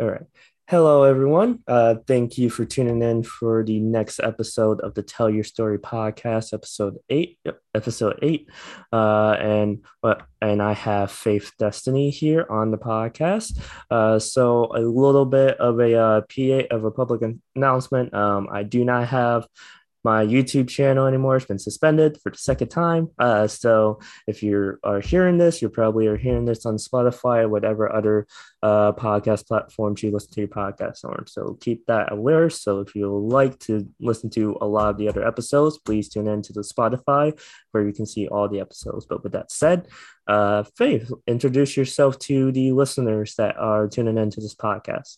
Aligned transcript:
All 0.00 0.06
right. 0.06 0.22
Hello, 0.68 1.02
everyone. 1.02 1.58
Uh, 1.66 1.96
thank 2.06 2.38
you 2.38 2.50
for 2.50 2.64
tuning 2.64 3.02
in 3.02 3.24
for 3.24 3.64
the 3.64 3.80
next 3.80 4.20
episode 4.20 4.80
of 4.82 4.94
the 4.94 5.02
Tell 5.02 5.28
Your 5.28 5.42
Story 5.42 5.78
podcast, 5.78 6.52
episode 6.52 6.98
eight. 7.10 7.38
Episode 7.74 8.16
eight. 8.22 8.48
Uh, 8.92 9.32
and 9.40 9.84
uh, 10.04 10.16
and 10.40 10.62
I 10.62 10.74
have 10.74 11.10
Faith 11.10 11.50
Destiny 11.58 12.10
here 12.10 12.46
on 12.48 12.70
the 12.70 12.78
podcast. 12.78 13.58
Uh, 13.90 14.20
so 14.20 14.70
a 14.72 14.82
little 14.82 15.26
bit 15.26 15.58
of 15.58 15.80
a 15.80 15.98
uh, 15.98 16.20
PA 16.20 16.66
of 16.70 16.84
a 16.84 16.92
public 16.92 17.22
announcement. 17.56 18.14
Um, 18.14 18.46
I 18.52 18.62
do 18.62 18.84
not 18.84 19.08
have 19.08 19.48
my 20.04 20.24
YouTube 20.24 20.68
channel 20.68 21.06
anymore. 21.06 21.36
It's 21.36 21.46
been 21.46 21.58
suspended 21.58 22.18
for 22.22 22.30
the 22.30 22.38
second 22.38 22.68
time. 22.68 23.08
Uh, 23.18 23.46
so 23.46 24.00
if 24.26 24.42
you 24.42 24.78
are 24.84 25.00
hearing 25.00 25.38
this, 25.38 25.60
you 25.60 25.68
probably 25.68 26.06
are 26.06 26.16
hearing 26.16 26.44
this 26.44 26.64
on 26.66 26.76
Spotify 26.76 27.42
or 27.42 27.48
whatever 27.48 27.92
other 27.92 28.26
uh, 28.62 28.92
podcast 28.92 29.46
platforms 29.46 30.02
you 30.02 30.10
listen 30.10 30.32
to 30.32 30.40
your 30.40 30.48
podcast 30.48 31.04
on. 31.04 31.26
So 31.26 31.58
keep 31.60 31.86
that 31.86 32.12
aware. 32.12 32.50
So 32.50 32.80
if 32.80 32.94
you 32.94 33.16
like 33.18 33.58
to 33.60 33.88
listen 34.00 34.30
to 34.30 34.56
a 34.60 34.66
lot 34.66 34.90
of 34.90 34.98
the 34.98 35.08
other 35.08 35.26
episodes, 35.26 35.78
please 35.78 36.08
tune 36.08 36.28
in 36.28 36.42
to 36.42 36.52
the 36.52 36.60
Spotify 36.60 37.38
where 37.72 37.86
you 37.86 37.92
can 37.92 38.06
see 38.06 38.28
all 38.28 38.48
the 38.48 38.60
episodes. 38.60 39.06
But 39.06 39.22
with 39.22 39.32
that 39.32 39.50
said, 39.50 39.88
uh, 40.26 40.64
Faith, 40.76 41.10
introduce 41.26 41.76
yourself 41.76 42.18
to 42.20 42.52
the 42.52 42.72
listeners 42.72 43.34
that 43.36 43.56
are 43.56 43.88
tuning 43.88 44.18
into 44.18 44.40
this 44.40 44.54
podcast. 44.54 45.16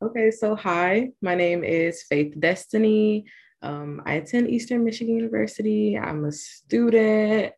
Okay, 0.00 0.30
so 0.30 0.54
hi, 0.54 1.10
my 1.20 1.34
name 1.34 1.64
is 1.64 2.04
Faith 2.04 2.34
Destiny. 2.38 3.24
Um, 3.62 4.02
I 4.06 4.14
attend 4.14 4.50
Eastern 4.50 4.84
Michigan 4.84 5.16
University. 5.16 5.98
I'm 5.98 6.24
a 6.24 6.32
student. 6.32 7.52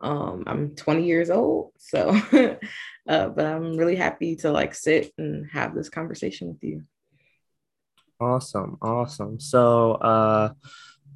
Um, 0.00 0.44
I'm 0.46 0.74
20 0.74 1.04
years 1.04 1.30
old. 1.30 1.72
So, 1.78 2.08
uh, 3.08 3.28
but 3.28 3.44
I'm 3.44 3.76
really 3.76 3.96
happy 3.96 4.36
to 4.36 4.50
like 4.50 4.74
sit 4.74 5.12
and 5.18 5.48
have 5.52 5.74
this 5.74 5.88
conversation 5.88 6.48
with 6.48 6.62
you. 6.62 6.82
Awesome. 8.20 8.78
Awesome. 8.80 9.40
So, 9.40 9.92
uh, 9.94 10.52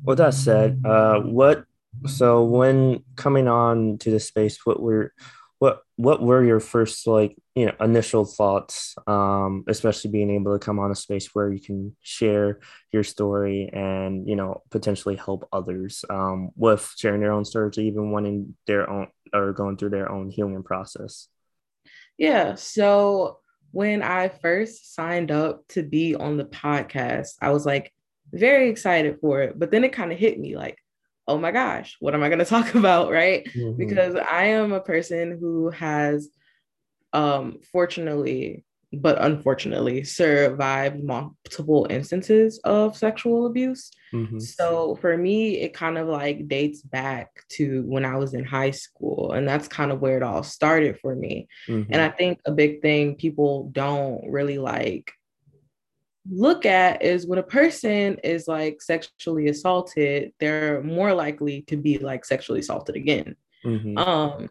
with 0.04 0.18
that 0.18 0.34
said, 0.34 0.82
uh, 0.84 1.20
what, 1.20 1.64
so 2.06 2.44
when 2.44 3.02
coming 3.14 3.48
on 3.48 3.98
to 3.98 4.10
the 4.10 4.20
space, 4.20 4.64
what 4.64 4.80
were, 4.80 5.12
what 5.66 5.82
what 5.96 6.22
were 6.22 6.44
your 6.44 6.60
first 6.60 7.06
like 7.08 7.36
you 7.56 7.66
know 7.66 7.72
initial 7.80 8.24
thoughts 8.24 8.94
um 9.08 9.64
especially 9.66 10.12
being 10.12 10.30
able 10.30 10.52
to 10.56 10.64
come 10.64 10.78
on 10.78 10.92
a 10.92 10.94
space 10.94 11.34
where 11.34 11.52
you 11.52 11.60
can 11.60 11.96
share 12.02 12.60
your 12.92 13.02
story 13.02 13.68
and 13.72 14.28
you 14.28 14.36
know 14.36 14.62
potentially 14.70 15.16
help 15.16 15.48
others 15.52 16.04
um 16.08 16.50
with 16.54 16.92
sharing 16.96 17.20
their 17.20 17.32
own 17.32 17.44
stories 17.44 17.78
even 17.78 18.12
wanting 18.12 18.54
their 18.68 18.88
own 18.88 19.08
or 19.32 19.52
going 19.52 19.76
through 19.76 19.90
their 19.90 20.10
own 20.10 20.30
healing 20.30 20.62
process? 20.62 21.26
Yeah 22.16 22.54
so 22.54 23.40
when 23.72 24.02
i 24.02 24.28
first 24.28 24.94
signed 24.94 25.30
up 25.32 25.66
to 25.68 25.82
be 25.82 26.14
on 26.14 26.36
the 26.36 26.44
podcast 26.44 27.30
i 27.42 27.50
was 27.50 27.66
like 27.66 27.92
very 28.32 28.70
excited 28.70 29.18
for 29.20 29.42
it 29.42 29.58
but 29.58 29.70
then 29.70 29.84
it 29.84 29.92
kind 29.92 30.12
of 30.12 30.18
hit 30.18 30.38
me 30.38 30.56
like 30.56 30.78
oh 31.28 31.38
my 31.38 31.50
gosh, 31.50 31.96
what 32.00 32.14
am 32.14 32.22
I 32.22 32.28
going 32.28 32.38
to 32.40 32.44
talk 32.44 32.74
about? 32.74 33.10
Right. 33.10 33.46
Mm-hmm. 33.46 33.76
Because 33.76 34.14
I 34.14 34.44
am 34.46 34.72
a 34.72 34.80
person 34.80 35.38
who 35.38 35.70
has, 35.70 36.28
um, 37.12 37.58
fortunately, 37.72 38.64
but 38.92 39.20
unfortunately, 39.20 40.04
survived 40.04 41.02
multiple 41.02 41.86
instances 41.90 42.58
of 42.64 42.96
sexual 42.96 43.46
abuse. 43.46 43.90
Mm-hmm. 44.12 44.38
So 44.38 44.96
for 45.00 45.16
me, 45.16 45.60
it 45.60 45.74
kind 45.74 45.98
of 45.98 46.06
like 46.06 46.48
dates 46.48 46.82
back 46.82 47.30
to 47.50 47.82
when 47.82 48.04
I 48.04 48.16
was 48.16 48.32
in 48.32 48.44
high 48.44 48.70
school. 48.70 49.32
And 49.32 49.46
that's 49.46 49.68
kind 49.68 49.90
of 49.90 50.00
where 50.00 50.16
it 50.16 50.22
all 50.22 50.42
started 50.42 50.98
for 51.00 51.14
me. 51.14 51.48
Mm-hmm. 51.68 51.92
And 51.92 52.00
I 52.00 52.08
think 52.10 52.40
a 52.44 52.52
big 52.52 52.80
thing 52.80 53.16
people 53.16 53.70
don't 53.72 54.30
really 54.30 54.58
like 54.58 55.12
look 56.30 56.66
at 56.66 57.02
is 57.02 57.26
when 57.26 57.38
a 57.38 57.44
person 57.44 58.18
is 58.24 58.48
like 58.48 58.82
sexually 58.82 59.48
assaulted, 59.48 60.32
they're 60.40 60.82
more 60.82 61.12
likely 61.14 61.62
to 61.62 61.76
be 61.76 61.98
like 61.98 62.24
sexually 62.24 62.60
assaulted 62.60 62.96
again. 62.96 63.36
Mm-hmm. 63.64 63.98
Um, 63.98 64.50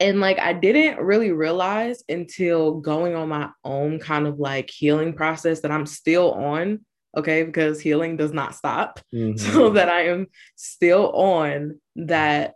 and 0.00 0.20
like 0.20 0.38
I 0.38 0.52
didn't 0.52 1.04
really 1.04 1.32
realize 1.32 2.02
until 2.08 2.80
going 2.80 3.14
on 3.14 3.28
my 3.28 3.50
own 3.64 3.98
kind 3.98 4.26
of 4.26 4.38
like 4.38 4.70
healing 4.70 5.12
process 5.12 5.60
that 5.60 5.70
I'm 5.70 5.86
still 5.86 6.32
on, 6.32 6.84
okay, 7.16 7.42
because 7.42 7.80
healing 7.80 8.16
does 8.16 8.32
not 8.32 8.54
stop. 8.54 9.00
Mm-hmm. 9.14 9.36
So 9.36 9.70
that 9.70 9.88
I 9.88 10.08
am 10.08 10.26
still 10.54 11.10
on 11.12 11.80
that 11.96 12.54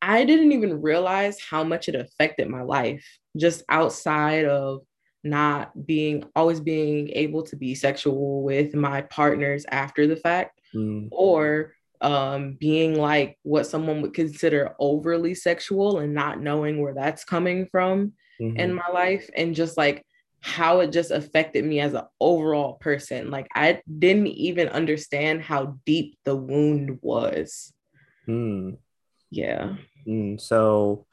I 0.00 0.24
didn't 0.24 0.52
even 0.52 0.82
realize 0.82 1.40
how 1.40 1.64
much 1.64 1.88
it 1.88 1.94
affected 1.94 2.48
my 2.48 2.62
life 2.62 3.06
just 3.36 3.62
outside 3.68 4.44
of 4.44 4.82
not 5.24 5.86
being 5.86 6.24
always 6.34 6.60
being 6.60 7.08
able 7.10 7.42
to 7.44 7.56
be 7.56 7.74
sexual 7.74 8.42
with 8.42 8.74
my 8.74 9.02
partners 9.02 9.64
after 9.70 10.06
the 10.06 10.16
fact 10.16 10.60
mm. 10.74 11.08
or 11.12 11.74
um, 12.00 12.56
being 12.58 12.98
like 12.98 13.38
what 13.42 13.66
someone 13.66 14.02
would 14.02 14.14
consider 14.14 14.74
overly 14.80 15.34
sexual 15.34 16.00
and 16.00 16.12
not 16.12 16.40
knowing 16.40 16.80
where 16.80 16.94
that's 16.94 17.24
coming 17.24 17.68
from 17.70 18.12
mm-hmm. 18.40 18.58
in 18.58 18.74
my 18.74 18.88
life 18.92 19.30
and 19.36 19.54
just 19.54 19.76
like 19.76 20.04
how 20.40 20.80
it 20.80 20.90
just 20.90 21.12
affected 21.12 21.64
me 21.64 21.78
as 21.78 21.94
an 21.94 22.02
overall 22.20 22.74
person 22.74 23.30
like 23.30 23.46
i 23.54 23.80
didn't 24.00 24.26
even 24.26 24.68
understand 24.68 25.40
how 25.40 25.78
deep 25.86 26.18
the 26.24 26.34
wound 26.34 26.98
was 27.00 27.72
mm. 28.26 28.76
yeah 29.30 29.76
mm. 30.04 30.40
so 30.40 31.06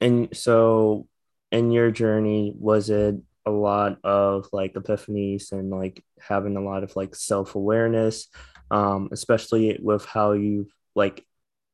and 0.00 0.34
so 0.34 1.06
in 1.52 1.70
your 1.70 1.90
journey 1.90 2.54
was 2.58 2.88
it 2.88 3.16
a 3.46 3.50
lot 3.50 3.98
of 4.04 4.48
like 4.52 4.74
epiphanies 4.74 5.52
and 5.52 5.70
like 5.70 6.04
having 6.20 6.56
a 6.56 6.60
lot 6.60 6.82
of 6.82 6.94
like 6.96 7.14
self-awareness 7.14 8.28
um 8.70 9.08
especially 9.12 9.78
with 9.80 10.04
how 10.04 10.32
you've 10.32 10.72
like 10.94 11.24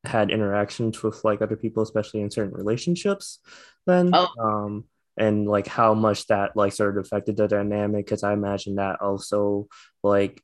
had 0.05 0.31
interactions 0.31 1.01
with 1.01 1.23
like 1.23 1.41
other 1.41 1.55
people 1.55 1.81
especially 1.81 2.21
in 2.21 2.29
certain 2.29 2.53
relationships 2.53 3.39
then 3.85 4.11
oh. 4.13 4.27
um 4.39 4.85
and 5.17 5.47
like 5.47 5.67
how 5.67 5.93
much 5.93 6.27
that 6.27 6.55
like 6.55 6.73
sort 6.73 6.97
of 6.97 7.05
affected 7.05 7.37
the 7.37 7.47
dynamic 7.47 8.05
because 8.05 8.23
i 8.23 8.33
imagine 8.33 8.75
that 8.75 9.01
also 9.01 9.67
like 10.03 10.41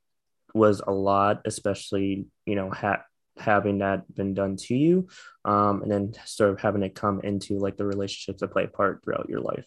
was 0.53 0.81
a 0.85 0.91
lot 0.91 1.41
especially 1.45 2.25
you 2.45 2.55
know 2.55 2.69
ha- 2.71 3.03
having 3.37 3.79
that 3.79 4.13
been 4.13 4.33
done 4.33 4.55
to 4.57 4.75
you 4.75 5.07
um 5.45 5.81
and 5.81 5.91
then 5.91 6.13
sort 6.25 6.51
of 6.51 6.59
having 6.59 6.83
it 6.83 6.95
come 6.95 7.21
into 7.21 7.59
like 7.59 7.77
the 7.77 7.85
relationships 7.85 8.41
that 8.41 8.51
play 8.51 8.63
a 8.63 8.67
part 8.67 9.03
throughout 9.03 9.29
your 9.29 9.39
life 9.39 9.65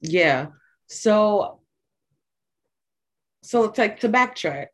yeah 0.00 0.46
so, 0.88 1.60
so 3.42 3.70
to, 3.70 3.96
to 3.96 4.08
backtrack, 4.08 4.68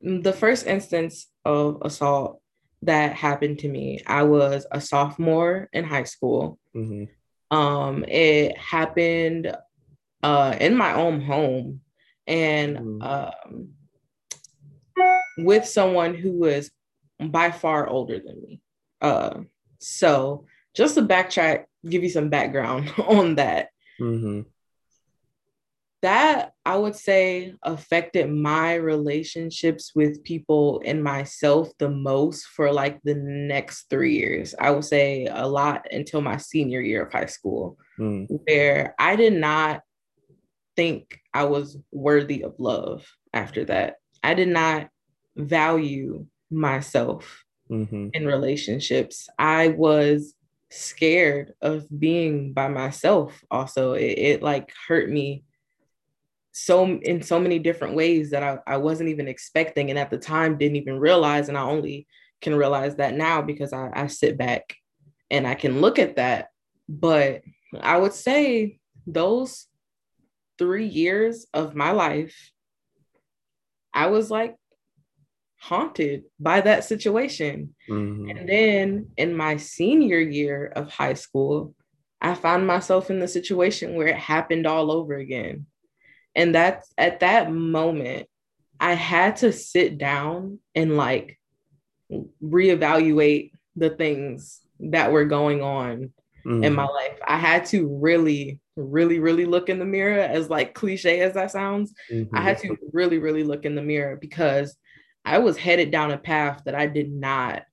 the 0.00 0.32
first 0.32 0.66
instance 0.66 1.28
of 1.44 1.78
assault 1.82 2.40
that 2.82 3.14
happened 3.14 3.60
to 3.60 3.68
me, 3.68 4.00
I 4.06 4.24
was 4.24 4.66
a 4.70 4.80
sophomore 4.80 5.68
in 5.72 5.84
high 5.84 6.04
school. 6.04 6.58
Mm-hmm. 6.74 7.56
Um, 7.56 8.04
it 8.08 8.56
happened 8.58 9.54
uh, 10.22 10.56
in 10.60 10.76
my 10.76 10.94
own 10.94 11.20
home 11.20 11.80
and 12.26 12.76
mm-hmm. 12.78 13.02
um, 13.02 13.68
with 15.38 15.66
someone 15.66 16.14
who 16.14 16.32
was 16.32 16.70
by 17.20 17.50
far 17.50 17.86
older 17.86 18.18
than 18.18 18.42
me. 18.42 18.60
Uh, 19.00 19.40
so, 19.78 20.46
just 20.74 20.94
to 20.94 21.02
backtrack, 21.02 21.64
give 21.88 22.02
you 22.02 22.08
some 22.08 22.30
background 22.30 22.92
on 23.06 23.36
that. 23.36 23.68
Mm-hmm 24.00 24.42
that 26.02 26.52
I 26.66 26.76
would 26.76 26.96
say 26.96 27.54
affected 27.62 28.28
my 28.28 28.74
relationships 28.74 29.92
with 29.94 30.24
people 30.24 30.82
and 30.84 31.02
myself 31.02 31.70
the 31.78 31.90
most 31.90 32.46
for 32.46 32.72
like 32.72 33.00
the 33.04 33.14
next 33.14 33.88
three 33.88 34.16
years. 34.16 34.54
I 34.58 34.70
would 34.70 34.84
say 34.84 35.26
a 35.30 35.46
lot 35.46 35.86
until 35.92 36.20
my 36.20 36.38
senior 36.38 36.80
year 36.80 37.06
of 37.06 37.12
high 37.12 37.26
school, 37.26 37.78
mm. 37.98 38.26
where 38.28 38.96
I 38.98 39.14
did 39.14 39.34
not 39.34 39.82
think 40.76 41.20
I 41.32 41.44
was 41.44 41.78
worthy 41.92 42.42
of 42.42 42.58
love 42.58 43.06
after 43.32 43.64
that. 43.66 43.96
I 44.24 44.34
did 44.34 44.48
not 44.48 44.88
value 45.36 46.26
myself 46.50 47.44
mm-hmm. 47.70 48.08
in 48.12 48.26
relationships. 48.26 49.28
I 49.38 49.68
was 49.68 50.34
scared 50.70 51.52
of 51.60 51.86
being 52.00 52.54
by 52.54 52.66
myself 52.66 53.44
also 53.50 53.92
it, 53.92 54.18
it 54.18 54.42
like 54.42 54.72
hurt 54.88 55.10
me 55.10 55.44
so 56.52 56.84
in 56.84 57.22
so 57.22 57.38
many 57.38 57.58
different 57.58 57.94
ways 57.94 58.30
that 58.30 58.42
I, 58.42 58.58
I 58.66 58.76
wasn't 58.76 59.08
even 59.08 59.26
expecting 59.26 59.90
and 59.90 59.98
at 59.98 60.10
the 60.10 60.18
time 60.18 60.58
didn't 60.58 60.76
even 60.76 60.98
realize 60.98 61.48
and 61.48 61.56
i 61.56 61.62
only 61.62 62.06
can 62.40 62.54
realize 62.54 62.96
that 62.96 63.14
now 63.14 63.42
because 63.42 63.72
I, 63.72 63.90
I 63.94 64.06
sit 64.08 64.36
back 64.36 64.74
and 65.30 65.46
i 65.46 65.54
can 65.54 65.80
look 65.80 65.98
at 65.98 66.16
that 66.16 66.48
but 66.88 67.42
i 67.80 67.96
would 67.96 68.12
say 68.12 68.78
those 69.06 69.66
three 70.58 70.86
years 70.86 71.46
of 71.54 71.74
my 71.74 71.92
life 71.92 72.52
i 73.94 74.06
was 74.06 74.30
like 74.30 74.54
haunted 75.58 76.24
by 76.38 76.60
that 76.60 76.84
situation 76.84 77.74
mm-hmm. 77.88 78.28
and 78.28 78.48
then 78.48 79.08
in 79.16 79.34
my 79.34 79.56
senior 79.56 80.18
year 80.18 80.66
of 80.76 80.90
high 80.90 81.14
school 81.14 81.74
I 82.24 82.34
found 82.34 82.68
myself 82.68 83.10
in 83.10 83.18
the 83.18 83.26
situation 83.26 83.96
where 83.96 84.06
it 84.06 84.16
happened 84.16 84.64
all 84.64 84.92
over 84.92 85.14
again. 85.14 85.66
And 86.34 86.54
that's 86.54 86.92
at 86.96 87.20
that 87.20 87.52
moment, 87.52 88.28
I 88.80 88.94
had 88.94 89.36
to 89.36 89.52
sit 89.52 89.98
down 89.98 90.58
and 90.74 90.96
like 90.96 91.38
reevaluate 92.42 93.52
the 93.76 93.90
things 93.90 94.60
that 94.80 95.12
were 95.12 95.24
going 95.24 95.62
on 95.62 96.12
mm. 96.44 96.64
in 96.64 96.74
my 96.74 96.86
life. 96.86 97.18
I 97.26 97.38
had 97.38 97.64
to 97.66 97.86
really, 97.86 98.60
really, 98.76 99.18
really 99.18 99.44
look 99.46 99.68
in 99.68 99.78
the 99.78 99.84
mirror, 99.84 100.20
as 100.20 100.50
like 100.50 100.74
cliche 100.74 101.20
as 101.20 101.34
that 101.34 101.50
sounds. 101.50 101.94
Mm-hmm. 102.10 102.36
I 102.36 102.40
had 102.40 102.58
to 102.58 102.76
really, 102.92 103.18
really 103.18 103.44
look 103.44 103.64
in 103.64 103.74
the 103.74 103.82
mirror 103.82 104.16
because 104.16 104.76
I 105.24 105.38
was 105.38 105.56
headed 105.56 105.90
down 105.90 106.10
a 106.10 106.18
path 106.18 106.62
that 106.64 106.74
I 106.74 106.86
did 106.86 107.12
not 107.12 107.64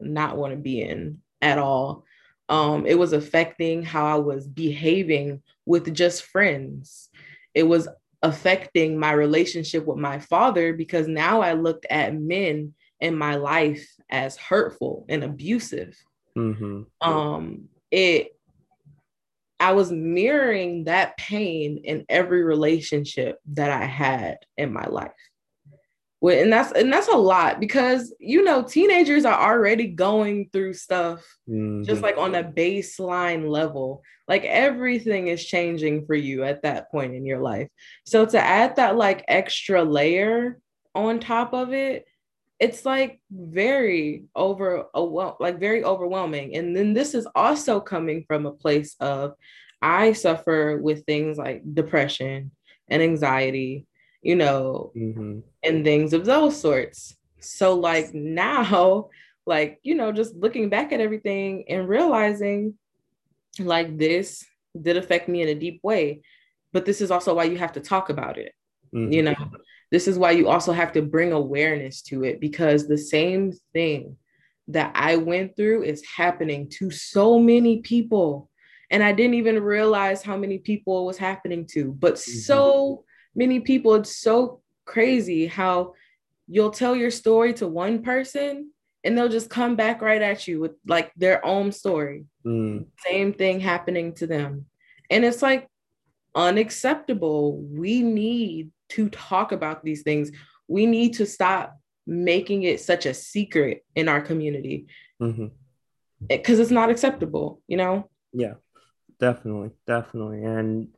not 0.00 0.36
want 0.36 0.52
to 0.52 0.58
be 0.58 0.80
in 0.80 1.18
at 1.40 1.58
all. 1.58 2.04
Um, 2.48 2.86
it 2.86 2.98
was 2.98 3.12
affecting 3.12 3.82
how 3.82 4.06
I 4.06 4.18
was 4.18 4.46
behaving 4.46 5.42
with 5.66 5.94
just 5.94 6.24
friends. 6.24 7.08
It 7.54 7.62
was 7.62 7.88
affecting 8.22 8.98
my 8.98 9.12
relationship 9.12 9.86
with 9.86 9.98
my 9.98 10.18
father 10.18 10.72
because 10.72 11.08
now 11.08 11.40
I 11.40 11.54
looked 11.54 11.86
at 11.88 12.14
men 12.14 12.74
in 13.00 13.16
my 13.16 13.36
life 13.36 13.88
as 14.10 14.36
hurtful 14.36 15.06
and 15.08 15.24
abusive. 15.24 15.96
Mm-hmm. 16.36 16.82
Um, 17.00 17.68
it 17.90 18.36
I 19.58 19.72
was 19.72 19.92
mirroring 19.92 20.84
that 20.84 21.18
pain 21.18 21.82
in 21.84 22.06
every 22.08 22.42
relationship 22.42 23.38
that 23.52 23.70
I 23.70 23.84
had 23.84 24.38
in 24.56 24.72
my 24.72 24.86
life. 24.86 25.10
And 26.22 26.52
that's 26.52 26.72
and 26.72 26.92
that's 26.92 27.08
a 27.08 27.16
lot 27.16 27.60
because 27.60 28.14
you 28.20 28.44
know 28.44 28.62
teenagers 28.62 29.24
are 29.24 29.40
already 29.40 29.88
going 29.88 30.50
through 30.52 30.74
stuff 30.74 31.20
mm-hmm. 31.48 31.82
just 31.84 32.02
like 32.02 32.18
on 32.18 32.34
a 32.34 32.44
baseline 32.44 33.48
level. 33.48 34.02
Like 34.28 34.44
everything 34.44 35.28
is 35.28 35.44
changing 35.44 36.06
for 36.06 36.14
you 36.14 36.44
at 36.44 36.62
that 36.62 36.90
point 36.90 37.14
in 37.14 37.24
your 37.24 37.40
life. 37.40 37.68
So 38.04 38.26
to 38.26 38.38
add 38.38 38.76
that 38.76 38.96
like 38.96 39.24
extra 39.28 39.82
layer 39.82 40.60
on 40.94 41.20
top 41.20 41.54
of 41.54 41.72
it, 41.72 42.04
it's 42.58 42.84
like 42.84 43.20
very 43.30 44.24
over 44.36 44.84
like 45.40 45.58
very 45.58 45.82
overwhelming. 45.82 46.54
And 46.54 46.76
then 46.76 46.92
this 46.92 47.14
is 47.14 47.26
also 47.34 47.80
coming 47.80 48.24
from 48.28 48.44
a 48.44 48.52
place 48.52 48.94
of 49.00 49.32
I 49.80 50.12
suffer 50.12 50.76
with 50.76 51.06
things 51.06 51.38
like 51.38 51.62
depression 51.74 52.50
and 52.88 53.02
anxiety 53.02 53.86
you 54.22 54.36
know, 54.36 54.92
mm-hmm. 54.96 55.40
and 55.62 55.84
things 55.84 56.12
of 56.12 56.24
those 56.24 56.60
sorts. 56.60 57.16
So, 57.40 57.74
like 57.74 58.14
now, 58.14 59.08
like, 59.46 59.80
you 59.82 59.94
know, 59.94 60.12
just 60.12 60.34
looking 60.34 60.68
back 60.68 60.92
at 60.92 61.00
everything 61.00 61.64
and 61.68 61.88
realizing 61.88 62.74
like 63.58 63.98
this 63.98 64.44
did 64.80 64.96
affect 64.96 65.28
me 65.28 65.42
in 65.42 65.48
a 65.48 65.54
deep 65.54 65.80
way. 65.82 66.22
But 66.72 66.84
this 66.84 67.00
is 67.00 67.10
also 67.10 67.34
why 67.34 67.44
you 67.44 67.58
have 67.58 67.72
to 67.72 67.80
talk 67.80 68.10
about 68.10 68.38
it. 68.38 68.52
Mm-hmm. 68.94 69.12
You 69.12 69.22
know, 69.22 69.34
this 69.90 70.06
is 70.06 70.18
why 70.18 70.32
you 70.32 70.48
also 70.48 70.72
have 70.72 70.92
to 70.92 71.02
bring 71.02 71.32
awareness 71.32 72.02
to 72.02 72.24
it 72.24 72.40
because 72.40 72.86
the 72.86 72.98
same 72.98 73.52
thing 73.72 74.16
that 74.68 74.92
I 74.94 75.16
went 75.16 75.56
through 75.56 75.82
is 75.82 76.04
happening 76.04 76.68
to 76.78 76.90
so 76.90 77.38
many 77.38 77.80
people. 77.80 78.48
And 78.90 79.02
I 79.02 79.12
didn't 79.12 79.34
even 79.34 79.60
realize 79.62 80.22
how 80.22 80.36
many 80.36 80.58
people 80.58 81.02
it 81.02 81.06
was 81.06 81.18
happening 81.18 81.66
to, 81.72 81.92
but 81.92 82.14
mm-hmm. 82.14 82.38
so 82.40 83.04
many 83.34 83.60
people, 83.60 83.94
it's 83.94 84.16
so 84.16 84.60
crazy 84.84 85.46
how 85.46 85.94
you'll 86.46 86.70
tell 86.70 86.96
your 86.96 87.10
story 87.10 87.54
to 87.54 87.66
one 87.66 88.02
person 88.02 88.70
and 89.04 89.16
they'll 89.16 89.28
just 89.28 89.48
come 89.48 89.76
back 89.76 90.02
right 90.02 90.20
at 90.20 90.46
you 90.46 90.60
with 90.60 90.72
like 90.86 91.12
their 91.16 91.44
own 91.44 91.72
story. 91.72 92.26
Mm. 92.44 92.86
Same 92.98 93.32
thing 93.32 93.60
happening 93.60 94.14
to 94.14 94.26
them. 94.26 94.66
And 95.08 95.24
it's 95.24 95.42
like 95.42 95.68
unacceptable. 96.34 97.58
We 97.58 98.02
need 98.02 98.70
to 98.90 99.08
talk 99.08 99.52
about 99.52 99.84
these 99.84 100.02
things. 100.02 100.30
We 100.68 100.86
need 100.86 101.14
to 101.14 101.26
stop 101.26 101.78
making 102.06 102.64
it 102.64 102.80
such 102.80 103.06
a 103.06 103.14
secret 103.14 103.84
in 103.94 104.08
our 104.08 104.20
community 104.20 104.86
because 105.18 105.34
mm-hmm. 105.36 106.26
it, 106.28 106.48
it's 106.48 106.70
not 106.70 106.90
acceptable, 106.90 107.62
you 107.68 107.76
know? 107.76 108.08
Yeah, 108.32 108.54
definitely. 109.18 109.70
Definitely. 109.86 110.44
And 110.44 110.88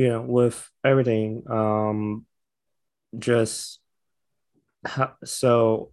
you 0.00 0.08
know, 0.08 0.22
with 0.22 0.68
everything, 0.84 1.42
um, 1.50 2.26
just 3.18 3.80
so 5.24 5.90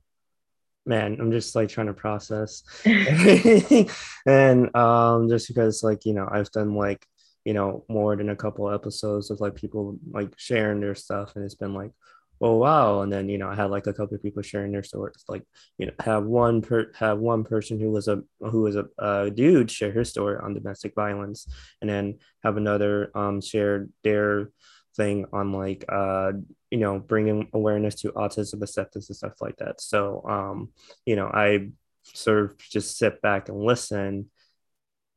man 0.85 1.17
i'm 1.19 1.31
just 1.31 1.55
like 1.55 1.69
trying 1.69 1.87
to 1.87 1.93
process. 1.93 2.63
And 4.25 4.75
um 4.75 5.29
just 5.29 5.47
because 5.47 5.83
like 5.83 6.05
you 6.05 6.13
know 6.13 6.27
i've 6.31 6.51
done 6.51 6.73
like 6.75 7.05
you 7.45 7.53
know 7.53 7.83
more 7.89 8.15
than 8.15 8.29
a 8.29 8.35
couple 8.35 8.71
episodes 8.71 9.29
of 9.29 9.41
like 9.41 9.55
people 9.55 9.97
like 10.11 10.33
sharing 10.37 10.79
their 10.79 10.95
stuff 10.95 11.35
and 11.35 11.43
it's 11.43 11.55
been 11.55 11.73
like 11.73 11.91
oh 12.41 12.57
wow. 12.57 13.01
And 13.01 13.11
then 13.11 13.29
you 13.29 13.37
know 13.37 13.49
i 13.49 13.55
had 13.55 13.71
like 13.71 13.87
a 13.87 13.93
couple 13.93 14.15
of 14.15 14.21
people 14.21 14.41
sharing 14.41 14.71
their 14.71 14.83
stories 14.83 15.23
like 15.27 15.43
you 15.77 15.85
know 15.85 15.93
have 15.99 16.25
one 16.25 16.61
per 16.61 16.91
have 16.95 17.19
one 17.19 17.43
person 17.43 17.79
who 17.79 17.91
was 17.91 18.07
a 18.07 18.21
who 18.39 18.61
was 18.61 18.75
a, 18.75 18.85
a 18.99 19.31
dude 19.31 19.71
share 19.71 19.91
his 19.91 20.09
story 20.09 20.37
on 20.41 20.53
domestic 20.53 20.93
violence 20.95 21.47
and 21.81 21.89
then 21.89 22.19
have 22.43 22.57
another 22.57 23.11
um 23.15 23.41
share 23.41 23.87
their 24.03 24.49
thing 24.95 25.25
on 25.31 25.53
like 25.53 25.85
uh 25.89 26.31
you 26.71 26.79
know 26.79 26.99
bringing 26.99 27.47
awareness 27.53 27.95
to 27.95 28.11
autism 28.13 28.61
acceptance 28.61 29.09
and 29.09 29.15
stuff 29.15 29.39
like 29.41 29.55
that. 29.57 29.79
So 29.81 30.23
um 30.27 30.69
you 31.05 31.15
know 31.15 31.27
i 31.33 31.69
sort 32.13 32.39
of 32.45 32.57
just 32.57 32.97
sit 32.97 33.21
back 33.21 33.49
and 33.49 33.57
listen 33.59 34.29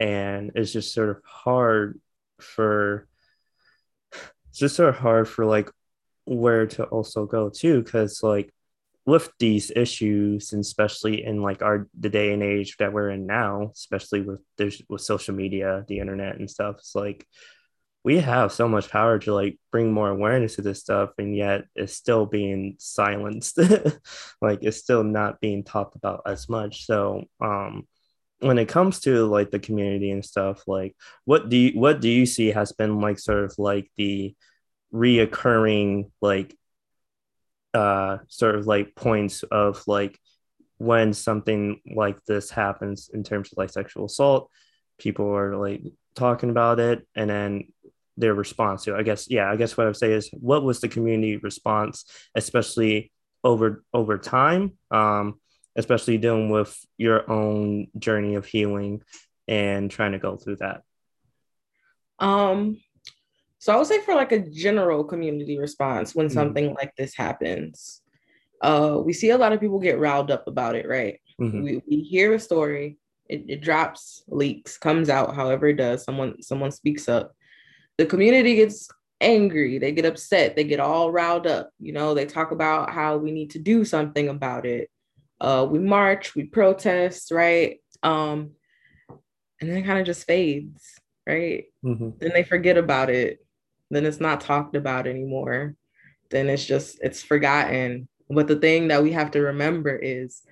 and 0.01 0.53
it's 0.55 0.73
just 0.73 0.93
sort 0.93 1.11
of 1.11 1.21
hard 1.25 2.01
for 2.41 3.07
it's 4.49 4.59
just 4.59 4.77
sort 4.77 4.89
of 4.89 4.97
hard 4.97 5.29
for 5.29 5.45
like 5.45 5.71
where 6.31 6.67
to 6.67 6.85
also 6.85 7.27
go 7.27 7.49
too 7.51 7.83
because 7.83 8.23
like 8.23 8.53
with 9.05 9.33
these 9.39 9.73
issues 9.75 10.53
and 10.53 10.61
especially 10.61 11.25
in 11.25 11.43
like 11.43 11.63
our 11.63 11.89
the 11.99 12.09
day 12.09 12.33
and 12.33 12.43
age 12.43 12.77
that 12.77 12.93
we're 12.93 13.11
in 13.11 13.27
now 13.27 13.71
especially 13.75 14.21
with 14.21 14.41
there's 14.57 14.81
with 14.89 15.01
social 15.01 15.35
media 15.35 15.85
the 15.89 15.99
internet 15.99 16.37
and 16.39 16.49
stuff 16.49 16.77
it's 16.79 16.95
like 16.95 17.27
we 18.05 18.19
have 18.19 18.53
so 18.53 18.67
much 18.67 18.89
power 18.89 19.19
to 19.19 19.35
like 19.35 19.59
bring 19.71 19.93
more 19.93 20.09
awareness 20.09 20.57
to 20.57 20.63
this 20.63 20.81
stuff 20.81 21.11
and 21.19 21.37
yet 21.37 21.65
it's 21.75 21.93
still 21.93 22.27
being 22.27 22.77
silenced. 22.79 23.59
Like 24.43 24.61
it's 24.63 24.79
still 24.79 25.05
not 25.05 25.39
being 25.41 25.65
talked 25.65 25.97
about 25.97 26.23
as 26.25 26.49
much. 26.49 26.87
So 26.87 27.25
um 27.41 27.87
when 28.39 28.59
it 28.59 28.69
comes 28.69 29.01
to 29.01 29.27
like 29.27 29.51
the 29.51 29.59
community 29.59 30.11
and 30.11 30.25
stuff 30.25 30.67
like 30.67 30.97
what 31.27 31.51
do 31.51 31.59
you 31.59 31.79
what 31.79 32.01
do 32.01 32.09
you 32.09 32.25
see 32.25 32.49
has 32.49 32.73
been 32.73 32.99
like 32.99 33.19
sort 33.19 33.45
of 33.45 33.55
like 33.59 33.91
the 33.99 34.35
reoccurring 34.93 36.11
like 36.21 36.57
uh 37.75 38.19
sort 38.29 38.57
of 38.57 38.67
like 38.67 38.95
points 38.95 39.43
of 39.45 39.83
like 39.87 40.19
when 40.79 41.13
something 41.13 41.81
like 41.95 42.25
this 42.25 42.51
happens 42.51 43.11
in 43.13 43.23
terms 43.23 43.53
of 43.53 43.59
like 43.59 43.71
sexual 43.71 44.07
assault 44.07 44.51
people 44.99 45.35
are 45.35 45.57
like 45.57 45.83
talking 46.15 46.51
about 46.51 46.81
it 46.81 47.07
and 47.15 47.31
then 47.31 47.65
their 48.17 48.35
response 48.35 48.85
to 48.85 48.95
it. 48.95 48.99
i 48.99 49.03
guess 49.03 49.31
yeah 49.31 49.51
i 49.51 49.57
guess 49.57 49.77
what 49.77 49.85
i 49.85 49.87
would 49.87 49.97
say 49.97 50.13
is 50.13 50.29
what 50.33 50.65
was 50.65 50.81
the 50.81 50.89
community 50.89 51.37
response 51.37 52.05
especially 52.35 53.13
over 53.45 53.85
over 53.95 54.19
time 54.19 54.73
um 54.91 55.39
especially 55.77 56.19
dealing 56.19 56.51
with 56.51 56.77
your 56.99 57.31
own 57.31 57.87
journey 57.99 58.35
of 58.35 58.45
healing 58.45 59.03
and 59.47 59.91
trying 59.91 60.13
to 60.13 60.19
go 60.19 60.37
through 60.37 60.57
that 60.57 60.83
um 62.19 62.77
so 63.61 63.75
I 63.75 63.77
would 63.77 63.87
say 63.87 64.01
for 64.01 64.15
like 64.15 64.33
a 64.33 64.39
general 64.41 65.05
community 65.05 65.59
response 65.59 66.15
when 66.15 66.27
mm-hmm. 66.27 66.35
something 66.35 66.75
like 66.75 66.97
this 66.97 67.15
happens, 67.15 68.01
uh, 68.63 68.99
we 69.05 69.13
see 69.13 69.31
a 69.31 69.39
lot 69.39 69.53
of 69.53 69.61
people 69.61 69.79
get 69.79 69.99
riled 69.99 70.31
up 70.31 70.49
about 70.49 70.77
it, 70.77 70.89
right? 70.89 71.21
Mm-hmm. 71.39 71.63
We, 71.63 71.83
we 71.87 72.01
hear 72.01 72.33
a 72.33 72.41
story, 72.41 72.97
it, 73.29 73.45
it 73.49 73.61
drops, 73.61 74.25
leaks, 74.29 74.79
comes 74.79 75.11
out, 75.11 75.35
however 75.35 75.69
it 75.69 75.77
does. 75.77 76.05
Someone 76.05 76.43
someone 76.43 76.73
speaks 76.73 77.07
up. 77.07 77.35
The 77.99 78.07
community 78.07 78.55
gets 78.55 78.89
angry, 79.21 79.77
they 79.77 79.93
get 79.93 80.07
upset, 80.07 80.57
they 80.57 80.65
get 80.65 80.81
all 80.81 81.13
riled 81.13 81.47
up. 81.47 81.69
You 81.79 81.93
know, 81.93 82.15
they 82.15 82.25
talk 82.25 82.53
about 82.53 82.89
how 82.89 83.19
we 83.19 83.31
need 83.31 83.51
to 83.51 83.59
do 83.59 83.85
something 83.85 84.31
about 84.31 84.65
it. 84.65 84.89
Uh, 85.39 85.67
we 85.71 85.79
march, 85.81 86.35
we 86.35 86.45
protest, 86.45 87.31
right? 87.31 87.79
Um, 88.03 88.53
and 89.61 89.69
then 89.69 89.77
it 89.77 89.85
kind 89.85 89.99
of 89.99 90.07
just 90.07 90.27
fades, 90.27 90.83
right? 91.27 91.65
Mm-hmm. 91.85 92.11
Then 92.21 92.31
they 92.33 92.43
forget 92.43 92.79
about 92.79 93.11
it 93.11 93.39
then 93.91 94.07
it's 94.07 94.21
not 94.21 94.41
talked 94.41 94.77
about 94.77 95.07
anymore. 95.07 95.75
Then 96.31 96.49
it's 96.49 96.65
just 96.65 96.99
it's 97.03 97.23
forgotten. 97.23 98.09
But 98.29 98.47
the 98.47 98.57
thing 98.57 98.89
that 98.89 99.03
we 99.03 99.13
have 99.13 99.33
to 99.33 99.41
remember 99.41 99.97
is 99.97 100.43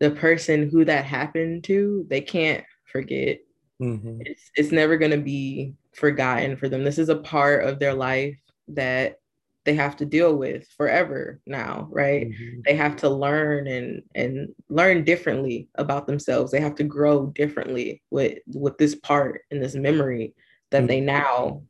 the 0.00 0.10
person 0.10 0.68
who 0.68 0.84
that 0.84 1.04
happened 1.04 1.64
to 1.64 2.06
they 2.08 2.20
can't 2.20 2.64
forget. 2.90 3.40
Mm-hmm. 3.80 4.22
it's, 4.22 4.50
it's 4.56 4.72
never 4.72 4.96
going 4.96 5.12
to 5.12 5.18
be 5.18 5.74
forgotten 5.94 6.56
for 6.56 6.68
them. 6.68 6.82
This 6.82 6.98
is 6.98 7.10
a 7.10 7.16
part 7.16 7.64
of 7.64 7.78
their 7.78 7.94
life 7.94 8.36
that 8.68 9.20
they 9.64 9.74
have 9.74 9.96
to 9.98 10.06
deal 10.06 10.34
with 10.34 10.66
forever 10.76 11.40
now 11.46 11.88
right? 11.90 12.28
Mhm. 12.28 12.64
they 12.64 12.74
have 12.74 12.96
to 12.96 13.08
learn 13.10 13.66
and 13.66 14.02
and 14.14 14.48
learn 14.68 15.04
differently 15.04 15.68
about 15.76 16.06
themselves. 16.06 16.50
They 16.50 16.60
have 16.60 16.74
to 16.76 16.84
grow 16.84 17.26
differently 17.26 18.02
with 18.10 18.38
with 18.52 18.78
this 18.78 18.94
part 18.94 19.42
and 19.50 19.62
this 19.62 19.74
memory 19.74 20.34
that 20.70 20.86
they 20.88 21.00
now 21.00 21.62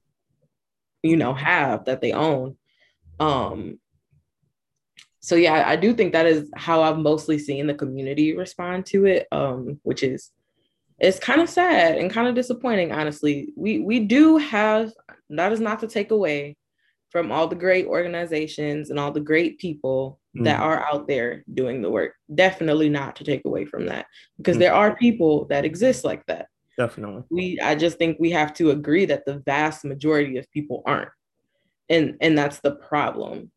you 1.03 1.17
know 1.17 1.35
have 1.35 1.85
that 1.85 2.01
they 2.01 2.13
own 2.13 2.57
um 3.21 3.79
so 5.21 5.35
yeah 5.35 5.65
i 5.67 5.77
do 5.77 5.93
think 5.93 6.13
that 6.13 6.27
is 6.27 6.51
how 6.55 6.83
i've 6.83 6.99
mostly 6.99 7.39
seen 7.39 7.67
the 7.67 7.75
community 7.75 8.37
respond 8.37 8.87
to 8.87 9.07
it 9.07 9.27
um 9.33 9.79
which 9.83 10.03
is 10.03 10.31
it's 10.99 11.19
kind 11.19 11.41
of 11.41 11.49
sad 11.49 11.97
and 11.97 12.11
kind 12.11 12.27
of 12.29 12.35
disappointing 12.35 12.93
honestly 12.93 13.53
we 13.57 13.79
we 13.81 14.01
do 14.01 14.37
have 14.37 14.93
that 15.31 15.53
is 15.53 15.61
not 15.61 15.81
to 15.81 15.87
take 15.87 16.11
away 16.11 16.57
from 17.11 17.33
all 17.33 17.49
the 17.49 17.57
great 17.57 17.87
organizations 17.87 18.91
and 18.91 18.99
all 18.99 19.13
the 19.13 19.21
great 19.21 19.59
people 19.59 20.21
that 20.35 20.59
Mhm. 20.61 20.63
are 20.63 20.85
out 20.85 21.09
there 21.09 21.43
doing 21.55 21.83
the 21.83 21.91
work 21.91 22.15
definitely 22.35 22.89
not 22.89 23.17
to 23.17 23.25
take 23.25 23.45
away 23.45 23.65
from 23.65 23.87
that 23.87 24.07
because 24.37 24.57
Mhm. 24.57 24.61
there 24.61 24.75
are 24.75 24.97
people 24.97 25.47
that 25.47 25.65
exist 25.65 26.05
like 26.05 26.25
that 26.27 26.49
Definitely. 26.79 27.25
we 27.29 27.59
i 27.61 27.75
just 27.75 27.99
think 27.99 28.17
we 28.21 28.31
have 28.31 28.55
to 28.55 28.71
agree 28.71 29.05
that 29.07 29.25
the 29.27 29.41
vast 29.45 29.85
majority 29.85 30.39
of 30.39 30.51
people 30.53 30.83
aren't 30.87 31.11
and 31.91 32.17
and 32.21 32.39
that's 32.39 32.61
the 32.61 32.77
problem 32.77 33.51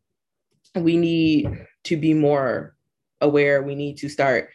we 0.74 0.96
need 0.96 1.66
to 1.84 1.96
be 1.96 2.14
more 2.14 2.74
aware 3.20 3.62
we 3.62 3.76
need 3.76 3.96
to 3.98 4.08
start 4.08 4.50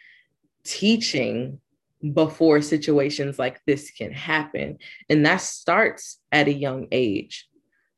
teaching 0.64 1.60
before 2.12 2.60
situations 2.60 3.38
like 3.38 3.60
this 3.66 3.90
can 3.90 4.12
happen 4.12 4.76
and 5.08 5.24
that 5.26 5.40
starts 5.40 6.20
at 6.30 6.46
a 6.46 6.52
young 6.52 6.86
age 6.92 7.48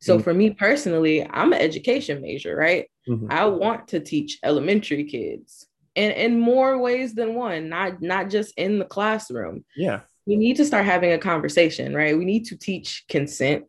so 0.00 0.18
Mm. 0.18 0.24
for 0.24 0.32
me 0.32 0.50
personally 0.50 1.26
i'm 1.30 1.52
an 1.52 1.60
education 1.60 2.22
major 2.22 2.54
right 2.56 2.88
Mhm. 3.08 3.26
i 3.30 3.44
want 3.46 3.88
to 3.88 4.00
teach 4.00 4.38
elementary 4.44 5.04
kids 5.04 5.66
and 5.96 6.12
in 6.14 6.38
more 6.38 6.78
ways 6.78 7.14
than 7.14 7.34
one 7.34 7.68
not 7.68 8.00
not 8.00 8.30
just 8.30 8.54
in 8.56 8.78
the 8.78 8.84
classroom 8.84 9.64
Yeah. 9.76 10.00
We 10.30 10.36
need 10.36 10.54
to 10.56 10.64
start 10.64 10.84
having 10.84 11.10
a 11.10 11.18
conversation, 11.18 11.92
right? 11.92 12.16
We 12.16 12.24
need 12.24 12.44
to 12.46 12.56
teach 12.56 13.04
consent. 13.08 13.64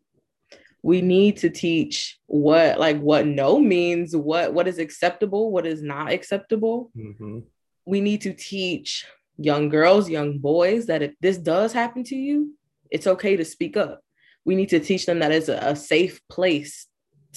We 0.83 1.01
need 1.01 1.37
to 1.37 1.49
teach 1.49 2.19
what 2.27 2.79
like 2.79 2.99
what 2.99 3.25
no 3.25 3.57
means, 3.59 4.15
what 4.15 4.53
what 4.53 4.67
is 4.67 4.77
acceptable, 4.77 5.51
what 5.51 5.65
is 5.65 5.81
not 5.81 6.11
acceptable. 6.11 6.91
Mhm. 6.95 7.45
We 7.87 7.99
need 7.99 8.21
to 8.21 8.33
teach 8.33 9.05
young 9.37 9.69
girls, 9.69 10.07
young 10.07 10.37
boys 10.37 10.85
that 10.85 11.01
if 11.01 11.13
this 11.19 11.37
does 11.39 11.73
happen 11.73 12.03
to 12.11 12.15
you, 12.15 12.55
it's 12.91 13.07
okay 13.07 13.35
to 13.37 13.43
speak 13.43 13.75
up. 13.75 14.01
We 14.45 14.53
need 14.53 14.69
to 14.69 14.79
teach 14.79 15.07
them 15.07 15.17
that 15.19 15.31
it's 15.31 15.49
a, 15.49 15.57
a 15.57 15.75
safe 15.75 16.21
place 16.29 16.85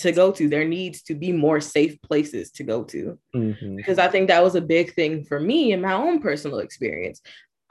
to 0.02 0.12
go 0.12 0.32
to. 0.32 0.48
There 0.50 0.68
needs 0.68 1.00
to 1.04 1.14
be 1.14 1.32
more 1.32 1.60
safe 1.62 1.96
places 2.02 2.50
to 2.56 2.62
go 2.62 2.84
to 2.92 3.18
Mhm. 3.34 3.76
because 3.76 3.98
I 3.98 4.08
think 4.08 4.28
that 4.28 4.44
was 4.44 4.54
a 4.54 4.60
big 4.76 4.92
thing 4.92 5.24
for 5.24 5.40
me 5.40 5.72
in 5.72 5.80
my 5.80 5.94
own 5.94 6.20
personal 6.20 6.58
experience. 6.58 7.22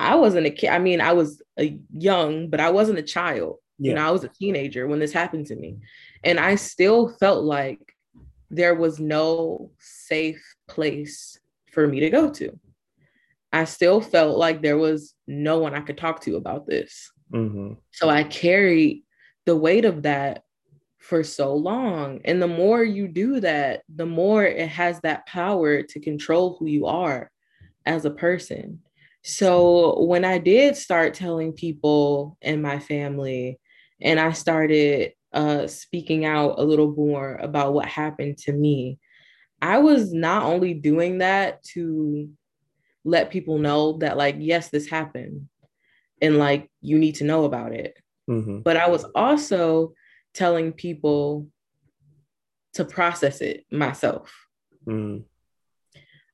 I 0.03 0.15
wasn't 0.15 0.47
a 0.47 0.51
kid. 0.51 0.69
I 0.69 0.79
mean, 0.79 1.01
I 1.01 1.13
was 1.13 1.41
a 1.57 1.79
young, 1.91 2.49
but 2.49 2.59
I 2.59 2.69
wasn't 2.69 2.99
a 2.99 3.03
child. 3.03 3.57
You 3.79 3.93
know, 3.95 4.07
I 4.07 4.11
was 4.11 4.23
a 4.23 4.29
teenager 4.29 4.87
when 4.87 4.99
this 4.99 5.11
happened 5.11 5.47
to 5.47 5.55
me. 5.55 5.77
And 6.23 6.39
I 6.39 6.55
still 6.55 7.09
felt 7.09 7.43
like 7.43 7.79
there 8.49 8.75
was 8.75 8.99
no 8.99 9.71
safe 9.79 10.41
place 10.67 11.39
for 11.71 11.87
me 11.87 11.99
to 12.01 12.09
go 12.09 12.29
to. 12.31 12.57
I 13.51 13.65
still 13.65 13.99
felt 13.99 14.37
like 14.37 14.61
there 14.61 14.77
was 14.77 15.15
no 15.27 15.59
one 15.59 15.73
I 15.73 15.81
could 15.81 15.97
talk 15.97 16.21
to 16.21 16.35
about 16.35 16.67
this. 16.67 17.11
Mhm. 17.31 17.77
So 17.91 18.09
I 18.09 18.23
carried 18.23 19.03
the 19.45 19.55
weight 19.55 19.85
of 19.85 20.03
that 20.03 20.43
for 20.99 21.23
so 21.23 21.53
long. 21.55 22.21
And 22.25 22.41
the 22.41 22.47
more 22.47 22.83
you 22.83 23.07
do 23.07 23.39
that, 23.41 23.83
the 23.93 24.05
more 24.05 24.45
it 24.45 24.69
has 24.69 25.01
that 25.01 25.25
power 25.25 25.83
to 25.83 25.99
control 25.99 26.55
who 26.57 26.67
you 26.67 26.85
are 26.85 27.29
as 27.85 28.05
a 28.05 28.11
person. 28.11 28.81
So 29.23 30.03
when 30.03 30.25
I 30.25 30.37
did 30.37 30.75
start 30.75 31.13
telling 31.13 31.53
people 31.53 32.37
in 32.41 32.61
my 32.61 32.79
family, 32.79 33.59
and 34.01 34.19
I 34.19 34.33
started 34.33 35.13
uh, 35.31 35.67
speaking 35.67 36.25
out 36.25 36.59
a 36.59 36.63
little 36.63 36.91
more 36.93 37.35
about 37.35 37.73
what 37.73 37.85
happened 37.87 38.37
to 38.39 38.51
me, 38.51 38.99
I 39.61 39.77
was 39.77 40.13
not 40.13 40.43
only 40.43 40.73
doing 40.73 41.19
that 41.19 41.63
to 41.73 42.29
let 43.05 43.31
people 43.31 43.57
know 43.57 43.97
that, 43.99 44.17
like, 44.17 44.35
yes, 44.39 44.69
this 44.69 44.87
happened, 44.89 45.47
and 46.21 46.37
like, 46.37 46.69
you 46.81 46.99
need 46.99 47.15
to 47.15 47.23
know 47.23 47.45
about 47.45 47.73
it 47.73 47.95
Mhm. 48.29 48.63
but 48.63 48.77
I 48.77 48.89
was 48.89 49.03
also 49.15 49.93
telling 50.33 50.71
people 50.71 51.47
to 52.73 52.85
process 52.85 53.41
it 53.41 53.65
myself. 53.71 54.33
Mhm. 54.85 55.25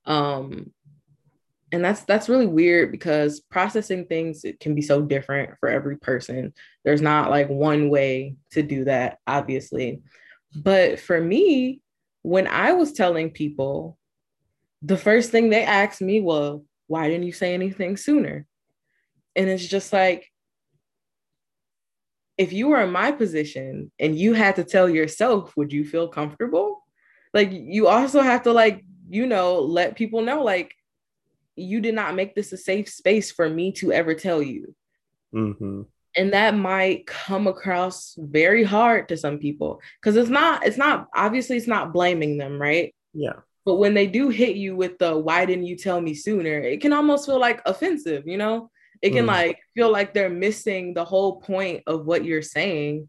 Um, 0.06 0.74
and 1.72 1.84
that's 1.84 2.02
that's 2.02 2.30
really 2.30 2.48
weird 2.48 2.92
because 2.92 3.40
processing 3.40 4.06
things 4.06 4.44
it 4.44 4.60
can 4.60 4.76
be 4.76 4.82
so 4.82 5.02
different 5.02 5.58
for 5.60 5.70
every 5.70 5.98
person. 5.98 6.54
There's 6.84 7.02
not 7.02 7.30
like 7.30 7.50
one 7.50 7.90
way 7.90 8.36
to 8.52 8.64
do 8.64 8.86
that, 8.86 9.20
obviously. 9.28 10.02
But 10.56 11.00
for 11.00 11.20
me, 11.22 11.82
when 12.24 12.48
I 12.48 12.74
was 12.74 12.94
telling 12.94 13.30
people, 13.32 13.98
the 14.82 14.98
first 14.98 15.30
thing 15.32 15.50
they 15.50 15.64
asked 15.64 16.02
me 16.02 16.22
well 16.22 16.64
"Why 16.88 17.08
didn't 17.08 17.26
you 17.28 17.34
say 17.34 17.54
anything 17.54 17.98
sooner?" 17.98 18.46
And 19.36 19.50
it's 19.50 19.68
just 19.68 19.94
like 19.94 20.32
if 22.38 22.54
you 22.54 22.70
were 22.70 22.82
in 22.82 22.92
my 22.92 23.12
position 23.12 23.92
and 24.00 24.18
you 24.18 24.34
had 24.34 24.56
to 24.56 24.64
tell 24.64 24.90
yourself, 24.90 25.56
would 25.58 25.74
you 25.74 25.84
feel 25.84 26.08
comfortable? 26.08 26.82
Like 27.34 27.50
you 27.52 27.88
also 27.88 28.22
have 28.22 28.44
to 28.44 28.54
like, 28.54 28.86
you 29.10 29.28
know, 29.28 29.60
let 29.60 29.98
people 29.98 30.22
know 30.22 30.42
like 30.42 30.74
you 31.60 31.82
did 31.82 31.96
not 31.96 32.16
make 32.16 32.36
this 32.36 32.52
a 32.54 32.58
safe 32.58 32.90
space 32.90 33.32
for 33.32 33.50
me 33.50 33.72
to 33.74 33.92
ever 33.92 34.14
tell 34.14 34.42
you. 34.42 34.74
Mhm. 35.34 35.86
And 36.16 36.34
that 36.34 36.56
might 36.56 37.06
come 37.06 37.46
across 37.48 38.16
very 38.18 38.64
hard 38.64 39.10
to 39.10 39.18
some 39.18 39.38
people 39.38 39.80
because 40.02 40.16
it's 40.16 40.30
not, 40.30 40.66
it's 40.66 40.78
not 40.78 41.08
obviously 41.16 41.56
it's 41.58 41.68
not 41.68 41.94
blaming 41.94 42.38
them, 42.38 42.60
right? 42.60 42.96
Yeah. 43.14 43.34
But 43.66 43.76
when 43.76 43.94
they 43.94 44.08
do 44.08 44.30
hit 44.30 44.56
you 44.56 44.76
with 44.76 44.98
the 44.98 45.18
why 45.18 45.46
didn't 45.46 45.66
you 45.68 45.76
tell 45.76 46.02
me 46.02 46.16
sooner, 46.16 46.60
it 46.60 46.82
can 46.82 46.94
almost 46.94 47.26
feel 47.28 47.40
like 47.40 47.62
offensive, 47.66 48.28
you 48.28 48.38
know? 48.38 48.72
It 49.02 49.12
can 49.12 49.26
Mm. 49.26 49.28
like 49.28 49.60
feel 49.76 49.92
like 49.92 50.14
they're 50.14 50.30
missing 50.30 50.94
the 50.94 51.06
whole 51.06 51.40
point 51.40 51.84
of 51.86 52.06
what 52.06 52.26
you're 52.26 52.42
saying 52.42 53.08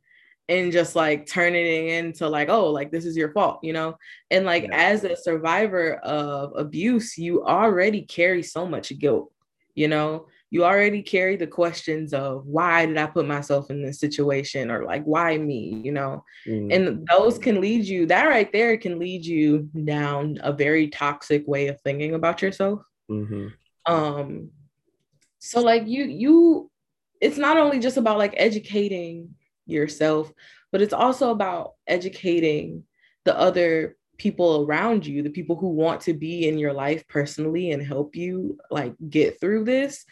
and 0.51 0.73
just 0.73 0.97
like 0.97 1.27
turning 1.27 1.65
it 1.65 2.05
into 2.05 2.29
like, 2.29 2.49
oh, 2.49 2.71
like 2.71 2.91
this 2.91 3.07
is 3.07 3.17
your 3.17 3.33
fault, 3.33 3.61
you 3.63 3.73
know? 3.73 3.97
And 4.31 4.45
like 4.45 4.65
Yeah. 4.65 4.71
as 4.91 5.05
a 5.05 5.17
survivor 5.17 5.95
of 5.99 6.53
abuse, 6.57 7.17
you 7.17 7.45
already 7.45 8.03
carry 8.03 8.43
so 8.43 8.67
much 8.67 8.93
guilt, 8.99 9.33
you 9.77 9.87
know? 9.89 10.27
You 10.51 10.65
already 10.65 11.03
carry 11.03 11.37
the 11.37 11.47
questions 11.47 12.13
of 12.13 12.45
why 12.45 12.85
did 12.85 12.99
I 12.99 13.07
put 13.07 13.27
myself 13.29 13.71
in 13.71 13.81
this 13.85 14.01
situation 14.01 14.69
or 14.73 14.85
like 14.85 15.05
why 15.05 15.39
me, 15.39 15.81
you 15.85 15.93
know? 15.93 16.25
Mhm. 16.49 16.75
and 16.75 17.09
those 17.09 17.39
can 17.39 17.61
lead 17.61 17.85
you 17.85 18.07
that 18.07 18.25
right 18.27 18.51
there 18.53 18.77
can 18.77 18.99
lead 18.99 19.25
you 19.25 19.69
down 19.85 20.39
a 20.43 20.53
very 20.53 20.89
toxic 20.89 21.47
way 21.47 21.69
of 21.69 21.81
thinking 21.83 22.15
about 22.15 22.41
yourself 22.43 22.81
Mhm. 23.11 23.53
um 23.87 24.51
so 25.39 25.61
like 25.61 25.87
you 25.87 26.05
you 26.05 26.71
it's 27.21 27.37
not 27.39 27.57
only 27.59 27.79
just 27.79 27.97
about 27.99 28.19
like 28.19 28.35
educating 28.37 29.35
yourself 29.71 30.33
but 30.73 30.83
it's 30.83 30.93
also 30.93 31.31
about 31.31 31.75
educating 31.87 32.85
the 33.25 33.37
other 33.39 33.97
people 34.19 34.65
around 34.67 35.07
you 35.07 35.23
the 35.23 35.31
people 35.31 35.57
who 35.57 35.69
want 35.69 36.03
to 36.03 36.13
be 36.13 36.47
in 36.47 36.59
your 36.59 36.73
life 36.73 37.07
personally 37.09 37.71
and 37.71 37.83
help 37.83 38.15
you 38.15 38.59
like 38.71 38.95
get 39.09 39.41
through 39.41 39.65
this 39.65 40.05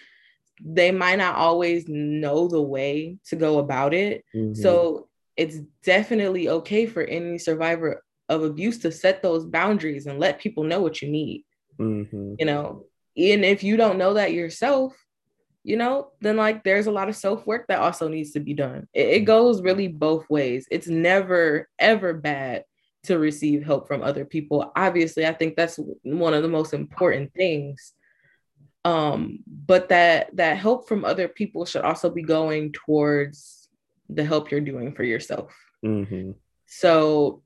they 0.64 0.90
might 0.90 1.16
not 1.18 1.36
always 1.36 1.86
know 1.88 2.48
the 2.48 2.60
way 2.60 3.16
to 3.26 3.36
go 3.36 3.58
about 3.58 3.94
it 3.94 4.24
Mhm. 4.34 4.56
so 4.56 5.08
it's 5.36 5.58
definitely 5.84 6.48
okay 6.48 6.84
for 6.86 7.02
any 7.04 7.38
survivor 7.38 8.02
of 8.28 8.42
abuse 8.42 8.78
to 8.78 8.90
set 8.90 9.22
those 9.22 9.44
boundaries 9.46 10.06
and 10.06 10.18
let 10.18 10.40
people 10.40 10.64
know 10.64 10.80
what 10.80 11.00
you 11.00 11.08
need, 11.08 11.44
Mhm. 11.78 12.36
you 12.38 12.44
know. 12.44 12.86
And 13.16 13.44
if 13.44 13.62
you 13.62 13.76
don't 13.76 13.98
know 13.98 14.14
that 14.14 14.32
yourself, 14.32 14.96
you 15.68 15.76
know, 15.76 16.12
then 16.22 16.38
like 16.38 16.64
there's 16.64 16.86
a 16.86 16.90
lot 16.90 17.10
of 17.10 17.16
self 17.16 17.46
work 17.46 17.66
that 17.68 17.80
also 17.80 18.08
needs 18.08 18.30
to 18.30 18.40
be 18.40 18.54
done. 18.54 18.88
It, 18.94 19.08
it 19.08 19.20
goes 19.26 19.60
really 19.60 19.86
both 19.86 20.24
ways. 20.30 20.66
It's 20.70 20.88
never, 20.88 21.68
ever 21.78 22.14
bad 22.14 22.64
to 23.02 23.18
receive 23.18 23.66
help 23.66 23.86
from 23.86 24.02
other 24.02 24.24
people. 24.24 24.72
Obviously, 24.74 25.26
I 25.26 25.34
think 25.34 25.56
that's 25.56 25.78
one 26.04 26.32
of 26.32 26.42
the 26.42 26.48
most 26.48 26.72
important 26.72 27.34
things. 27.34 27.92
Um, 28.86 29.40
but 29.46 29.90
that 29.90 30.34
that 30.36 30.56
help 30.56 30.88
from 30.88 31.04
other 31.04 31.28
people 31.28 31.66
should 31.66 31.82
also 31.82 32.08
be 32.08 32.22
going 32.22 32.72
towards 32.72 33.68
the 34.08 34.24
help 34.24 34.50
you're 34.50 34.62
doing 34.62 34.94
for 34.94 35.02
yourself. 35.02 35.54
Mhm. 35.84 36.36
So, 36.64 37.42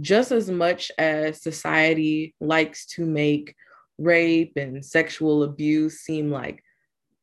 just 0.00 0.32
as 0.32 0.50
much 0.50 0.90
as 0.96 1.42
society 1.42 2.34
likes 2.40 2.86
to 2.94 3.04
make 3.04 3.54
rape 3.98 4.52
and 4.56 4.84
sexual 4.84 5.42
abuse 5.42 6.00
seem 6.00 6.30
like 6.30 6.62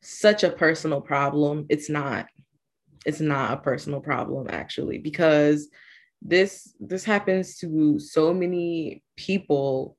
such 0.02 0.44
a 0.44 0.50
personal 0.50 1.02
problem, 1.02 1.66
it's 1.70 1.90
not. 1.90 2.28
It's 3.06 3.22
not 3.22 3.54
a 3.54 3.62
personal 3.62 4.00
problem, 4.00 4.48
actually, 4.50 5.00
because 5.00 5.70
this 6.22 6.76
this 6.80 7.04
happens 7.04 7.58
to 7.58 8.00
so 8.00 8.34
many 8.34 9.04
people 9.18 9.98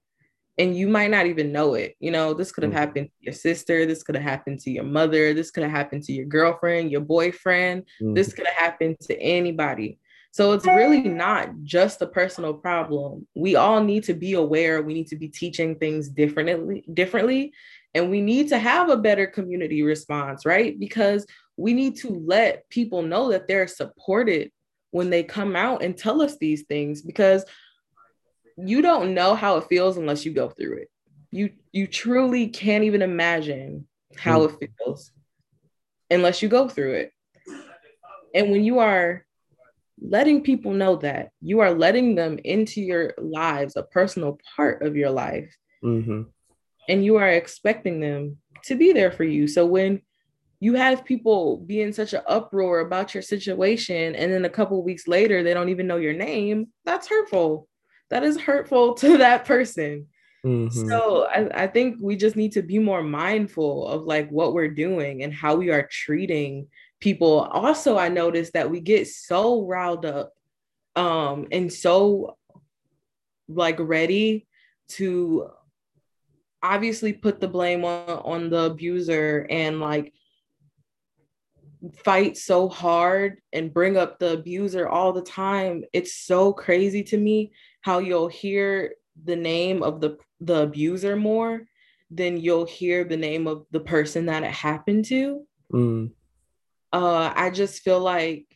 and 0.58 0.76
you 0.76 0.86
might 0.86 1.10
not 1.10 1.26
even 1.26 1.50
know 1.50 1.74
it. 1.74 1.94
You 1.98 2.10
know, 2.10 2.34
this 2.34 2.52
could 2.52 2.64
have 2.64 2.72
mm. 2.72 2.76
happened 2.76 3.06
to 3.06 3.12
your 3.20 3.32
sister, 3.32 3.86
this 3.86 4.02
could 4.02 4.14
have 4.14 4.24
happened 4.24 4.60
to 4.60 4.70
your 4.70 4.84
mother, 4.84 5.32
this 5.32 5.50
could 5.50 5.62
have 5.62 5.72
happened 5.72 6.02
to 6.04 6.12
your 6.12 6.26
girlfriend, 6.26 6.90
your 6.90 7.00
boyfriend, 7.00 7.84
mm. 8.00 8.14
this 8.14 8.32
could 8.32 8.46
have 8.46 8.56
happened 8.56 8.98
to 9.00 9.18
anybody. 9.20 9.98
So 10.32 10.52
it's 10.52 10.66
really 10.66 11.02
not 11.02 11.50
just 11.62 12.00
a 12.00 12.06
personal 12.06 12.54
problem. 12.54 13.26
We 13.34 13.54
all 13.54 13.84
need 13.84 14.04
to 14.04 14.14
be 14.14 14.32
aware, 14.32 14.80
we 14.82 14.94
need 14.94 15.08
to 15.08 15.16
be 15.16 15.28
teaching 15.28 15.76
things 15.76 16.08
differently 16.08 16.84
differently 16.92 17.52
and 17.94 18.10
we 18.10 18.22
need 18.22 18.48
to 18.48 18.58
have 18.58 18.88
a 18.88 18.96
better 18.96 19.26
community 19.26 19.82
response, 19.82 20.46
right? 20.46 20.78
Because 20.78 21.26
we 21.58 21.74
need 21.74 21.96
to 21.96 22.08
let 22.08 22.68
people 22.70 23.02
know 23.02 23.30
that 23.30 23.46
they're 23.46 23.66
supported 23.66 24.50
when 24.90 25.10
they 25.10 25.22
come 25.22 25.54
out 25.54 25.82
and 25.82 25.96
tell 25.96 26.22
us 26.22 26.38
these 26.38 26.62
things 26.62 27.02
because 27.02 27.44
you 28.56 28.80
don't 28.80 29.14
know 29.14 29.34
how 29.34 29.58
it 29.58 29.68
feels 29.68 29.98
unless 29.98 30.24
you 30.24 30.32
go 30.32 30.48
through 30.48 30.78
it. 30.78 30.90
You 31.30 31.50
you 31.72 31.86
truly 31.86 32.48
can't 32.48 32.84
even 32.84 33.02
imagine 33.02 33.86
how 34.16 34.40
mm. 34.40 34.62
it 34.62 34.70
feels 34.78 35.12
unless 36.10 36.42
you 36.42 36.48
go 36.48 36.68
through 36.68 36.92
it. 36.94 37.12
And 38.34 38.50
when 38.50 38.64
you 38.64 38.78
are 38.78 39.26
letting 40.02 40.42
people 40.42 40.72
know 40.72 40.96
that 40.96 41.30
you 41.40 41.60
are 41.60 41.72
letting 41.72 42.14
them 42.14 42.38
into 42.44 42.80
your 42.80 43.14
lives, 43.18 43.76
a 43.76 43.82
personal 43.82 44.38
part 44.56 44.82
of 44.82 44.96
your 44.96 45.10
life, 45.10 45.54
mm-hmm. 45.82 46.22
and 46.88 47.04
you 47.04 47.16
are 47.16 47.28
expecting 47.28 48.00
them 48.00 48.38
to 48.64 48.74
be 48.74 48.92
there 48.92 49.12
for 49.12 49.24
you. 49.24 49.46
So 49.46 49.66
when 49.66 50.02
you 50.60 50.74
have 50.74 51.04
people 51.04 51.58
be 51.58 51.80
in 51.80 51.92
such 51.92 52.12
an 52.12 52.22
uproar 52.26 52.80
about 52.80 53.14
your 53.14 53.22
situation, 53.22 54.14
and 54.14 54.32
then 54.32 54.44
a 54.44 54.50
couple 54.50 54.82
weeks 54.82 55.08
later 55.08 55.42
they 55.42 55.54
don't 55.54 55.70
even 55.70 55.86
know 55.86 55.96
your 55.96 56.12
name, 56.12 56.68
that's 56.84 57.08
hurtful 57.08 57.68
that 58.12 58.22
is 58.22 58.38
hurtful 58.38 58.94
to 59.02 59.18
that 59.18 59.44
person. 59.44 60.06
Mm-hmm. 60.44 60.88
So 60.88 61.26
I, 61.26 61.64
I 61.64 61.66
think 61.66 61.96
we 62.00 62.16
just 62.16 62.36
need 62.36 62.52
to 62.52 62.62
be 62.62 62.78
more 62.78 63.02
mindful 63.02 63.88
of 63.88 64.02
like 64.02 64.28
what 64.30 64.54
we're 64.54 64.68
doing 64.68 65.22
and 65.22 65.32
how 65.32 65.56
we 65.56 65.70
are 65.70 65.88
treating 65.90 66.68
people. 67.02 67.40
Also, 67.40 67.98
I 67.98 68.08
noticed 68.08 68.54
that 68.54 68.70
we 68.70 68.80
get 68.80 69.08
so 69.08 69.66
riled 69.66 70.06
up 70.06 70.32
um 70.94 71.46
and 71.50 71.72
so 71.72 72.36
like 73.48 73.78
ready 73.80 74.46
to 74.86 75.48
obviously 76.62 77.14
put 77.14 77.40
the 77.40 77.48
blame 77.48 77.84
on, 77.84 78.08
on 78.08 78.50
the 78.50 78.64
abuser 78.64 79.46
and 79.50 79.80
like 79.80 80.12
fight 82.04 82.36
so 82.36 82.68
hard 82.68 83.38
and 83.52 83.74
bring 83.74 83.96
up 83.96 84.18
the 84.18 84.34
abuser 84.34 84.88
all 84.88 85.12
the 85.12 85.22
time. 85.22 85.82
It's 85.92 86.14
so 86.14 86.52
crazy 86.52 87.02
to 87.04 87.16
me 87.16 87.52
how 87.80 87.98
you'll 87.98 88.28
hear 88.28 88.94
the 89.24 89.36
name 89.36 89.82
of 89.82 90.00
the 90.00 90.18
the 90.40 90.62
abuser 90.62 91.16
more 91.16 91.62
than 92.10 92.36
you'll 92.36 92.66
hear 92.66 93.04
the 93.04 93.16
name 93.16 93.46
of 93.46 93.66
the 93.70 93.80
person 93.80 94.26
that 94.26 94.44
it 94.44 94.52
happened 94.52 95.06
to. 95.06 95.46
Mm. 95.72 96.12
Uh, 96.92 97.32
I 97.34 97.50
just 97.50 97.82
feel 97.82 98.00
like 98.00 98.46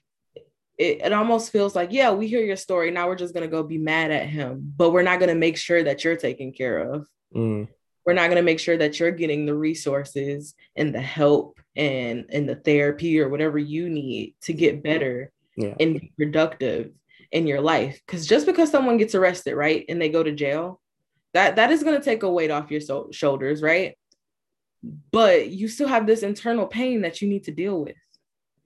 it, 0.78 1.00
it 1.02 1.12
almost 1.12 1.52
feels 1.52 1.75
like, 1.75 1.93
yeah, 1.93 2.11
we 2.12 2.26
hear 2.26 2.43
your 2.43 2.57
story. 2.57 2.90
Now 2.90 3.07
we're 3.07 3.16
just 3.16 3.35
gonna 3.35 3.49
go 3.49 3.62
be 3.62 3.78
mad 3.78 4.11
at 4.11 4.28
him, 4.28 4.73
but 4.76 4.90
we're 4.90 5.02
not 5.02 5.21
gonna 5.21 5.35
make 5.35 5.57
sure 5.57 5.83
that 5.83 6.05
you're 6.05 6.16
taken 6.16 6.52
care 6.52 6.78
of. 6.78 7.07
Mm. 7.35 7.69
We're 8.05 8.12
not 8.12 8.28
gonna 8.28 8.43
make 8.43 8.61
sure 8.61 8.76
that 8.76 9.00
you're 9.00 9.11
getting 9.11 9.47
the 9.47 9.55
resources 9.55 10.55
and 10.76 10.95
the 10.95 11.00
help 11.00 11.59
and 11.76 12.26
and 12.31 12.49
the 12.49 12.57
therapy 12.57 13.21
or 13.21 13.28
whatever 13.28 13.59
you 13.59 13.88
need 13.88 14.35
to 14.43 14.52
get 14.52 14.83
better 14.83 15.31
yeah. 15.57 15.75
and 15.78 16.00
be 16.00 16.12
productive 16.16 16.93
in 17.33 17.47
your 17.47 17.61
life 17.61 18.00
because 18.07 18.26
just 18.26 18.47
because 18.47 18.71
someone 18.71 18.97
gets 18.97 19.14
arrested 19.14 19.55
right 19.55 19.85
and 19.88 20.00
they 20.00 20.09
go 20.09 20.23
to 20.23 20.33
jail 20.33 20.81
that 21.35 21.57
that 21.57 21.71
is 21.71 21.83
going 21.83 21.99
to 21.99 22.05
take 22.05 22.23
a 22.23 22.31
weight 22.31 22.50
off 22.50 22.71
your 22.71 22.81
so- 22.81 23.11
shoulders 23.12 23.62
right 23.62 23.97
but 25.11 25.49
you 25.50 25.69
still 25.69 25.88
have 25.88 26.07
this 26.07 26.23
internal 26.23 26.66
pain 26.66 27.02
that 27.02 27.21
you 27.21 27.28
need 27.28 27.45
to 27.45 27.50
deal 27.50 27.81
with 27.81 27.97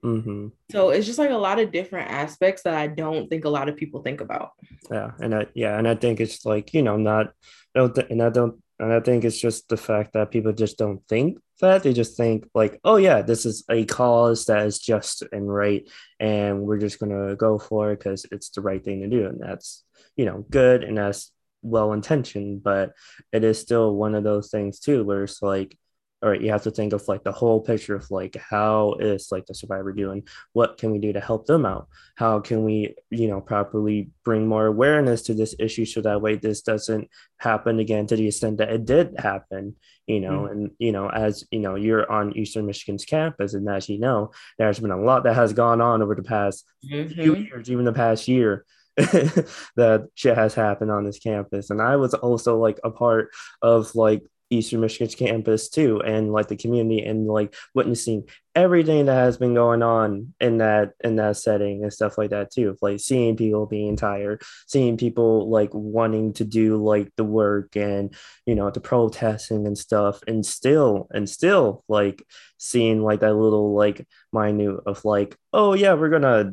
mm-hmm. 0.03 0.47
so 0.71 0.89
it's 0.89 1.05
just 1.05 1.19
like 1.19 1.29
a 1.29 1.35
lot 1.35 1.59
of 1.59 1.71
different 1.71 2.09
aspects 2.09 2.63
that 2.63 2.73
i 2.73 2.87
don't 2.87 3.29
think 3.29 3.45
a 3.45 3.49
lot 3.49 3.69
of 3.69 3.77
people 3.77 4.01
think 4.01 4.21
about. 4.21 4.51
Yeah 4.89 5.11
and 5.19 5.35
i 5.35 5.45
yeah 5.53 5.77
and 5.77 5.87
i 5.87 5.95
think 5.95 6.19
it's 6.19 6.45
like 6.45 6.73
you 6.73 6.81
know 6.81 6.97
not 6.97 7.33
I 7.75 7.79
don't 7.79 7.95
th- 7.95 8.07
and 8.09 8.21
i 8.21 8.29
don't 8.29 8.61
and 8.79 8.91
i 8.91 8.99
think 8.99 9.23
it's 9.23 9.39
just 9.39 9.69
the 9.69 9.77
fact 9.77 10.13
that 10.13 10.31
people 10.31 10.53
just 10.53 10.77
don't 10.77 11.01
think 11.07 11.39
that. 11.61 11.83
They 11.83 11.93
just 11.93 12.17
think 12.17 12.47
like 12.53 12.79
oh 12.83 12.97
yeah 12.97 13.21
this 13.21 13.45
is 13.45 13.63
a 13.69 13.85
cause 13.85 14.45
that 14.45 14.65
is 14.65 14.79
just 14.79 15.23
and 15.31 15.51
right 15.51 15.87
and 16.19 16.61
we're 16.63 16.79
just 16.79 16.99
going 16.99 17.11
to 17.11 17.35
go 17.35 17.57
for 17.57 17.91
it 17.91 17.99
because 17.99 18.25
it's 18.31 18.49
the 18.49 18.61
right 18.61 18.83
thing 18.83 19.01
to 19.01 19.07
do 19.07 19.27
and 19.27 19.39
that's 19.39 19.83
you 20.15 20.25
know 20.25 20.45
good 20.49 20.83
and 20.83 20.97
that's 20.97 21.31
well 21.61 21.93
intentioned. 21.93 22.63
But 22.63 22.93
it 23.31 23.43
is 23.43 23.59
still 23.59 23.95
one 23.95 24.15
of 24.15 24.23
those 24.23 24.49
things 24.49 24.79
too 24.79 25.03
where 25.03 25.23
it's 25.23 25.41
like 25.41 25.77
all 26.23 26.29
right, 26.29 26.41
you 26.41 26.51
have 26.51 26.63
to 26.63 26.71
think 26.71 26.93
of 26.93 27.07
like 27.07 27.23
the 27.23 27.31
whole 27.31 27.59
picture 27.59 27.95
of 27.95 28.09
like 28.11 28.35
how 28.35 28.93
is 28.99 29.31
like 29.31 29.47
the 29.47 29.55
survivor 29.55 29.91
doing? 29.91 30.27
What 30.53 30.77
can 30.77 30.91
we 30.91 30.99
do 30.99 31.11
to 31.13 31.19
help 31.19 31.47
them 31.47 31.65
out? 31.65 31.87
How 32.15 32.39
can 32.39 32.63
we, 32.63 32.95
you 33.09 33.27
know, 33.27 33.41
properly 33.41 34.11
bring 34.23 34.47
more 34.47 34.67
awareness 34.67 35.23
to 35.23 35.33
this 35.33 35.55
issue 35.57 35.85
so 35.85 36.01
that 36.01 36.21
way 36.21 36.35
this 36.35 36.61
doesn't 36.61 37.09
happen 37.39 37.79
again 37.79 38.05
to 38.07 38.15
the 38.15 38.27
extent 38.27 38.59
that 38.59 38.71
it 38.71 38.85
did 38.85 39.15
happen, 39.17 39.75
you 40.05 40.19
know, 40.19 40.41
mm-hmm. 40.41 40.51
and 40.51 40.71
you 40.77 40.91
know, 40.91 41.09
as 41.09 41.43
you 41.49 41.59
know, 41.59 41.73
you're 41.73 42.09
on 42.11 42.37
Eastern 42.37 42.67
Michigan's 42.67 43.05
campus, 43.05 43.55
and 43.55 43.67
as 43.67 43.89
you 43.89 43.99
know, 43.99 44.31
there's 44.59 44.79
been 44.79 44.91
a 44.91 45.01
lot 45.01 45.23
that 45.23 45.35
has 45.35 45.53
gone 45.53 45.81
on 45.81 46.03
over 46.03 46.13
the 46.13 46.23
past 46.23 46.65
mm-hmm. 46.85 47.13
few 47.13 47.35
years, 47.35 47.71
even 47.71 47.85
the 47.85 47.93
past 47.93 48.27
year. 48.27 48.65
that 48.97 50.09
shit 50.15 50.37
has 50.37 50.53
happened 50.53 50.91
on 50.91 51.05
this 51.05 51.17
campus 51.17 51.69
and 51.69 51.81
i 51.81 51.95
was 51.95 52.13
also 52.13 52.57
like 52.57 52.77
a 52.83 52.91
part 52.91 53.29
of 53.61 53.95
like 53.95 54.21
Eastern 54.51 54.81
Michigan's 54.81 55.15
campus 55.15 55.69
too, 55.69 56.01
and 56.01 56.31
like 56.31 56.49
the 56.49 56.57
community 56.57 57.03
and 57.03 57.25
like 57.25 57.55
witnessing 57.73 58.27
everything 58.53 59.05
that 59.05 59.15
has 59.15 59.37
been 59.37 59.53
going 59.53 59.81
on 59.81 60.33
in 60.41 60.57
that 60.57 60.91
in 60.99 61.15
that 61.15 61.37
setting 61.37 61.83
and 61.83 61.93
stuff 61.93 62.17
like 62.17 62.31
that 62.31 62.51
too. 62.51 62.75
Like 62.81 62.99
seeing 62.99 63.37
people 63.37 63.65
being 63.65 63.95
tired, 63.95 64.41
seeing 64.67 64.97
people 64.97 65.49
like 65.49 65.69
wanting 65.73 66.33
to 66.33 66.43
do 66.43 66.77
like 66.83 67.11
the 67.15 67.23
work 67.23 67.75
and 67.77 68.13
you 68.45 68.53
know 68.53 68.69
the 68.69 68.81
protesting 68.81 69.65
and 69.65 69.77
stuff, 69.77 70.19
and 70.27 70.45
still 70.45 71.07
and 71.11 71.29
still 71.29 71.83
like 71.87 72.21
seeing 72.57 73.01
like 73.01 73.21
that 73.21 73.33
little 73.33 73.73
like 73.73 74.05
minute 74.33 74.81
of 74.85 75.05
like, 75.05 75.37
oh 75.53 75.73
yeah, 75.73 75.93
we're 75.93 76.09
gonna 76.09 76.51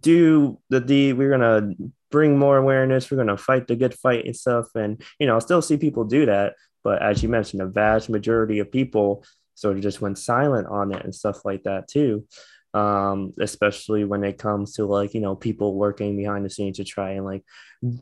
do 0.00 0.58
the 0.70 0.80
deed, 0.80 1.14
we're 1.14 1.30
gonna 1.30 1.72
bring 2.10 2.38
more 2.38 2.56
awareness, 2.56 3.10
we're 3.10 3.16
gonna 3.16 3.36
fight 3.36 3.66
the 3.66 3.74
good 3.74 3.94
fight 3.94 4.26
and 4.26 4.36
stuff, 4.36 4.68
and 4.76 5.02
you 5.18 5.26
know, 5.26 5.36
I 5.36 5.40
still 5.40 5.60
see 5.60 5.76
people 5.76 6.04
do 6.04 6.26
that 6.26 6.54
but 6.84 7.02
as 7.02 7.22
you 7.22 7.28
mentioned, 7.28 7.62
a 7.62 7.66
vast 7.66 8.08
majority 8.08 8.58
of 8.58 8.72
people 8.72 9.24
sort 9.54 9.76
of 9.76 9.82
just 9.82 10.00
went 10.00 10.18
silent 10.18 10.66
on 10.66 10.92
it 10.92 11.04
and 11.04 11.14
stuff 11.14 11.44
like 11.44 11.62
that 11.64 11.88
too. 11.88 12.26
Um, 12.74 13.34
especially 13.38 14.04
when 14.04 14.24
it 14.24 14.38
comes 14.38 14.74
to 14.74 14.86
like, 14.86 15.12
you 15.12 15.20
know, 15.20 15.36
people 15.36 15.74
working 15.74 16.16
behind 16.16 16.44
the 16.44 16.50
scenes 16.50 16.78
to 16.78 16.84
try 16.84 17.10
and 17.10 17.24
like 17.26 17.44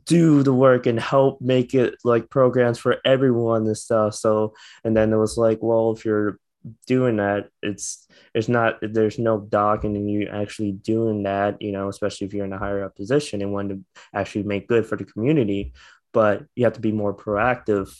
do 0.06 0.44
the 0.44 0.54
work 0.54 0.86
and 0.86 1.00
help 1.00 1.40
make 1.40 1.74
it 1.74 1.96
like 2.04 2.30
programs 2.30 2.78
for 2.78 2.98
everyone 3.04 3.66
and 3.66 3.76
stuff. 3.76 4.14
So, 4.14 4.54
and 4.84 4.96
then 4.96 5.12
it 5.12 5.16
was 5.16 5.36
like, 5.36 5.58
well, 5.60 5.90
if 5.90 6.04
you're 6.04 6.38
doing 6.86 7.16
that 7.16 7.48
it's 7.62 8.06
it's 8.34 8.48
not 8.48 8.78
there's 8.82 9.18
no 9.18 9.48
and 9.52 10.10
you 10.10 10.28
actually 10.28 10.72
doing 10.72 11.22
that 11.22 11.60
you 11.62 11.72
know 11.72 11.88
especially 11.88 12.26
if 12.26 12.34
you're 12.34 12.44
in 12.44 12.52
a 12.52 12.58
higher 12.58 12.84
up 12.84 12.94
position 12.94 13.40
and 13.40 13.52
want 13.52 13.70
to 13.70 13.82
actually 14.14 14.42
make 14.42 14.68
good 14.68 14.84
for 14.84 14.96
the 14.96 15.04
community 15.04 15.72
but 16.12 16.44
you 16.54 16.64
have 16.64 16.74
to 16.74 16.80
be 16.80 16.92
more 16.92 17.14
proactive 17.14 17.90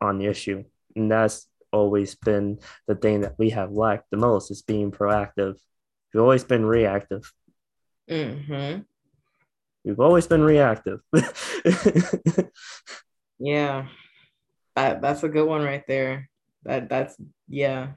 on 0.00 0.18
the 0.18 0.26
issue. 0.26 0.64
And 0.94 1.10
that's 1.10 1.46
always 1.72 2.14
been 2.14 2.58
the 2.86 2.94
thing 2.94 3.20
that 3.20 3.38
we 3.38 3.50
have 3.50 3.72
lacked 3.72 4.06
the 4.10 4.16
most 4.16 4.50
is 4.50 4.62
being 4.62 4.90
proactive. 4.90 5.58
We've 6.12 6.22
always 6.22 6.44
been 6.44 6.64
reactive. 6.64 7.30
Mm-hmm. 8.10 8.80
We've 9.84 10.00
always 10.00 10.26
been 10.26 10.42
reactive. 10.42 11.00
yeah. 13.38 13.86
That 14.74 15.00
that's 15.00 15.22
a 15.22 15.28
good 15.28 15.46
one 15.46 15.62
right 15.62 15.84
there. 15.86 16.28
That 16.64 16.88
that's 16.88 17.16
yeah. 17.48 17.92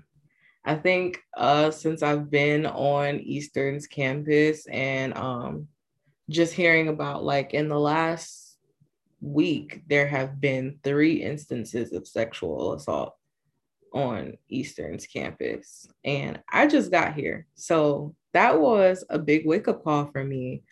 I 0.64 0.76
think 0.76 1.20
uh 1.36 1.72
since 1.72 2.04
I've 2.04 2.30
been 2.30 2.66
on 2.66 3.20
Eastern's 3.20 3.88
campus 3.88 4.68
and 4.68 5.18
um 5.18 5.68
just 6.30 6.54
hearing 6.54 6.90
about 6.90 7.24
like 7.24 7.54
in 7.54 7.70
the 7.70 7.80
last 7.80 8.49
week, 9.22 9.84
there 9.88 10.08
have 10.08 10.40
been 10.40 10.80
three 10.84 11.22
instances 11.22 11.94
of 11.94 12.08
sexual 12.08 12.74
assault 12.74 13.16
on 13.94 14.38
Eastern's 14.50 15.08
campus. 15.08 15.88
And 16.04 16.40
I 16.52 16.68
just 16.68 16.92
got 16.92 17.16
here. 17.16 17.48
So 17.56 18.16
that 18.34 18.60
was 18.60 19.04
a 19.10 19.20
big 19.20 19.46
wake 19.46 19.68
up 19.68 19.84
call 19.84 20.10
for 20.12 20.24
me. 20.24 20.64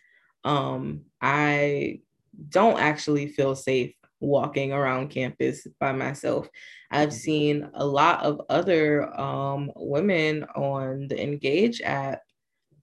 Um, 0.44 1.02
I 1.22 2.02
don't 2.50 2.80
actually 2.80 3.28
feel 3.28 3.56
safe 3.56 3.94
walking 4.20 4.72
around 4.72 5.10
campus 5.10 5.68
by 5.80 5.92
myself. 5.92 6.50
I've 6.92 7.14
seen 7.14 7.70
a 7.74 7.86
lot 7.86 8.24
of 8.24 8.42
other 8.50 9.20
um, 9.20 9.72
women 9.76 10.44
on 10.56 11.08
the 11.08 11.22
Engage 11.22 11.82
app, 11.82 12.22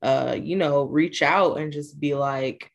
uh, 0.03 0.37
you 0.41 0.57
know, 0.57 0.85
reach 0.85 1.23
out 1.23 1.59
and 1.59 1.73
just 1.73 1.99
be 1.99 2.15
like, 2.15 2.71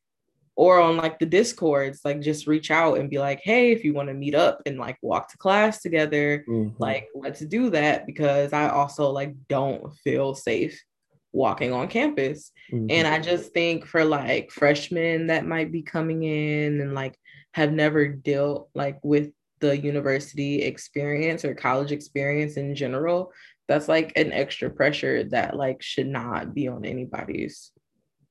or 0.59 0.77
on 0.81 0.97
like 0.97 1.17
the 1.19 1.25
discords 1.25 2.01
like 2.03 2.19
just 2.19 2.45
reach 2.45 2.69
out 2.69 2.97
and 2.97 3.09
be 3.09 3.17
like 3.17 3.39
hey 3.41 3.71
if 3.71 3.85
you 3.85 3.93
want 3.93 4.09
to 4.09 4.13
meet 4.13 4.35
up 4.35 4.61
and 4.65 4.77
like 4.77 4.97
walk 5.01 5.29
to 5.29 5.37
class 5.37 5.81
together 5.81 6.43
mm-hmm. 6.49 6.75
like 6.77 7.07
let's 7.15 7.39
do 7.39 7.69
that 7.69 8.05
because 8.05 8.51
i 8.51 8.67
also 8.67 9.09
like 9.09 9.33
don't 9.47 9.93
feel 10.03 10.35
safe 10.35 10.83
walking 11.31 11.71
on 11.71 11.87
campus 11.87 12.51
mm-hmm. 12.73 12.87
and 12.89 13.07
i 13.07 13.17
just 13.17 13.53
think 13.53 13.85
for 13.85 14.03
like 14.03 14.51
freshmen 14.51 15.27
that 15.27 15.47
might 15.47 15.71
be 15.71 15.81
coming 15.81 16.23
in 16.23 16.81
and 16.81 16.93
like 16.93 17.17
have 17.53 17.71
never 17.71 18.09
dealt 18.09 18.69
like 18.75 18.99
with 19.01 19.31
the 19.61 19.77
university 19.77 20.61
experience 20.63 21.45
or 21.45 21.55
college 21.55 21.93
experience 21.93 22.57
in 22.57 22.75
general 22.75 23.31
that's 23.69 23.87
like 23.87 24.11
an 24.17 24.33
extra 24.33 24.69
pressure 24.69 25.23
that 25.23 25.55
like 25.55 25.81
should 25.81 26.07
not 26.07 26.53
be 26.53 26.67
on 26.67 26.83
anybody's 26.83 27.71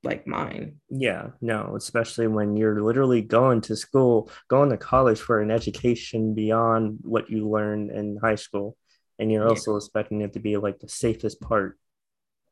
like 0.09 0.27
mine. 0.27 0.81
Yeah, 0.89 1.29
no, 1.43 1.75
especially 1.77 2.29
when 2.29 2.57
you're 2.57 2.83
literally 2.83 3.21
going 3.21 3.61
to 3.63 3.77
school, 3.77 4.31
going 4.49 4.71
to 4.71 4.79
college 4.79 5.21
for 5.21 5.41
an 5.41 5.51
education 5.51 6.35
beyond 6.35 7.01
what 7.03 7.29
you 7.29 7.49
learned 7.49 7.91
in 7.91 8.17
high 8.17 8.37
school. 8.37 8.77
And 9.19 9.31
you're 9.31 9.43
yeah. 9.43 9.51
also 9.51 9.77
expecting 9.77 10.23
it 10.23 10.33
to 10.33 10.41
be 10.41 10.57
like 10.57 10.79
the 10.79 10.89
safest 10.89 11.41
part 11.41 11.79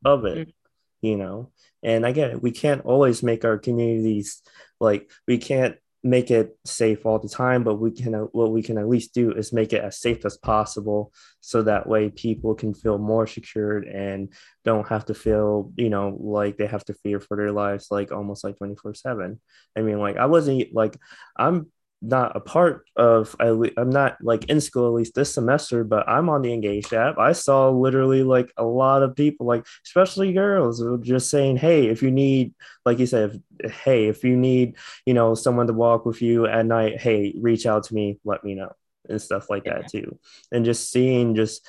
of 0.05 0.25
it, 0.25 0.37
mm-hmm. 0.37 1.07
you 1.07 1.17
know? 1.17 1.51
And 1.81 2.05
I 2.05 2.11
get 2.11 2.31
it. 2.31 2.43
We 2.43 2.51
can't 2.51 2.85
always 2.85 3.23
make 3.23 3.43
our 3.43 3.57
communities 3.57 4.43
like, 4.79 5.09
we 5.27 5.39
can't 5.39 5.77
make 6.03 6.31
it 6.31 6.57
safe 6.65 7.05
all 7.05 7.19
the 7.19 7.29
time, 7.29 7.63
but 7.63 7.75
we 7.75 7.91
can 7.91 8.13
what 8.13 8.51
we 8.51 8.61
can 8.61 8.77
at 8.77 8.87
least 8.87 9.13
do 9.13 9.31
is 9.31 9.51
make 9.51 9.73
it 9.73 9.83
as 9.83 9.99
safe 9.99 10.25
as 10.25 10.37
possible, 10.37 11.11
so 11.41 11.63
that 11.63 11.87
way 11.87 12.09
people 12.09 12.55
can 12.55 12.73
feel 12.73 12.97
more 12.97 13.27
secured 13.27 13.85
and 13.85 14.33
don't 14.63 14.87
have 14.87 15.05
to 15.05 15.13
feel 15.13 15.71
you 15.75 15.89
know 15.89 16.15
like 16.19 16.57
they 16.57 16.67
have 16.67 16.85
to 16.85 16.93
fear 16.93 17.19
for 17.19 17.37
their 17.37 17.51
lives 17.51 17.87
like 17.89 18.11
almost 18.11 18.43
like 18.43 18.57
twenty 18.57 18.75
four 18.75 18.93
seven. 18.93 19.39
I 19.75 19.81
mean, 19.81 19.99
like 19.99 20.17
I 20.17 20.27
wasn't 20.27 20.73
like 20.73 20.97
I'm 21.37 21.71
not 22.01 22.35
a 22.35 22.39
part 22.39 22.85
of 22.95 23.35
I, 23.39 23.47
i'm 23.77 23.89
not 23.89 24.17
like 24.21 24.45
in 24.45 24.61
school 24.61 24.87
at 24.87 24.93
least 24.93 25.15
this 25.15 25.33
semester 25.33 25.83
but 25.83 26.07
i'm 26.07 26.29
on 26.29 26.43
the 26.43 26.53
engaged 26.53 26.93
app. 26.93 27.17
I 27.17 27.31
saw 27.31 27.69
literally 27.69 28.23
like 28.23 28.51
a 28.55 28.63
lot 28.63 29.01
of 29.01 29.15
people 29.15 29.47
like 29.47 29.65
especially 29.83 30.31
girls 30.31 30.83
just 31.01 31.31
saying 31.31 31.57
hey 31.57 31.87
if 31.87 32.03
you 32.03 32.11
need 32.11 32.53
like 32.85 32.99
you 32.99 33.07
said 33.07 33.41
if, 33.59 33.73
hey 33.73 34.07
if 34.07 34.23
you 34.23 34.37
need 34.37 34.75
you 35.07 35.15
know 35.15 35.33
someone 35.33 35.67
to 35.67 35.73
walk 35.73 36.05
with 36.05 36.21
you 36.21 36.45
at 36.45 36.65
night 36.67 37.01
hey 37.01 37.33
reach 37.39 37.65
out 37.65 37.85
to 37.85 37.95
me 37.95 38.19
let 38.23 38.43
me 38.43 38.53
know 38.53 38.71
and 39.09 39.21
stuff 39.21 39.49
like 39.49 39.65
that 39.65 39.89
too. 39.89 40.17
And 40.51 40.65
just 40.65 40.91
seeing 40.91 41.35
just 41.35 41.67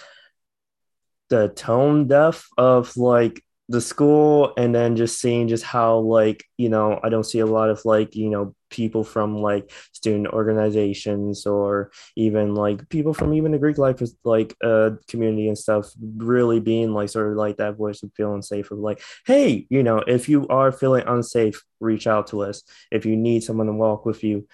the 1.29 1.49
tone 1.49 2.09
deaf 2.09 2.49
of 2.57 2.97
like 2.97 3.43
the 3.69 3.81
school 3.81 4.55
and 4.57 4.75
then 4.75 4.97
just 4.97 5.21
seeing 5.21 5.49
just 5.49 5.63
how 5.63 5.99
like 5.99 6.43
you 6.57 6.71
know 6.71 6.99
i 7.03 7.11
don't 7.11 7.27
see 7.27 7.41
a 7.41 7.47
lot 7.47 7.69
of 7.69 7.85
like 7.85 8.17
you 8.17 8.31
know 8.31 8.55
people 8.71 9.05
from 9.05 9.37
like 9.39 9.71
student 9.93 10.29
organizations 10.29 11.47
or 11.47 11.91
even 12.17 12.55
like 12.55 12.89
people 12.89 13.15
from 13.15 13.35
even 13.35 13.53
the 13.53 13.59
greek 13.59 13.79
life 13.79 14.03
is 14.03 14.17
like 14.25 14.55
uh 14.63 14.91
community 15.09 15.49
and 15.49 15.59
stuff 15.59 15.91
really 16.17 16.61
being 16.61 16.93
like 16.93 17.09
sort 17.09 17.31
of 17.31 17.37
like 17.37 17.57
that 17.57 17.77
voice 17.77 18.03
of 18.03 18.13
feeling 18.15 18.43
safe 18.43 18.71
of 18.71 18.79
like 18.79 19.01
hey 19.27 19.67
you 19.71 19.83
know 19.83 19.99
if 20.07 20.29
you 20.29 20.47
are 20.49 20.73
feeling 20.73 21.05
unsafe 21.07 21.63
reach 21.81 22.07
out 22.07 22.29
to 22.29 22.43
us. 22.43 22.63
If 22.91 23.07
you 23.07 23.17
need 23.17 23.43
someone 23.43 23.67
to 23.67 23.73
walk 23.73 24.05
with 24.05 24.25
you 24.25 24.49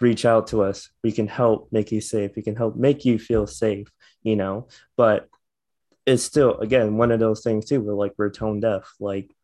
reach 0.00 0.24
out 0.24 0.48
to 0.48 0.62
us. 0.62 0.90
We 1.04 1.12
can 1.12 1.28
help 1.28 1.68
make 1.70 1.92
you 1.92 2.00
safe. 2.00 2.32
We 2.34 2.42
can 2.42 2.56
help 2.56 2.74
make 2.76 3.04
you 3.04 3.18
feel 3.18 3.46
safe 3.46 3.88
you 4.22 4.36
know? 4.36 4.68
But 4.96 5.28
it's 6.06 6.22
still 6.24 6.58
again 6.58 6.96
one 6.96 7.12
of 7.12 7.20
those 7.20 7.42
things 7.42 7.66
too 7.66 7.80
where 7.80 7.94
like 7.94 8.12
we're 8.16 8.30
tone 8.30 8.60
deaf. 8.60 8.92
Like 9.00 9.34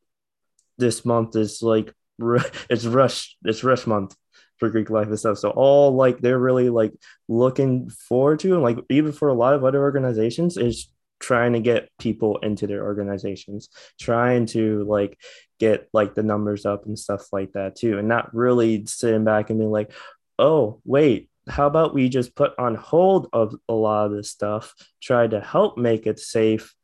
this 0.76 1.04
month 1.04 1.36
is 1.36 1.62
like 1.62 1.92
it's 2.70 2.84
rush 2.86 3.36
it's 3.44 3.64
rush 3.64 3.86
month 3.86 4.14
for 4.56 4.68
greek 4.70 4.90
life 4.90 5.06
and 5.06 5.18
stuff. 5.18 5.38
So 5.38 5.50
all 5.50 5.94
like 5.94 6.18
they're 6.18 6.38
really 6.38 6.68
like 6.68 6.92
looking 7.28 7.88
forward 7.90 8.40
to 8.40 8.54
and 8.54 8.62
like 8.62 8.78
even 8.90 9.12
for 9.12 9.28
a 9.28 9.34
lot 9.34 9.54
of 9.54 9.64
other 9.64 9.80
organizations 9.80 10.56
is 10.56 10.90
trying 11.20 11.52
to 11.52 11.60
get 11.60 11.90
people 11.98 12.38
into 12.38 12.68
their 12.68 12.84
organizations 12.84 13.68
trying 13.98 14.46
to 14.46 14.84
like 14.84 15.18
get 15.58 15.88
like 15.92 16.14
the 16.14 16.22
numbers 16.22 16.64
up 16.64 16.86
and 16.86 16.96
stuff 16.96 17.32
like 17.32 17.50
that 17.54 17.74
too 17.74 17.98
and 17.98 18.06
not 18.06 18.32
really 18.32 18.86
sitting 18.86 19.24
back 19.24 19.50
and 19.50 19.58
being 19.58 19.72
like 19.72 19.90
oh 20.38 20.80
wait 20.84 21.28
how 21.48 21.66
about 21.66 21.94
we 21.94 22.08
just 22.08 22.34
put 22.34 22.52
on 22.58 22.74
hold 22.74 23.28
of 23.32 23.54
a 23.68 23.72
lot 23.72 24.06
of 24.06 24.12
this 24.12 24.30
stuff, 24.30 24.74
try 25.02 25.26
to 25.26 25.40
help 25.40 25.78
make 25.78 26.06
it 26.06 26.18
safe, 26.18 26.74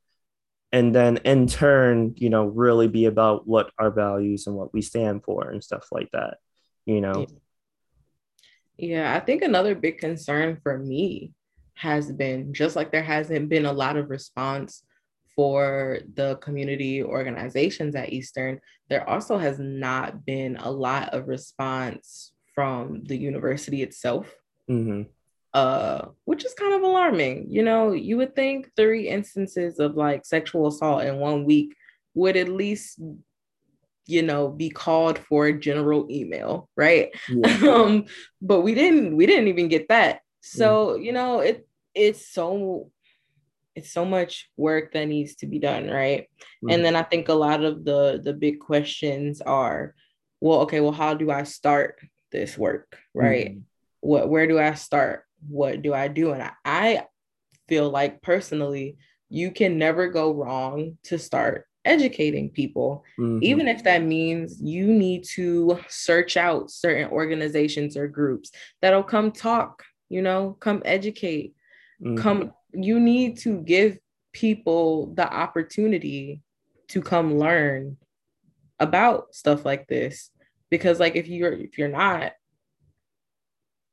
and 0.74 0.92
then 0.92 1.18
in 1.18 1.46
turn, 1.46 2.14
you 2.16 2.28
know, 2.28 2.46
really 2.46 2.88
be 2.88 3.04
about 3.04 3.46
what 3.46 3.70
our 3.78 3.92
values 3.92 4.48
and 4.48 4.56
what 4.56 4.74
we 4.74 4.82
stand 4.82 5.22
for 5.22 5.48
and 5.48 5.62
stuff 5.62 5.86
like 5.92 6.10
that, 6.12 6.38
you 6.84 7.00
know? 7.00 7.26
Yeah, 8.76 9.14
I 9.14 9.20
think 9.20 9.42
another 9.42 9.76
big 9.76 9.98
concern 9.98 10.58
for 10.64 10.76
me 10.76 11.32
has 11.74 12.10
been 12.10 12.52
just 12.52 12.74
like 12.74 12.90
there 12.90 13.04
hasn't 13.04 13.48
been 13.48 13.66
a 13.66 13.72
lot 13.72 13.96
of 13.96 14.10
response 14.10 14.82
for 15.36 16.00
the 16.14 16.36
community 16.36 17.04
organizations 17.04 17.94
at 17.94 18.12
Eastern, 18.12 18.60
there 18.88 19.08
also 19.08 19.38
has 19.38 19.60
not 19.60 20.26
been 20.26 20.56
a 20.56 20.70
lot 20.70 21.14
of 21.14 21.28
response 21.28 22.32
from 22.52 23.04
the 23.04 23.16
university 23.16 23.84
itself. 23.84 24.34
Mm-hmm. 24.68 25.02
Uh, 25.54 26.08
which 26.24 26.44
is 26.44 26.52
kind 26.52 26.74
of 26.74 26.82
alarming. 26.82 27.46
You 27.48 27.62
know, 27.62 27.92
you 27.92 28.16
would 28.16 28.34
think 28.34 28.72
three 28.74 29.08
instances 29.08 29.78
of 29.78 29.94
like 29.94 30.26
sexual 30.26 30.66
assault 30.66 31.04
in 31.04 31.18
one 31.18 31.44
week 31.44 31.76
would 32.14 32.36
at 32.36 32.48
least 32.48 32.98
you 34.06 34.22
know 34.22 34.48
be 34.48 34.68
called 34.68 35.16
for 35.16 35.46
a 35.46 35.58
general 35.58 36.06
email 36.10 36.68
right 36.76 37.08
yeah. 37.30 37.56
um 37.72 38.04
but 38.42 38.60
we 38.60 38.74
didn't 38.74 39.16
we 39.16 39.24
didn't 39.24 39.48
even 39.48 39.66
get 39.66 39.88
that 39.88 40.20
so 40.42 40.88
mm. 40.88 41.04
you 41.04 41.10
know 41.10 41.40
it 41.40 41.66
it's 41.94 42.28
so 42.28 42.90
it's 43.74 43.90
so 43.90 44.04
much 44.04 44.50
work 44.58 44.92
that 44.92 45.06
needs 45.06 45.36
to 45.36 45.46
be 45.46 45.58
done 45.58 45.88
right 45.88 46.28
mm. 46.62 46.70
and 46.70 46.84
then 46.84 46.94
i 46.94 47.02
think 47.02 47.30
a 47.30 47.32
lot 47.32 47.64
of 47.64 47.82
the 47.86 48.20
the 48.22 48.34
big 48.34 48.60
questions 48.60 49.40
are 49.40 49.94
well 50.38 50.60
okay 50.60 50.80
well 50.80 50.92
how 50.92 51.14
do 51.14 51.30
i 51.30 51.42
start 51.42 51.98
this 52.30 52.58
work 52.58 52.98
right 53.14 53.54
mm 53.54 53.62
what 54.04 54.28
where 54.28 54.46
do 54.46 54.58
I 54.58 54.74
start? 54.74 55.24
What 55.48 55.82
do 55.82 55.94
I 55.94 56.08
do? 56.08 56.32
And 56.32 56.42
I, 56.42 56.52
I 56.64 57.06
feel 57.68 57.90
like 57.90 58.22
personally, 58.22 58.96
you 59.28 59.50
can 59.50 59.78
never 59.78 60.08
go 60.08 60.32
wrong 60.32 60.98
to 61.04 61.18
start 61.18 61.66
educating 61.84 62.50
people, 62.50 63.04
mm-hmm. 63.18 63.42
even 63.42 63.68
if 63.68 63.84
that 63.84 64.02
means 64.02 64.60
you 64.60 64.86
need 64.86 65.24
to 65.34 65.78
search 65.88 66.36
out 66.36 66.70
certain 66.70 67.10
organizations 67.10 67.96
or 67.96 68.08
groups 68.08 68.50
that'll 68.80 69.02
come 69.02 69.30
talk, 69.30 69.82
you 70.08 70.22
know, 70.22 70.56
come 70.60 70.82
educate, 70.84 71.54
mm-hmm. 72.02 72.16
come. 72.16 72.52
You 72.72 72.98
need 72.98 73.38
to 73.40 73.60
give 73.60 73.98
people 74.32 75.14
the 75.14 75.30
opportunity 75.32 76.42
to 76.88 77.00
come 77.00 77.38
learn 77.38 77.96
about 78.80 79.34
stuff 79.34 79.64
like 79.64 79.86
this 79.86 80.30
because 80.70 80.98
like 80.98 81.16
if 81.16 81.28
you're 81.28 81.52
if 81.52 81.78
you're 81.78 81.88
not 81.88 82.32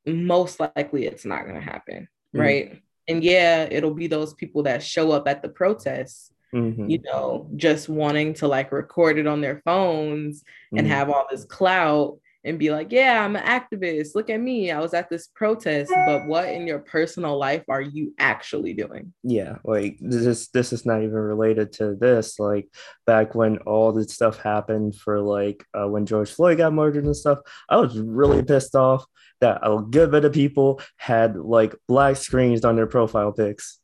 most 0.06 0.60
likely 0.60 1.06
it's 1.06 1.24
not 1.24 1.44
going 1.44 1.54
to 1.54 1.60
happen. 1.60 2.08
Mm-hmm. 2.34 2.40
Right. 2.40 2.82
And 3.08 3.22
yeah, 3.22 3.68
it'll 3.70 3.94
be 3.94 4.06
those 4.06 4.34
people 4.34 4.62
that 4.64 4.82
show 4.82 5.12
up 5.12 5.26
at 5.28 5.42
the 5.42 5.48
protests, 5.48 6.32
mm-hmm. 6.54 6.88
you 6.88 7.00
know, 7.02 7.48
just 7.56 7.88
wanting 7.88 8.34
to 8.34 8.48
like 8.48 8.72
record 8.72 9.18
it 9.18 9.26
on 9.26 9.40
their 9.40 9.60
phones 9.64 10.40
mm-hmm. 10.42 10.78
and 10.78 10.86
have 10.86 11.10
all 11.10 11.26
this 11.30 11.44
clout 11.44 12.18
and 12.44 12.58
be 12.58 12.70
like, 12.70 12.90
yeah, 12.90 13.24
I'm 13.24 13.36
an 13.36 13.44
activist. 13.44 14.14
Look 14.14 14.28
at 14.30 14.40
me. 14.40 14.70
I 14.70 14.80
was 14.80 14.94
at 14.94 15.08
this 15.08 15.28
protest, 15.28 15.92
but 16.06 16.26
what 16.26 16.48
in 16.48 16.66
your 16.66 16.80
personal 16.80 17.38
life 17.38 17.64
are 17.68 17.80
you 17.80 18.14
actually 18.18 18.74
doing? 18.74 19.12
Yeah, 19.22 19.58
like 19.64 19.98
this 20.00 20.48
this 20.48 20.72
is 20.72 20.84
not 20.84 21.02
even 21.02 21.12
related 21.12 21.72
to 21.74 21.94
this. 21.94 22.38
Like 22.38 22.68
back 23.06 23.34
when 23.34 23.58
all 23.58 23.92
this 23.92 24.12
stuff 24.12 24.38
happened 24.38 24.96
for 24.96 25.20
like 25.20 25.64
uh, 25.72 25.88
when 25.88 26.06
George 26.06 26.32
Floyd 26.32 26.58
got 26.58 26.72
murdered 26.72 27.04
and 27.04 27.16
stuff, 27.16 27.38
I 27.68 27.76
was 27.76 27.98
really 27.98 28.42
pissed 28.42 28.74
off 28.74 29.04
that 29.40 29.60
a 29.62 29.80
good 29.80 30.10
bit 30.10 30.24
of 30.24 30.32
people 30.32 30.80
had 30.96 31.36
like 31.36 31.74
black 31.88 32.16
screens 32.16 32.64
on 32.64 32.76
their 32.76 32.86
profile 32.86 33.32
pics. 33.32 33.78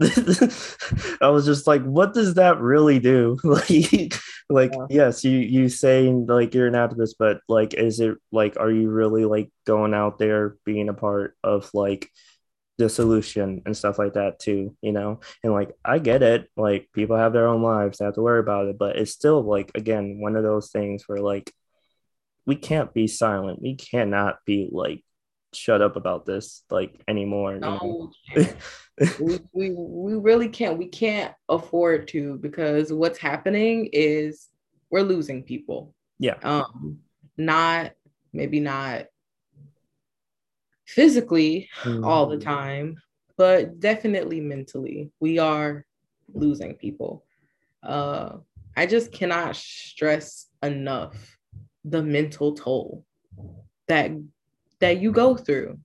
I 1.20 1.28
was 1.28 1.44
just 1.44 1.66
like, 1.66 1.82
what 1.82 2.14
does 2.14 2.34
that 2.34 2.58
really 2.58 2.98
do? 2.98 3.36
like, 3.44 4.14
like 4.48 4.72
yeah. 4.72 4.86
yes, 4.88 5.24
you 5.24 5.38
you 5.38 5.68
saying 5.68 6.26
like 6.26 6.54
you're 6.54 6.66
an 6.66 6.74
activist, 6.74 7.16
but 7.18 7.40
like, 7.48 7.74
is 7.74 8.00
it 8.00 8.16
like, 8.32 8.56
are 8.58 8.70
you 8.70 8.88
really 8.90 9.24
like 9.26 9.50
going 9.66 9.92
out 9.92 10.18
there 10.18 10.56
being 10.64 10.88
a 10.88 10.94
part 10.94 11.36
of 11.44 11.68
like 11.74 12.08
the 12.78 12.88
solution 12.88 13.62
and 13.66 13.76
stuff 13.76 13.98
like 13.98 14.14
that 14.14 14.38
too? 14.38 14.74
You 14.80 14.92
know, 14.92 15.20
and 15.44 15.52
like 15.52 15.72
I 15.84 15.98
get 15.98 16.22
it, 16.22 16.48
like 16.56 16.88
people 16.94 17.16
have 17.16 17.34
their 17.34 17.48
own 17.48 17.62
lives, 17.62 17.98
they 17.98 18.06
have 18.06 18.14
to 18.14 18.22
worry 18.22 18.40
about 18.40 18.68
it, 18.68 18.78
but 18.78 18.96
it's 18.96 19.12
still 19.12 19.42
like 19.42 19.70
again 19.74 20.18
one 20.20 20.36
of 20.36 20.44
those 20.44 20.70
things 20.70 21.04
where 21.06 21.20
like 21.20 21.52
we 22.46 22.56
can't 22.56 22.94
be 22.94 23.06
silent. 23.06 23.60
We 23.60 23.76
cannot 23.76 24.38
be 24.46 24.68
like 24.72 25.04
shut 25.52 25.82
up 25.82 25.96
about 25.96 26.26
this 26.26 26.62
like 26.70 27.02
anymore. 27.08 27.58
No, 27.58 28.12
we, 29.20 29.38
we 29.52 29.70
we 29.70 30.14
really 30.14 30.48
can't. 30.48 30.78
We 30.78 30.86
can't 30.86 31.34
afford 31.48 32.08
to 32.08 32.36
because 32.38 32.92
what's 32.92 33.18
happening 33.18 33.90
is 33.92 34.48
we're 34.90 35.02
losing 35.02 35.42
people. 35.42 35.94
Yeah. 36.18 36.36
Um, 36.42 36.98
not 37.36 37.92
maybe 38.32 38.60
not 38.60 39.06
physically 40.86 41.68
mm-hmm. 41.82 42.04
all 42.04 42.26
the 42.26 42.38
time, 42.38 42.96
but 43.36 43.80
definitely 43.80 44.40
mentally. 44.40 45.10
We 45.20 45.38
are 45.38 45.84
losing 46.32 46.74
people. 46.74 47.24
Uh, 47.82 48.38
I 48.76 48.86
just 48.86 49.12
cannot 49.12 49.56
stress 49.56 50.46
enough 50.62 51.38
the 51.84 52.02
mental 52.02 52.54
toll 52.54 53.04
that 53.88 54.10
that 54.80 55.00
you 55.00 55.12
go 55.12 55.36
through. 55.36 55.78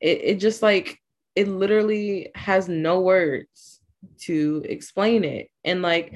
It, 0.00 0.20
it 0.22 0.34
just 0.36 0.62
like 0.62 0.98
it 1.36 1.48
literally 1.48 2.30
has 2.34 2.68
no 2.68 3.00
words 3.00 3.80
to 4.22 4.62
explain 4.68 5.24
it. 5.24 5.48
And 5.64 5.82
like 5.82 6.14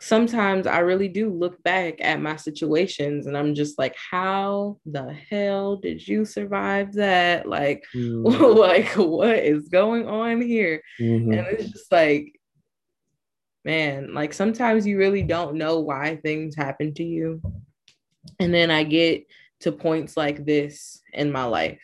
sometimes 0.00 0.66
I 0.66 0.78
really 0.78 1.08
do 1.08 1.30
look 1.30 1.62
back 1.62 2.00
at 2.00 2.22
my 2.22 2.36
situations 2.36 3.26
and 3.26 3.36
I'm 3.36 3.54
just 3.54 3.78
like, 3.78 3.94
how 4.10 4.78
the 4.86 5.12
hell 5.12 5.76
did 5.76 6.06
you 6.06 6.24
survive 6.24 6.94
that? 6.94 7.46
Like, 7.46 7.84
mm. 7.94 8.56
like 8.56 8.88
what 8.96 9.38
is 9.38 9.68
going 9.68 10.08
on 10.08 10.40
here? 10.40 10.82
Mm-hmm. 10.98 11.32
And 11.32 11.46
it's 11.48 11.70
just 11.70 11.92
like, 11.92 12.32
man, 13.64 14.14
like 14.14 14.32
sometimes 14.32 14.86
you 14.86 14.96
really 14.98 15.22
don't 15.22 15.56
know 15.56 15.80
why 15.80 16.16
things 16.16 16.56
happen 16.56 16.94
to 16.94 17.04
you. 17.04 17.42
And 18.38 18.54
then 18.54 18.70
I 18.70 18.84
get 18.84 19.26
to 19.60 19.72
points 19.72 20.16
like 20.16 20.44
this 20.44 21.00
in 21.12 21.30
my 21.30 21.44
life 21.44 21.80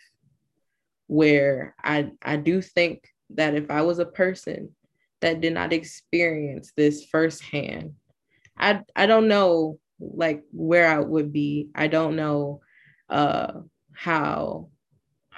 where 1.07 1.75
I 1.83 2.11
I 2.23 2.37
do 2.37 2.61
think 2.61 3.09
that 3.31 3.55
if 3.55 3.71
I 3.71 3.83
was 3.83 3.99
a 3.99 4.07
person 4.07 4.75
that 5.21 5.41
did 5.41 5.55
not 5.55 5.73
experience 5.73 6.73
this 6.77 7.05
firsthand, 7.05 7.95
I 8.59 8.81
I 8.95 9.07
don't 9.07 9.29
know 9.29 9.79
like 10.01 10.43
where 10.53 10.89
I 10.89 10.99
would 11.01 11.33
be. 11.33 11.71
I 11.75 11.87
don't 11.87 12.17
know 12.17 12.61
uh 13.09 13.53
how 13.93 14.69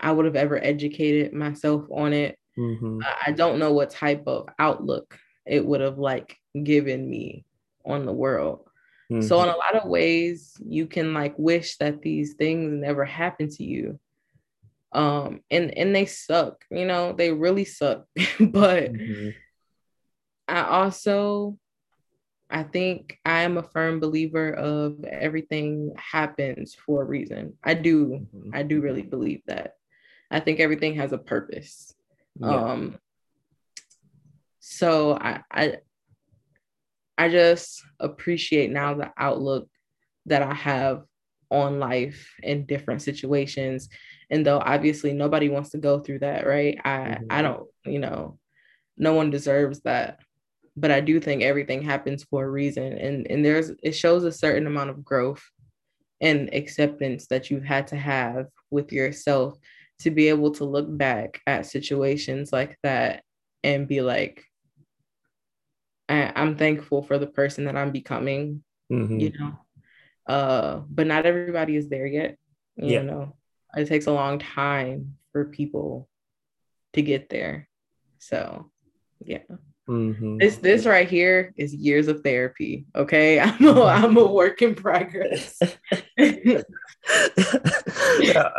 I 0.00 0.12
would 0.12 0.24
have 0.24 0.36
ever 0.36 0.62
educated 0.62 1.32
myself 1.32 1.84
on 1.90 2.12
it. 2.12 2.38
Mm-hmm. 2.56 3.00
I 3.26 3.32
don't 3.32 3.58
know 3.58 3.72
what 3.72 3.90
type 3.90 4.24
of 4.26 4.48
outlook 4.58 5.18
it 5.46 5.64
would 5.64 5.80
have 5.80 5.98
like 5.98 6.36
given 6.62 7.08
me 7.08 7.44
on 7.84 8.06
the 8.06 8.12
world. 8.12 8.67
Mm-hmm. 9.10 9.26
So 9.26 9.42
in 9.42 9.48
a 9.48 9.56
lot 9.56 9.74
of 9.74 9.88
ways, 9.88 10.54
you 10.64 10.86
can 10.86 11.14
like 11.14 11.34
wish 11.38 11.76
that 11.78 12.02
these 12.02 12.34
things 12.34 12.72
never 12.72 13.04
happened 13.04 13.52
to 13.52 13.64
you. 13.64 13.98
Um, 14.92 15.40
and 15.50 15.76
and 15.76 15.94
they 15.94 16.06
suck, 16.06 16.64
you 16.70 16.86
know, 16.86 17.12
they 17.12 17.32
really 17.32 17.64
suck. 17.64 18.06
but 18.40 18.92
mm-hmm. 18.92 19.30
I 20.46 20.62
also 20.62 21.58
I 22.50 22.62
think 22.62 23.18
I 23.24 23.42
am 23.42 23.58
a 23.58 23.62
firm 23.62 24.00
believer 24.00 24.52
of 24.52 25.04
everything 25.04 25.94
happens 25.96 26.74
for 26.74 27.02
a 27.02 27.06
reason. 27.06 27.54
I 27.62 27.74
do, 27.74 28.06
mm-hmm. 28.06 28.50
I 28.54 28.62
do 28.62 28.80
really 28.80 29.02
believe 29.02 29.42
that. 29.46 29.74
I 30.30 30.40
think 30.40 30.60
everything 30.60 30.96
has 30.96 31.12
a 31.12 31.18
purpose. 31.18 31.94
Yeah. 32.40 32.48
Um 32.48 32.98
so 34.60 35.14
I, 35.14 35.42
I 35.50 35.78
I 37.18 37.28
just 37.28 37.82
appreciate 37.98 38.70
now 38.70 38.94
the 38.94 39.12
outlook 39.18 39.68
that 40.26 40.42
I 40.42 40.54
have 40.54 41.02
on 41.50 41.80
life 41.80 42.32
in 42.42 42.66
different 42.66 43.02
situations. 43.02 43.88
And 44.30 44.46
though 44.46 44.60
obviously 44.60 45.12
nobody 45.12 45.48
wants 45.48 45.70
to 45.70 45.78
go 45.78 45.98
through 45.98 46.20
that, 46.20 46.46
right? 46.46 46.78
I 46.84 46.98
mm-hmm. 46.98 47.24
I 47.30 47.42
don't, 47.42 47.66
you 47.84 47.98
know, 47.98 48.38
no 48.96 49.14
one 49.14 49.30
deserves 49.30 49.80
that. 49.80 50.20
But 50.76 50.92
I 50.92 51.00
do 51.00 51.18
think 51.18 51.42
everything 51.42 51.82
happens 51.82 52.22
for 52.24 52.44
a 52.44 52.50
reason. 52.50 52.92
And 52.92 53.26
and 53.28 53.44
there's 53.44 53.72
it 53.82 53.92
shows 53.92 54.24
a 54.24 54.32
certain 54.32 54.66
amount 54.66 54.90
of 54.90 55.04
growth 55.04 55.42
and 56.20 56.52
acceptance 56.52 57.26
that 57.28 57.50
you've 57.50 57.64
had 57.64 57.88
to 57.88 57.96
have 57.96 58.46
with 58.70 58.92
yourself 58.92 59.56
to 60.00 60.10
be 60.10 60.28
able 60.28 60.52
to 60.52 60.64
look 60.64 60.86
back 60.96 61.40
at 61.46 61.66
situations 61.66 62.52
like 62.52 62.76
that 62.82 63.22
and 63.64 63.88
be 63.88 64.00
like, 64.00 64.44
I, 66.08 66.32
am 66.34 66.56
thankful 66.56 67.02
for 67.02 67.18
the 67.18 67.26
person 67.26 67.64
that 67.64 67.76
I'm 67.76 67.92
becoming, 67.92 68.62
mm-hmm. 68.90 69.18
you 69.18 69.32
know. 69.38 69.58
Uh, 70.26 70.82
but 70.88 71.06
not 71.06 71.26
everybody 71.26 71.76
is 71.76 71.88
there 71.88 72.06
yet. 72.06 72.36
You 72.76 72.94
yeah. 72.94 73.02
know, 73.02 73.36
it 73.76 73.88
takes 73.88 74.06
a 74.06 74.12
long 74.12 74.38
time 74.38 75.16
for 75.32 75.46
people 75.46 76.08
to 76.92 77.02
get 77.02 77.28
there. 77.28 77.68
So, 78.18 78.70
yeah. 79.24 79.42
Mm-hmm. 79.88 80.36
This 80.36 80.56
this 80.56 80.84
right 80.84 81.08
here 81.08 81.54
is 81.56 81.74
years 81.74 82.08
of 82.08 82.20
therapy. 82.20 82.84
Okay, 82.94 83.40
I'm 83.40 83.64
a, 83.66 83.84
I'm 83.84 84.16
a 84.18 84.26
work 84.26 84.60
in 84.60 84.74
progress. 84.74 85.58
yeah, 86.18 86.62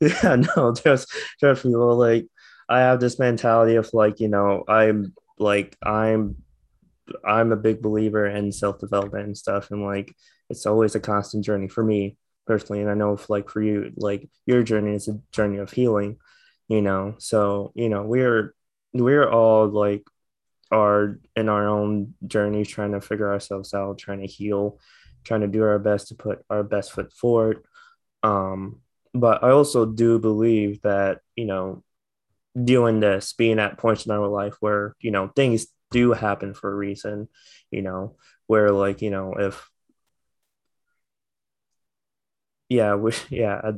yeah, 0.00 0.36
no, 0.56 0.72
just 0.72 1.12
trust 1.40 1.64
me. 1.64 1.74
Well, 1.74 1.96
like 1.96 2.26
I 2.68 2.80
have 2.80 3.00
this 3.00 3.18
mentality 3.18 3.74
of 3.74 3.92
like 3.92 4.20
you 4.20 4.28
know 4.28 4.62
I'm 4.68 5.14
like 5.36 5.76
I'm 5.82 6.36
I'm 7.24 7.52
a 7.52 7.56
big 7.56 7.82
believer 7.82 8.26
in 8.26 8.52
self 8.52 8.78
development 8.78 9.26
and 9.26 9.38
stuff, 9.38 9.70
and 9.70 9.84
like 9.84 10.14
it's 10.50 10.66
always 10.66 10.94
a 10.94 11.00
constant 11.00 11.44
journey 11.44 11.68
for 11.68 11.84
me 11.84 12.16
personally. 12.46 12.82
And 12.82 12.90
I 12.90 12.94
know 12.94 13.12
if 13.12 13.28
like 13.30 13.50
for 13.50 13.62
you, 13.62 13.92
like 13.96 14.28
your 14.46 14.62
journey 14.62 14.94
is 14.94 15.08
a 15.08 15.20
journey 15.32 15.58
of 15.58 15.70
healing, 15.70 16.18
you 16.68 16.82
know. 16.82 17.16
So 17.18 17.72
you 17.74 17.88
know 17.88 18.02
we're 18.04 18.54
we're 18.92 19.28
all 19.28 19.68
like 19.68 20.02
are 20.70 21.20
in 21.36 21.48
our 21.48 21.68
own 21.68 22.14
journeys 22.26 22.68
trying 22.68 22.92
to 22.92 23.00
figure 23.00 23.32
ourselves 23.32 23.72
out, 23.72 23.98
trying 23.98 24.20
to 24.20 24.26
heal, 24.26 24.78
trying 25.24 25.42
to 25.42 25.46
do 25.46 25.62
our 25.62 25.78
best 25.78 26.08
to 26.08 26.14
put 26.14 26.44
our 26.50 26.62
best 26.62 26.92
foot 26.92 27.12
forward. 27.12 27.62
Um, 28.22 28.80
but 29.14 29.44
I 29.44 29.50
also 29.50 29.86
do 29.86 30.18
believe 30.18 30.82
that 30.82 31.20
you 31.36 31.46
know 31.46 31.82
doing 32.62 33.00
this, 33.00 33.32
being 33.32 33.58
at 33.58 33.78
points 33.78 34.06
in 34.06 34.12
our 34.12 34.28
life 34.28 34.56
where 34.60 34.94
you 35.00 35.10
know 35.10 35.28
things 35.34 35.66
do 35.96 36.12
happen 36.12 36.52
for 36.52 36.70
a 36.70 36.76
reason, 36.76 37.28
you 37.70 37.80
know, 37.80 38.16
where 38.46 38.70
like, 38.70 39.00
you 39.00 39.10
know, 39.10 39.34
if 39.38 39.70
yeah, 42.68 42.94
we, 42.94 43.12
yeah, 43.30 43.72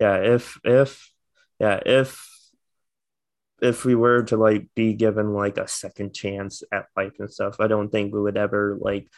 yeah, 0.00 0.16
if 0.16 0.58
if 0.64 1.12
yeah, 1.58 1.80
if 1.84 2.22
if 3.62 3.84
we 3.84 3.94
were 3.94 4.22
to 4.24 4.36
like 4.36 4.68
be 4.74 4.94
given 4.94 5.32
like 5.32 5.56
a 5.58 5.66
second 5.68 6.14
chance 6.14 6.62
at 6.72 6.86
life 6.96 7.14
and 7.18 7.32
stuff, 7.32 7.56
I 7.60 7.66
don't 7.68 7.90
think 7.90 8.12
we 8.12 8.20
would 8.20 8.36
ever 8.36 8.76
like 8.80 9.08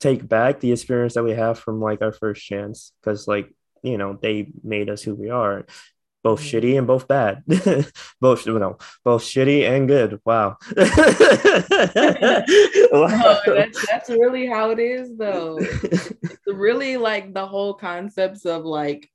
take 0.00 0.26
back 0.28 0.60
the 0.60 0.72
experience 0.72 1.14
that 1.14 1.24
we 1.24 1.32
have 1.32 1.58
from 1.58 1.80
like 1.80 2.02
our 2.02 2.12
first 2.12 2.44
chance 2.44 2.92
because 3.00 3.28
like 3.28 3.54
you 3.82 3.98
know 3.98 4.18
they 4.20 4.50
made 4.64 4.90
us 4.90 5.02
who 5.02 5.14
we 5.14 5.30
are 5.30 5.66
both 6.22 6.40
mm-hmm. 6.40 6.58
shitty 6.58 6.78
and 6.78 6.86
both 6.86 7.08
bad. 7.08 7.42
Both 8.20 8.46
you 8.46 8.58
know 8.58 8.78
both 9.04 9.22
shitty 9.22 9.68
and 9.68 9.86
good. 9.86 10.20
Wow, 10.24 10.56
wow. 12.92 13.40
No, 13.46 13.54
that's, 13.54 13.86
that's 13.86 14.10
really 14.10 14.46
how 14.46 14.70
it 14.70 14.78
is 14.78 15.16
though. 15.16 15.58
It's 15.60 16.12
really 16.46 16.96
like 16.96 17.32
the 17.32 17.46
whole 17.46 17.74
concepts 17.74 18.44
of 18.44 18.64
like 18.64 19.08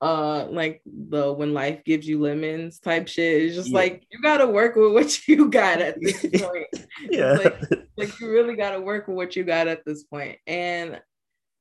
uh 0.00 0.46
like 0.50 0.82
the 0.84 1.32
when 1.32 1.54
life 1.54 1.82
gives 1.84 2.06
you 2.06 2.20
lemons 2.20 2.78
type 2.78 3.08
shit. 3.08 3.42
It's 3.42 3.54
just 3.54 3.68
yeah. 3.68 3.76
like 3.76 4.06
you 4.10 4.20
gotta 4.22 4.46
work 4.46 4.76
with 4.76 4.92
what 4.92 5.28
you 5.28 5.48
got 5.50 5.80
at 5.80 6.00
this 6.00 6.20
point. 6.22 6.66
Yeah. 7.10 7.32
Like, 7.32 7.60
like 7.96 8.20
you 8.20 8.30
really 8.30 8.56
gotta 8.56 8.80
work 8.80 9.08
with 9.08 9.16
what 9.16 9.36
you 9.36 9.44
got 9.44 9.68
at 9.68 9.84
this 9.84 10.04
point. 10.04 10.38
And 10.46 11.00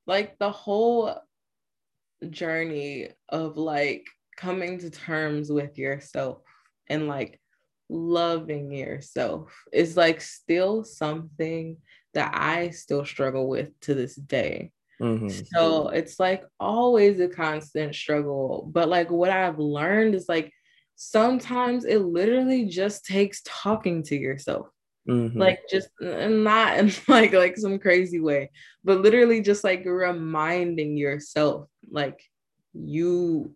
like 0.07 0.37
the 0.37 0.51
whole 0.51 1.17
journey 2.29 3.09
of 3.29 3.57
like 3.57 4.05
coming 4.37 4.79
to 4.79 4.89
terms 4.89 5.51
with 5.51 5.77
yourself 5.77 6.39
and 6.89 7.07
like 7.07 7.39
loving 7.89 8.71
yourself 8.71 9.53
is 9.71 9.95
like 9.95 10.21
still 10.21 10.83
something 10.83 11.77
that 12.13 12.31
I 12.33 12.69
still 12.69 13.05
struggle 13.05 13.47
with 13.47 13.77
to 13.81 13.93
this 13.93 14.15
day. 14.15 14.71
Mm-hmm. 15.01 15.29
So 15.53 15.89
it's 15.89 16.19
like 16.19 16.43
always 16.59 17.19
a 17.19 17.27
constant 17.27 17.93
struggle. 17.93 18.69
But 18.71 18.89
like 18.89 19.11
what 19.11 19.29
I've 19.29 19.59
learned 19.59 20.15
is 20.15 20.29
like 20.29 20.51
sometimes 20.95 21.85
it 21.85 21.99
literally 21.99 22.65
just 22.65 23.05
takes 23.05 23.41
talking 23.45 24.03
to 24.03 24.15
yourself. 24.15 24.67
Mm-hmm. 25.07 25.37
Like 25.37 25.59
just 25.69 25.89
not 25.99 26.77
in 26.77 26.91
like 27.07 27.33
like 27.33 27.57
some 27.57 27.77
crazy 27.77 28.19
way, 28.19 28.49
but 28.83 29.01
literally 29.01 29.41
just 29.41 29.63
like 29.63 29.85
reminding 29.85 30.97
yourself 30.97 31.67
like 31.91 32.19
you 32.73 33.55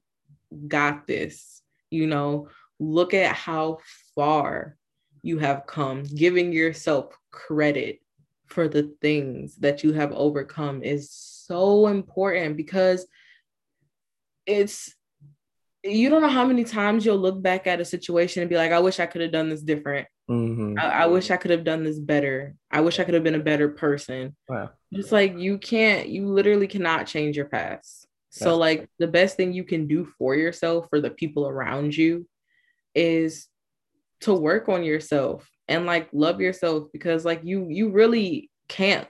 got 0.67 1.07
this. 1.07 1.61
You 1.89 2.07
know, 2.07 2.49
look 2.79 3.13
at 3.13 3.35
how 3.35 3.79
far 4.15 4.77
you 5.21 5.39
have 5.39 5.65
come. 5.65 6.03
Giving 6.03 6.53
yourself 6.53 7.17
credit 7.31 8.01
for 8.47 8.67
the 8.67 8.95
things 9.01 9.55
that 9.57 9.83
you 9.83 9.93
have 9.93 10.11
overcome 10.11 10.83
is 10.83 11.11
so 11.11 11.87
important 11.87 12.57
because 12.57 13.05
it's 14.45 14.93
you 15.83 16.09
don't 16.09 16.21
know 16.21 16.27
how 16.27 16.45
many 16.45 16.63
times 16.63 17.05
you'll 17.05 17.17
look 17.17 17.41
back 17.41 17.65
at 17.65 17.79
a 17.79 17.85
situation 17.85 18.41
and 18.41 18.49
be 18.49 18.57
like, 18.57 18.71
I 18.71 18.79
wish 18.79 18.99
I 18.99 19.05
could 19.05 19.21
have 19.21 19.31
done 19.31 19.49
this 19.49 19.61
different. 19.61 20.07
Mm-hmm. 20.29 20.77
I, 20.77 21.03
I, 21.03 21.05
wish 21.07 21.31
I 21.31 21.37
could 21.37 21.51
have 21.51 21.63
done 21.63 21.83
this 21.83 21.97
better. 21.97 22.55
I 22.69 22.81
wish 22.81 22.99
I 22.99 23.03
could 23.03 23.13
have 23.13 23.23
been 23.23 23.35
a 23.35 23.39
better 23.39 23.69
person. 23.69 24.35
Wow. 24.47 24.71
Just 24.93 25.11
like 25.11 25.37
you 25.37 25.57
can't, 25.57 26.09
you 26.09 26.27
literally 26.27 26.67
cannot 26.67 27.07
change 27.07 27.37
your 27.37 27.45
past. 27.45 28.07
So, 28.39 28.57
like, 28.57 28.89
the 28.99 29.07
best 29.07 29.37
thing 29.37 29.53
you 29.53 29.63
can 29.63 29.87
do 29.87 30.05
for 30.17 30.35
yourself, 30.35 30.87
for 30.89 31.01
the 31.01 31.09
people 31.09 31.47
around 31.47 31.95
you, 31.95 32.27
is 32.95 33.47
to 34.21 34.33
work 34.33 34.69
on 34.69 34.83
yourself 34.83 35.49
and 35.67 35.85
like 35.85 36.09
love 36.11 36.41
yourself 36.41 36.87
because 36.91 37.23
like 37.23 37.41
you 37.43 37.67
you 37.69 37.89
really 37.89 38.49
can't 38.67 39.07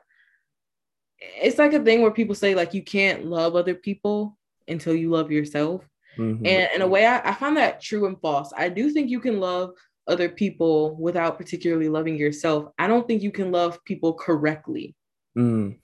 it's 1.19 1.57
like 1.57 1.73
a 1.73 1.79
thing 1.79 2.01
where 2.01 2.11
people 2.11 2.35
say 2.35 2.55
like 2.55 2.73
you 2.73 2.83
can't 2.83 3.25
love 3.25 3.55
other 3.55 3.75
people 3.75 4.37
until 4.67 4.93
you 4.93 5.09
love 5.09 5.31
yourself 5.31 5.87
mm-hmm. 6.17 6.45
and 6.45 6.69
in 6.75 6.81
a 6.81 6.87
way 6.87 7.05
I, 7.05 7.29
I 7.29 7.33
find 7.33 7.57
that 7.57 7.81
true 7.81 8.05
and 8.05 8.19
false 8.21 8.53
i 8.55 8.69
do 8.69 8.91
think 8.91 9.09
you 9.09 9.19
can 9.19 9.39
love 9.39 9.71
other 10.07 10.29
people 10.29 10.95
without 10.95 11.37
particularly 11.37 11.89
loving 11.89 12.17
yourself 12.17 12.71
i 12.77 12.87
don't 12.87 13.07
think 13.07 13.23
you 13.23 13.31
can 13.31 13.51
love 13.51 13.83
people 13.85 14.13
correctly 14.13 14.95
mm. 15.37 15.77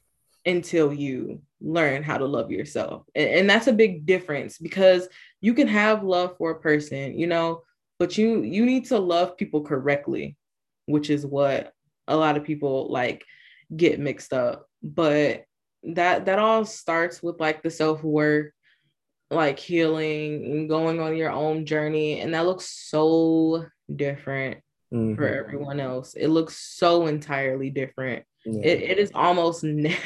until 0.45 0.93
you 0.93 1.41
learn 1.65 2.04
how 2.04 2.17
to 2.17 2.25
love 2.25 2.51
yourself. 2.51 3.04
And, 3.15 3.30
and 3.30 3.49
that's 3.49 3.67
a 3.67 3.73
big 3.73 4.06
difference 4.06 4.58
because 4.58 5.08
you 5.41 5.54
can 5.54 5.67
have 5.67 6.04
love 6.04 6.38
for 6.38 6.51
a 6.51 6.60
person 6.60 7.17
you 7.17 7.28
know 7.28 7.62
but 7.99 8.17
you 8.17 8.41
you 8.41 8.65
need 8.65 8.86
to 8.86 8.97
love 8.97 9.38
people 9.38 9.62
correctly 9.62 10.38
which 10.86 11.10
is 11.10 11.25
what 11.25 11.73
a 12.08 12.15
lot 12.15 12.38
of 12.38 12.43
people 12.43 12.91
like 12.91 13.25
get 13.75 13.99
mixed 13.99 14.34
up. 14.34 14.67
But 14.84 15.45
that 15.84 16.25
that 16.25 16.39
all 16.39 16.65
starts 16.65 17.21
with 17.21 17.39
like 17.39 17.62
the 17.62 17.69
self-work 17.69 18.51
like 19.32 19.60
healing 19.60 20.45
and 20.45 20.69
going 20.69 20.99
on 20.99 21.15
your 21.15 21.32
own 21.32 21.65
journey. 21.65 22.21
And 22.21 22.34
that 22.34 22.45
looks 22.45 22.67
so 22.67 23.65
different 23.93 24.60
mm-hmm. 24.93 25.15
for 25.15 25.28
everyone 25.28 25.80
else. 25.80 26.13
It 26.15 26.28
looks 26.28 26.58
so 26.58 27.08
entirely 27.08 27.69
different. 27.69 28.26
Yeah. 28.45 28.62
it, 28.63 28.91
it 28.91 29.00
is 29.00 29.12
almost 29.15 29.63
ne- 29.63 29.98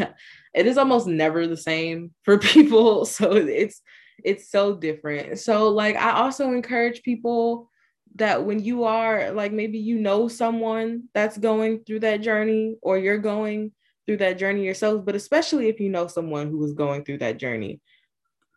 it 0.53 0.65
is 0.65 0.77
almost 0.77 1.07
never 1.07 1.47
the 1.47 1.57
same 1.57 2.11
for 2.23 2.37
people. 2.53 3.05
So 3.05 3.33
it's 3.33 3.81
it's 4.23 4.49
so 4.49 4.75
different. 4.75 5.39
So 5.39 5.69
like 5.69 5.95
i 5.95 6.11
also 6.11 6.51
encourage 6.51 7.03
people 7.03 7.69
that 8.15 8.43
when 8.43 8.59
you 8.59 8.85
are 8.85 9.31
like 9.31 9.53
maybe 9.53 9.77
you 9.77 9.97
know 9.99 10.27
someone 10.27 11.03
that's 11.13 11.37
going 11.37 11.83
through 11.83 11.99
that 11.99 12.21
journey 12.21 12.75
or 12.81 12.97
you're 12.97 13.19
going 13.19 13.71
through 14.07 14.17
that 14.17 14.39
journey 14.39 14.65
yourself 14.65 15.05
but 15.05 15.13
especially 15.13 15.69
if 15.69 15.79
you 15.79 15.89
know 15.89 16.07
someone 16.07 16.49
who 16.49 16.65
is 16.65 16.73
going 16.73 17.05
through 17.05 17.19
that 17.19 17.37
journey 17.37 17.79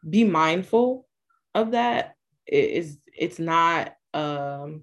be 0.09 0.25
mindful 0.25 1.07
of 1.55 1.73
that. 1.73 2.17
It 2.47 2.71
is 2.71 2.99
it's 3.07 3.39
not 3.39 3.95
um 4.15 4.83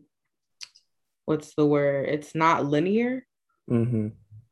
what's 1.29 1.53
the 1.55 1.65
word 1.65 2.09
it's 2.09 2.33
not 2.33 2.65
linear 2.65 3.25
mm-hmm. 3.69 4.07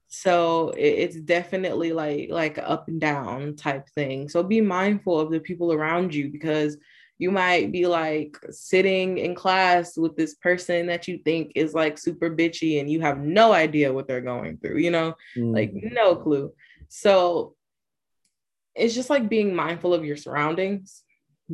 so 0.08 0.70
it, 0.70 0.94
it's 1.04 1.16
definitely 1.16 1.92
like 1.92 2.30
like 2.30 2.58
up 2.60 2.88
and 2.88 3.02
down 3.02 3.56
type 3.56 3.90
thing 3.90 4.30
so 4.30 4.44
be 4.44 4.62
mindful 4.62 5.20
of 5.20 5.32
the 5.32 5.40
people 5.40 5.74
around 5.74 6.14
you 6.14 6.30
because 6.30 6.78
you 7.20 7.32
might 7.32 7.72
be 7.72 7.88
like 7.88 8.38
sitting 8.52 9.18
in 9.18 9.34
class 9.34 9.98
with 9.98 10.16
this 10.16 10.36
person 10.36 10.88
that 10.88 11.08
you 11.08 11.18
think 11.18 11.52
is 11.56 11.74
like 11.74 11.98
super 11.98 12.30
bitchy 12.30 12.80
and 12.80 12.90
you 12.90 13.02
have 13.02 13.18
no 13.18 13.54
idea 13.54 13.92
what 13.92 14.08
they're 14.08 14.22
going 14.22 14.58
through, 14.58 14.78
you 14.78 14.92
know, 14.92 15.16
mm. 15.36 15.54
like 15.54 15.72
no 15.74 16.16
clue. 16.16 16.54
So 16.90 17.56
it's 18.76 18.94
just 18.94 19.10
like 19.10 19.30
being 19.30 19.56
mindful 19.56 19.96
of 19.96 20.06
your 20.06 20.18
surroundings, 20.18 21.04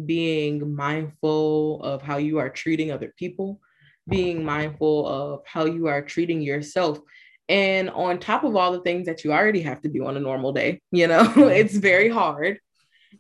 being 0.05 0.75
mindful 0.75 1.81
of 1.81 2.01
how 2.01 2.17
you 2.17 2.39
are 2.39 2.49
treating 2.49 2.91
other 2.91 3.13
people, 3.17 3.61
being 4.07 4.43
mindful 4.43 5.07
of 5.07 5.41
how 5.45 5.65
you 5.65 5.87
are 5.87 6.01
treating 6.01 6.41
yourself. 6.41 6.99
And 7.49 7.89
on 7.89 8.19
top 8.19 8.43
of 8.43 8.55
all 8.55 8.71
the 8.71 8.81
things 8.81 9.05
that 9.07 9.23
you 9.23 9.33
already 9.33 9.61
have 9.61 9.81
to 9.81 9.89
do 9.89 10.05
on 10.05 10.17
a 10.17 10.21
normal 10.21 10.53
day, 10.53 10.81
you 10.91 11.07
know, 11.07 11.31
it's 11.37 11.75
very 11.75 12.09
hard, 12.09 12.59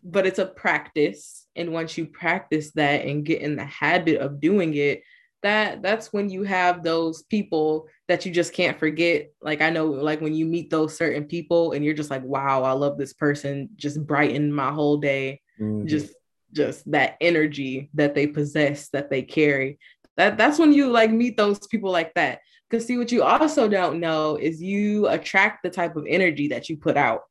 but 0.03 0.25
it's 0.25 0.39
a 0.39 0.45
practice. 0.45 1.45
And 1.55 1.73
once 1.73 1.97
you 1.97 2.05
practice 2.05 2.71
that 2.71 3.05
and 3.05 3.25
get 3.25 3.41
in 3.41 3.55
the 3.55 3.65
habit 3.65 4.19
of 4.19 4.39
doing 4.39 4.75
it 4.75 5.03
that 5.43 5.81
that's 5.81 6.11
when 6.11 6.29
you 6.29 6.43
have 6.43 6.83
those 6.83 7.21
people 7.23 7.87
that 8.07 8.25
you 8.25 8.31
just 8.31 8.53
can't 8.53 8.79
forget. 8.79 9.31
Like 9.41 9.61
i 9.61 9.69
know 9.69 9.85
like 9.85 10.21
when 10.21 10.33
you 10.33 10.45
meet 10.45 10.69
those 10.69 10.97
certain 10.97 11.25
people 11.25 11.73
and 11.73 11.85
you're 11.85 11.93
just 11.93 12.09
like 12.09 12.23
wow 12.23 12.63
i 12.63 12.71
love 12.71 12.97
this 12.97 13.13
person 13.13 13.69
just 13.75 14.03
brighten 14.07 14.51
my 14.51 14.71
whole 14.71 14.97
day. 14.97 15.41
Mm-hmm. 15.61 15.85
just 15.85 16.11
just 16.51 16.89
that 16.91 17.15
energy 17.21 17.91
that 17.93 18.15
they 18.15 18.25
possess 18.25 18.89
that 18.89 19.11
they 19.11 19.21
carry 19.21 19.77
that 20.17 20.37
that's 20.37 20.59
when 20.59 20.73
you 20.73 20.89
like 20.89 21.11
meet 21.11 21.37
those 21.37 21.65
people 21.67 21.91
like 21.91 22.13
that 22.13 22.39
because 22.69 22.85
see 22.85 22.97
what 22.97 23.11
you 23.11 23.23
also 23.23 23.67
don't 23.67 23.99
know 23.99 24.35
is 24.35 24.61
you 24.61 25.07
attract 25.07 25.63
the 25.63 25.69
type 25.69 25.95
of 25.95 26.05
energy 26.07 26.49
that 26.49 26.69
you 26.69 26.77
put 26.77 26.97
out 26.97 27.21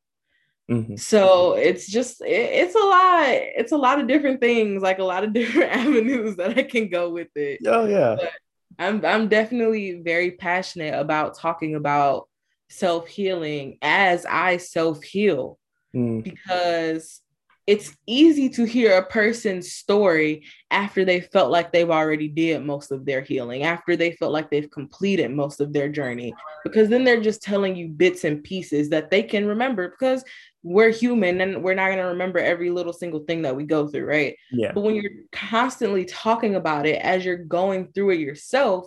Mm-hmm. 0.71 0.97
So 0.97 1.55
it's 1.55 1.87
just 1.87 2.21
it, 2.23 2.29
it's 2.31 2.75
a 2.75 2.79
lot. 2.79 3.27
It's 3.29 3.73
a 3.73 3.77
lot 3.77 4.01
of 4.01 4.07
different 4.07 4.41
things, 4.41 4.83
like 4.83 4.99
a 4.99 5.05
lot 5.05 5.25
of 5.25 5.33
different 5.35 5.73
avenues 5.73 6.37
that 6.37 6.57
I 6.59 6.63
can 6.63 6.89
go 6.89 7.11
with 7.11 7.29
it. 7.35 7.61
Oh 7.67 7.87
yeah. 7.87 8.17
But 8.19 8.33
I'm 8.79 9.05
I'm 9.05 9.29
definitely 9.29 10.01
very 10.03 10.33
passionate 10.33 10.95
about 10.95 11.37
talking 11.37 11.75
about 11.75 12.29
self-healing 12.71 13.79
as 13.83 14.25
I 14.25 14.57
self-heal 14.57 15.59
mm. 15.95 16.25
because 16.25 17.21
it's 17.67 17.97
easy 18.07 18.49
to 18.49 18.65
hear 18.65 18.97
a 18.97 19.07
person's 19.07 19.73
story 19.73 20.45
after 20.71 21.05
they 21.05 21.21
felt 21.21 21.51
like 21.51 21.73
they've 21.73 21.91
already 21.91 22.27
did 22.27 22.65
most 22.65 22.91
of 22.91 23.05
their 23.05 23.21
healing 23.21 23.63
after 23.63 23.95
they 23.95 24.13
felt 24.13 24.33
like 24.33 24.51
they've 24.51 24.71
completed 24.71 25.31
most 25.31 25.61
of 25.61 25.73
their 25.73 25.89
journey 25.89 26.35
because 26.65 26.89
then 26.89 27.05
they're 27.05 27.21
just 27.21 27.43
telling 27.43 27.77
you 27.77 27.89
bits 27.89 28.25
and 28.25 28.43
pieces 28.43 28.89
that 28.89 29.11
they 29.11 29.23
can 29.23 29.47
remember 29.47 29.91
because 29.91 30.25
we're 30.65 30.91
human 30.91 31.41
and 31.41 31.63
we're 31.63 31.75
not 31.75 31.87
going 31.87 31.99
to 31.99 32.05
remember 32.05 32.39
every 32.39 32.71
little 32.71 32.93
single 32.93 33.21
thing 33.21 33.43
that 33.43 33.55
we 33.55 33.65
go 33.65 33.89
through, 33.89 34.07
right? 34.07 34.37
Yeah. 34.51 34.73
But 34.73 34.83
when 34.83 34.95
you're 34.95 35.11
constantly 35.33 36.05
talking 36.05 36.55
about 36.55 36.87
it 36.87 37.01
as 37.03 37.25
you're 37.25 37.37
going 37.37 37.93
through 37.93 38.11
it 38.11 38.21
yourself, 38.21 38.87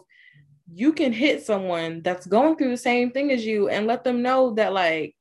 you 0.74 0.94
can 0.94 1.14
hit 1.14 1.46
someone 1.46 2.02
that's 2.02 2.26
going 2.26 2.56
through 2.56 2.72
the 2.72 2.78
same 2.78 3.12
thing 3.12 3.32
as 3.32 3.46
you 3.46 3.70
and 3.70 3.88
let 3.88 4.04
them 4.04 4.22
know 4.22 4.54
that 4.56 4.74
like 4.74 5.15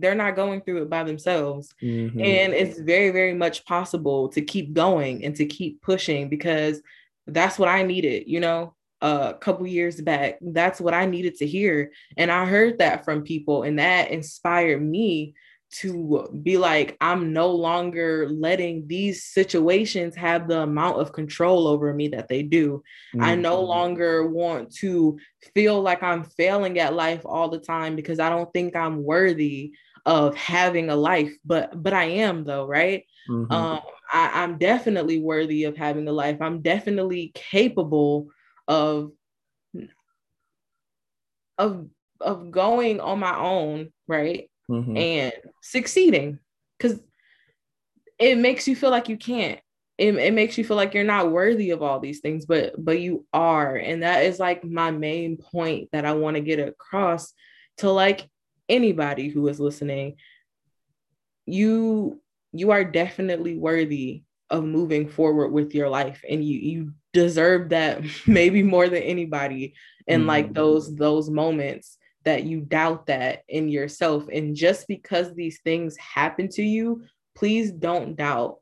they're 0.00 0.14
not 0.14 0.36
going 0.36 0.60
through 0.60 0.82
it 0.82 0.90
by 0.90 1.04
themselves. 1.04 1.74
Mm-hmm. 1.82 2.20
And 2.20 2.52
it's 2.52 2.78
very, 2.78 3.10
very 3.10 3.34
much 3.34 3.64
possible 3.64 4.28
to 4.30 4.40
keep 4.40 4.72
going 4.72 5.24
and 5.24 5.34
to 5.36 5.46
keep 5.46 5.82
pushing 5.82 6.28
because 6.28 6.80
that's 7.26 7.58
what 7.58 7.68
I 7.68 7.82
needed, 7.82 8.24
you 8.26 8.40
know, 8.40 8.74
a 9.00 9.34
couple 9.38 9.66
years 9.66 10.00
back. 10.00 10.38
That's 10.40 10.80
what 10.80 10.94
I 10.94 11.06
needed 11.06 11.36
to 11.36 11.46
hear. 11.46 11.92
And 12.16 12.30
I 12.30 12.46
heard 12.46 12.78
that 12.78 13.04
from 13.04 13.22
people, 13.22 13.62
and 13.62 13.78
that 13.78 14.10
inspired 14.10 14.82
me 14.82 15.34
to 15.70 16.28
be 16.42 16.56
like, 16.56 16.96
I'm 17.00 17.32
no 17.32 17.50
longer 17.50 18.28
letting 18.30 18.86
these 18.86 19.24
situations 19.24 20.16
have 20.16 20.48
the 20.48 20.62
amount 20.62 21.00
of 21.00 21.12
control 21.12 21.66
over 21.66 21.92
me 21.92 22.08
that 22.08 22.28
they 22.28 22.42
do. 22.42 22.82
Mm-hmm. 23.14 23.24
I 23.24 23.34
no 23.34 23.58
mm-hmm. 23.58 23.68
longer 23.68 24.26
want 24.26 24.74
to 24.76 25.18
feel 25.54 25.80
like 25.80 26.02
I'm 26.02 26.24
failing 26.24 26.78
at 26.78 26.94
life 26.94 27.22
all 27.24 27.48
the 27.48 27.60
time 27.60 27.96
because 27.96 28.18
I 28.18 28.30
don't 28.30 28.52
think 28.52 28.74
I'm 28.74 29.04
worthy 29.04 29.72
of 30.06 30.34
having 30.36 30.88
a 30.88 30.96
life, 30.96 31.32
but 31.44 31.82
but 31.82 31.92
I 31.92 32.04
am 32.04 32.44
though, 32.44 32.66
right? 32.66 33.04
Mm-hmm. 33.28 33.52
Um, 33.52 33.80
I, 34.10 34.42
I'm 34.42 34.56
definitely 34.56 35.20
worthy 35.20 35.64
of 35.64 35.76
having 35.76 36.08
a 36.08 36.12
life. 36.12 36.40
I'm 36.40 36.62
definitely 36.62 37.30
capable 37.34 38.28
of 38.66 39.12
of 41.58 41.88
of 42.20 42.50
going 42.50 43.00
on 43.00 43.18
my 43.18 43.36
own, 43.36 43.92
right? 44.06 44.48
Mm-hmm. 44.70 44.96
and 44.96 45.32
succeeding 45.62 46.38
because 46.78 47.00
it 48.18 48.36
makes 48.36 48.66
you 48.66 48.76
feel 48.76 48.90
like 48.90 49.08
you 49.08 49.16
can't 49.16 49.60
it, 49.98 50.14
it 50.14 50.32
makes 50.32 50.56
you 50.56 50.64
feel 50.64 50.76
like 50.76 50.94
you're 50.94 51.04
not 51.04 51.32
worthy 51.32 51.70
of 51.70 51.82
all 51.82 52.00
these 52.00 52.20
things 52.20 52.46
but 52.46 52.72
but 52.82 53.00
you 53.00 53.26
are 53.32 53.76
and 53.76 54.02
that 54.02 54.24
is 54.24 54.38
like 54.38 54.64
my 54.64 54.90
main 54.90 55.36
point 55.36 55.88
that 55.92 56.04
i 56.04 56.12
want 56.12 56.36
to 56.36 56.40
get 56.40 56.60
across 56.60 57.32
to 57.78 57.90
like 57.90 58.28
anybody 58.68 59.28
who 59.28 59.46
is 59.48 59.60
listening 59.60 60.16
you 61.46 62.20
you 62.52 62.70
are 62.70 62.84
definitely 62.84 63.56
worthy 63.56 64.22
of 64.50 64.64
moving 64.64 65.08
forward 65.08 65.48
with 65.48 65.74
your 65.74 65.88
life 65.88 66.22
and 66.28 66.44
you 66.44 66.58
you 66.58 66.92
deserve 67.12 67.70
that 67.70 68.02
maybe 68.26 68.62
more 68.62 68.88
than 68.88 69.02
anybody 69.02 69.74
in 70.06 70.20
mm-hmm. 70.20 70.28
like 70.28 70.54
those 70.54 70.94
those 70.94 71.28
moments 71.28 71.97
that 72.24 72.44
you 72.44 72.60
doubt 72.60 73.06
that 73.06 73.42
in 73.48 73.68
yourself. 73.68 74.28
And 74.32 74.54
just 74.54 74.86
because 74.88 75.34
these 75.34 75.60
things 75.60 75.96
happen 75.96 76.48
to 76.50 76.62
you, 76.62 77.04
please 77.34 77.70
don't 77.70 78.16
doubt 78.16 78.58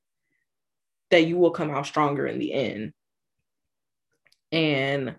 that 1.11 1.27
you 1.27 1.37
will 1.39 1.51
come 1.51 1.71
out 1.71 1.87
stronger 1.87 2.27
in 2.27 2.39
the 2.39 2.53
end. 2.53 2.93
And 4.53 5.17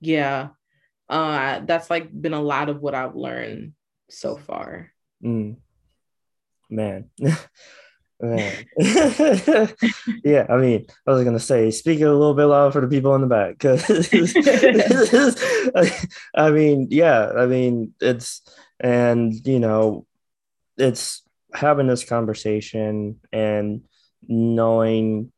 yeah, 0.00 0.48
uh, 1.08 1.60
that's 1.60 1.90
like 1.90 2.10
been 2.10 2.34
a 2.34 2.42
lot 2.42 2.68
of 2.68 2.80
what 2.80 2.94
I've 2.94 3.16
learned 3.16 3.72
so 4.10 4.36
far. 4.36 4.90
Mm. 5.22 5.56
Man. 6.70 7.10
Yeah, 10.24 10.46
I 10.48 10.56
mean, 10.56 10.86
I 11.06 11.10
was 11.10 11.24
gonna 11.24 11.38
say, 11.38 11.70
speak 11.70 12.00
a 12.00 12.08
little 12.08 12.34
bit 12.34 12.44
loud 12.44 12.72
for 12.72 12.80
the 12.80 12.88
people 12.88 13.14
in 13.14 13.20
the 13.20 13.26
back, 13.26 13.58
because 13.58 13.84
I 16.34 16.50
mean, 16.50 16.88
yeah, 16.90 17.32
I 17.36 17.46
mean, 17.46 17.94
it's 18.00 18.42
and 18.80 19.34
you 19.46 19.60
know, 19.60 20.06
it's 20.76 21.22
having 21.54 21.86
this 21.86 22.04
conversation 22.04 23.20
and 23.32 23.82
knowing 24.28 25.30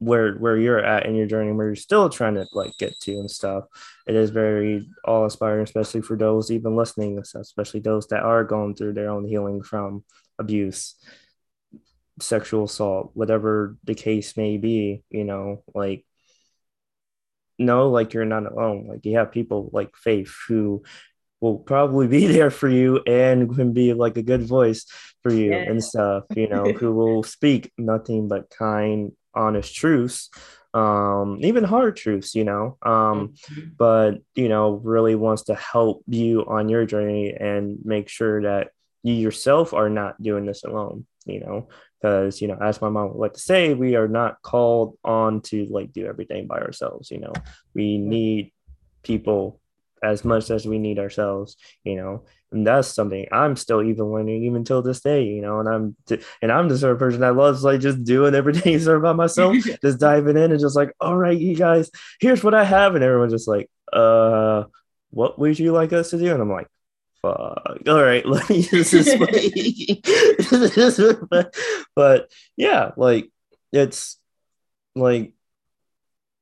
where 0.00 0.34
where 0.36 0.56
you're 0.56 0.82
at 0.82 1.04
in 1.04 1.14
your 1.14 1.26
journey 1.26 1.52
where 1.52 1.66
you're 1.66 1.76
still 1.76 2.08
trying 2.08 2.34
to 2.34 2.46
like 2.52 2.72
get 2.78 2.98
to 3.00 3.12
and 3.12 3.30
stuff 3.30 3.64
it 4.06 4.14
is 4.14 4.30
very 4.30 4.88
all 5.04 5.24
inspiring 5.24 5.62
especially 5.62 6.00
for 6.00 6.16
those 6.16 6.50
even 6.50 6.74
listening 6.74 7.18
especially 7.18 7.80
those 7.80 8.06
that 8.06 8.22
are 8.22 8.42
going 8.42 8.74
through 8.74 8.94
their 8.94 9.10
own 9.10 9.26
healing 9.26 9.62
from 9.62 10.02
abuse 10.38 10.94
sexual 12.22 12.64
assault 12.64 13.10
whatever 13.14 13.76
the 13.84 13.94
case 13.94 14.36
may 14.36 14.56
be 14.56 15.02
you 15.10 15.24
know 15.24 15.62
like 15.74 16.04
no 17.58 17.90
like 17.90 18.14
you're 18.14 18.24
not 18.24 18.50
alone 18.50 18.86
like 18.88 19.04
you 19.04 19.16
have 19.18 19.30
people 19.30 19.70
like 19.72 19.94
faith 19.96 20.34
who 20.48 20.82
will 21.40 21.58
probably 21.58 22.06
be 22.06 22.26
there 22.32 22.50
for 22.50 22.68
you 22.68 23.00
and 23.06 23.54
can 23.54 23.72
be 23.72 23.92
like 23.92 24.16
a 24.16 24.22
good 24.22 24.42
voice 24.42 24.86
for 25.22 25.32
you 25.32 25.50
yeah. 25.50 25.58
and 25.58 25.84
stuff 25.84 26.24
you 26.34 26.48
know 26.48 26.64
who 26.72 26.92
will 27.00 27.22
speak 27.22 27.72
nothing 27.78 28.28
but 28.28 28.50
kind 28.50 29.12
honest 29.34 29.74
truths 29.74 30.30
um 30.72 31.38
even 31.42 31.64
hard 31.64 31.96
truths 31.96 32.34
you 32.34 32.44
know 32.44 32.78
um 32.82 33.34
mm-hmm. 33.50 33.68
but 33.76 34.18
you 34.34 34.48
know 34.48 34.72
really 34.84 35.16
wants 35.16 35.44
to 35.44 35.54
help 35.54 36.02
you 36.06 36.44
on 36.46 36.68
your 36.68 36.86
journey 36.86 37.32
and 37.32 37.78
make 37.84 38.08
sure 38.08 38.42
that 38.42 38.68
you 39.02 39.14
yourself 39.14 39.74
are 39.74 39.90
not 39.90 40.20
doing 40.22 40.46
this 40.46 40.62
alone 40.62 41.06
you 41.26 41.40
know 41.40 41.68
because 42.00 42.40
you 42.40 42.48
know 42.48 42.58
as 42.60 42.80
my 42.80 42.88
mom 42.88 43.08
would 43.08 43.18
like 43.18 43.34
to 43.34 43.40
say 43.40 43.74
we 43.74 43.94
are 43.96 44.08
not 44.08 44.40
called 44.42 44.96
on 45.04 45.40
to 45.42 45.66
like 45.66 45.92
do 45.92 46.06
everything 46.06 46.46
by 46.46 46.58
ourselves 46.58 47.10
you 47.10 47.18
know? 47.18 47.32
We 47.74 47.98
need 47.98 48.52
people 49.02 49.60
as 50.02 50.24
much 50.24 50.50
as 50.50 50.66
we 50.66 50.78
need 50.78 50.98
ourselves 50.98 51.56
you 51.84 51.96
know? 51.96 52.24
And 52.52 52.66
that's 52.66 52.88
something 52.88 53.26
I'm 53.30 53.54
still 53.54 53.82
even 53.82 54.06
learning 54.06 54.44
even 54.44 54.64
till 54.64 54.82
this 54.82 55.00
day, 55.00 55.24
you 55.24 55.40
know. 55.40 55.60
And 55.60 55.68
I'm 55.68 55.96
and 56.42 56.50
I'm 56.50 56.68
the 56.68 56.76
sort 56.76 56.92
of 56.92 56.98
person 56.98 57.20
that 57.20 57.36
loves 57.36 57.62
like 57.62 57.80
just 57.80 58.02
doing 58.04 58.34
everything 58.34 58.78
sort 58.80 58.96
of 58.96 59.02
by 59.02 59.12
myself, 59.12 59.56
just 59.82 60.00
diving 60.00 60.36
in 60.36 60.50
and 60.50 60.60
just 60.60 60.76
like, 60.76 60.92
all 61.00 61.16
right, 61.16 61.38
you 61.38 61.54
guys, 61.54 61.90
here's 62.20 62.42
what 62.42 62.54
I 62.54 62.64
have, 62.64 62.94
and 62.94 63.04
everyone's 63.04 63.32
just 63.32 63.48
like, 63.48 63.70
uh, 63.92 64.64
what 65.10 65.38
would 65.38 65.58
you 65.58 65.72
like 65.72 65.92
us 65.92 66.10
to 66.10 66.18
do? 66.18 66.32
And 66.32 66.42
I'm 66.42 66.50
like, 66.50 66.66
fuck, 67.22 67.78
all 67.88 68.02
right, 68.02 68.24
let 68.26 68.48
me 68.48 68.62
just 68.62 69.18
but, 71.28 71.54
but 71.94 72.30
yeah, 72.56 72.92
like 72.96 73.30
it's 73.72 74.18
like 74.94 75.34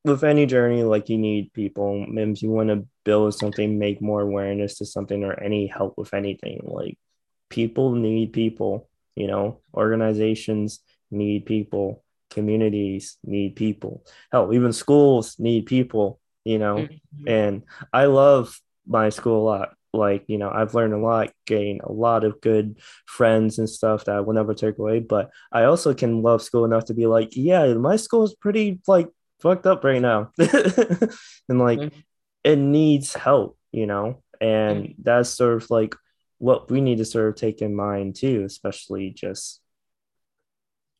with 0.03 0.23
any 0.23 0.45
journey, 0.45 0.83
like 0.83 1.09
you 1.09 1.17
need 1.17 1.53
people. 1.53 2.05
Mims, 2.05 2.41
you 2.41 2.49
want 2.49 2.69
to 2.69 2.85
build 3.03 3.33
something, 3.35 3.77
make 3.79 4.01
more 4.01 4.21
awareness 4.21 4.77
to 4.77 4.85
something, 4.85 5.23
or 5.23 5.39
any 5.39 5.67
help 5.67 5.97
with 5.97 6.13
anything. 6.13 6.61
Like 6.63 6.97
people 7.49 7.93
need 7.93 8.33
people, 8.33 8.89
you 9.15 9.27
know, 9.27 9.61
organizations 9.73 10.79
need 11.11 11.45
people, 11.45 12.03
communities 12.29 13.17
need 13.23 13.55
people. 13.55 14.05
Hell, 14.31 14.53
even 14.53 14.73
schools 14.73 15.37
need 15.39 15.65
people, 15.65 16.19
you 16.43 16.59
know. 16.59 16.77
Mm-hmm. 16.77 17.27
And 17.27 17.63
I 17.91 18.05
love 18.05 18.59
my 18.87 19.09
school 19.09 19.41
a 19.41 19.45
lot. 19.45 19.75
Like, 19.93 20.25
you 20.27 20.37
know, 20.37 20.51
I've 20.51 20.75
learned 20.75 20.93
a 20.93 20.97
lot, 20.97 21.31
gained 21.47 21.81
a 21.83 21.91
lot 21.91 22.23
of 22.23 22.41
good 22.41 22.79
friends 23.05 23.57
and 23.57 23.69
stuff 23.69 24.05
that 24.05 24.15
I 24.15 24.19
will 24.21 24.33
never 24.33 24.53
take 24.53 24.77
away. 24.77 24.99
But 24.99 25.31
I 25.51 25.63
also 25.63 25.93
can 25.93 26.21
love 26.21 26.41
school 26.41 26.65
enough 26.65 26.85
to 26.85 26.93
be 26.93 27.07
like, 27.07 27.29
yeah, 27.35 27.73
my 27.73 27.95
school 27.95 28.23
is 28.23 28.35
pretty 28.35 28.79
like 28.87 29.09
fucked 29.39 29.65
up 29.65 29.83
right 29.83 30.01
now 30.01 30.31
and 30.37 31.59
like 31.59 31.79
mm-hmm. 31.79 31.99
it 32.43 32.57
needs 32.57 33.13
help 33.13 33.57
you 33.71 33.85
know 33.85 34.21
and 34.41 34.83
mm-hmm. 34.83 35.01
that's 35.01 35.29
sort 35.29 35.61
of 35.61 35.69
like 35.69 35.95
what 36.37 36.69
we 36.69 36.81
need 36.81 36.97
to 36.97 37.05
sort 37.05 37.29
of 37.29 37.35
take 37.35 37.61
in 37.61 37.75
mind 37.75 38.15
too 38.15 38.43
especially 38.45 39.09
just 39.09 39.61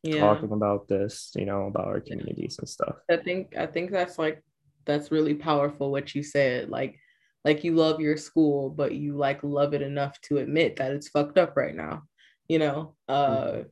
yeah. 0.02 0.20
talking 0.20 0.52
about 0.52 0.88
this 0.88 1.32
you 1.34 1.44
know 1.44 1.66
about 1.66 1.86
our 1.86 2.00
communities 2.00 2.58
and 2.58 2.68
stuff 2.68 2.96
i 3.10 3.16
think 3.16 3.54
i 3.56 3.66
think 3.66 3.90
that's 3.90 4.18
like 4.18 4.42
that's 4.86 5.10
really 5.10 5.34
powerful 5.34 5.90
what 5.90 6.14
you 6.14 6.22
said 6.22 6.70
like 6.70 6.98
like 7.44 7.64
you 7.64 7.74
love 7.74 8.00
your 8.00 8.16
school 8.16 8.70
but 8.70 8.94
you 8.94 9.16
like 9.16 9.42
love 9.42 9.74
it 9.74 9.82
enough 9.82 10.20
to 10.20 10.38
admit 10.38 10.76
that 10.76 10.92
it's 10.92 11.08
fucked 11.08 11.38
up 11.38 11.56
right 11.56 11.74
now 11.74 12.02
you 12.48 12.58
know 12.58 12.94
uh 13.08 13.36
mm-hmm. 13.36 13.62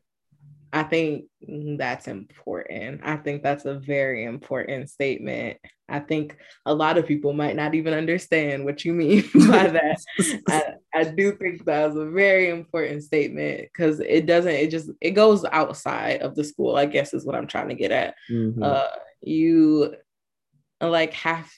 I 0.72 0.82
think 0.82 1.24
that's 1.40 2.08
important. 2.08 3.00
I 3.02 3.16
think 3.16 3.42
that's 3.42 3.64
a 3.64 3.74
very 3.78 4.24
important 4.24 4.90
statement. 4.90 5.56
I 5.88 6.00
think 6.00 6.36
a 6.66 6.74
lot 6.74 6.98
of 6.98 7.06
people 7.06 7.32
might 7.32 7.56
not 7.56 7.74
even 7.74 7.94
understand 7.94 8.64
what 8.64 8.84
you 8.84 8.92
mean 8.92 9.22
by 9.48 9.68
that. 9.68 9.98
I, 10.48 10.74
I 10.94 11.04
do 11.04 11.32
think 11.32 11.64
that 11.64 11.86
was 11.86 11.96
a 11.96 12.10
very 12.10 12.50
important 12.50 13.02
statement 13.02 13.62
because 13.62 14.00
it 14.00 14.26
doesn't, 14.26 14.52
it 14.52 14.70
just, 14.70 14.90
it 15.00 15.12
goes 15.12 15.44
outside 15.46 16.20
of 16.20 16.34
the 16.34 16.44
school, 16.44 16.76
I 16.76 16.84
guess 16.84 17.14
is 17.14 17.24
what 17.24 17.34
I'm 17.34 17.46
trying 17.46 17.68
to 17.68 17.74
get 17.74 17.90
at. 17.90 18.14
Mm-hmm. 18.30 18.62
Uh, 18.62 18.88
you 19.22 19.94
like 20.82 21.14
have, 21.14 21.50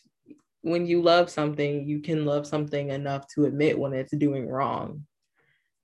when 0.62 0.86
you 0.86 1.02
love 1.02 1.30
something, 1.30 1.88
you 1.88 2.00
can 2.00 2.24
love 2.24 2.46
something 2.46 2.90
enough 2.90 3.26
to 3.34 3.44
admit 3.44 3.78
when 3.78 3.92
it's 3.92 4.14
doing 4.16 4.48
wrong 4.48 5.06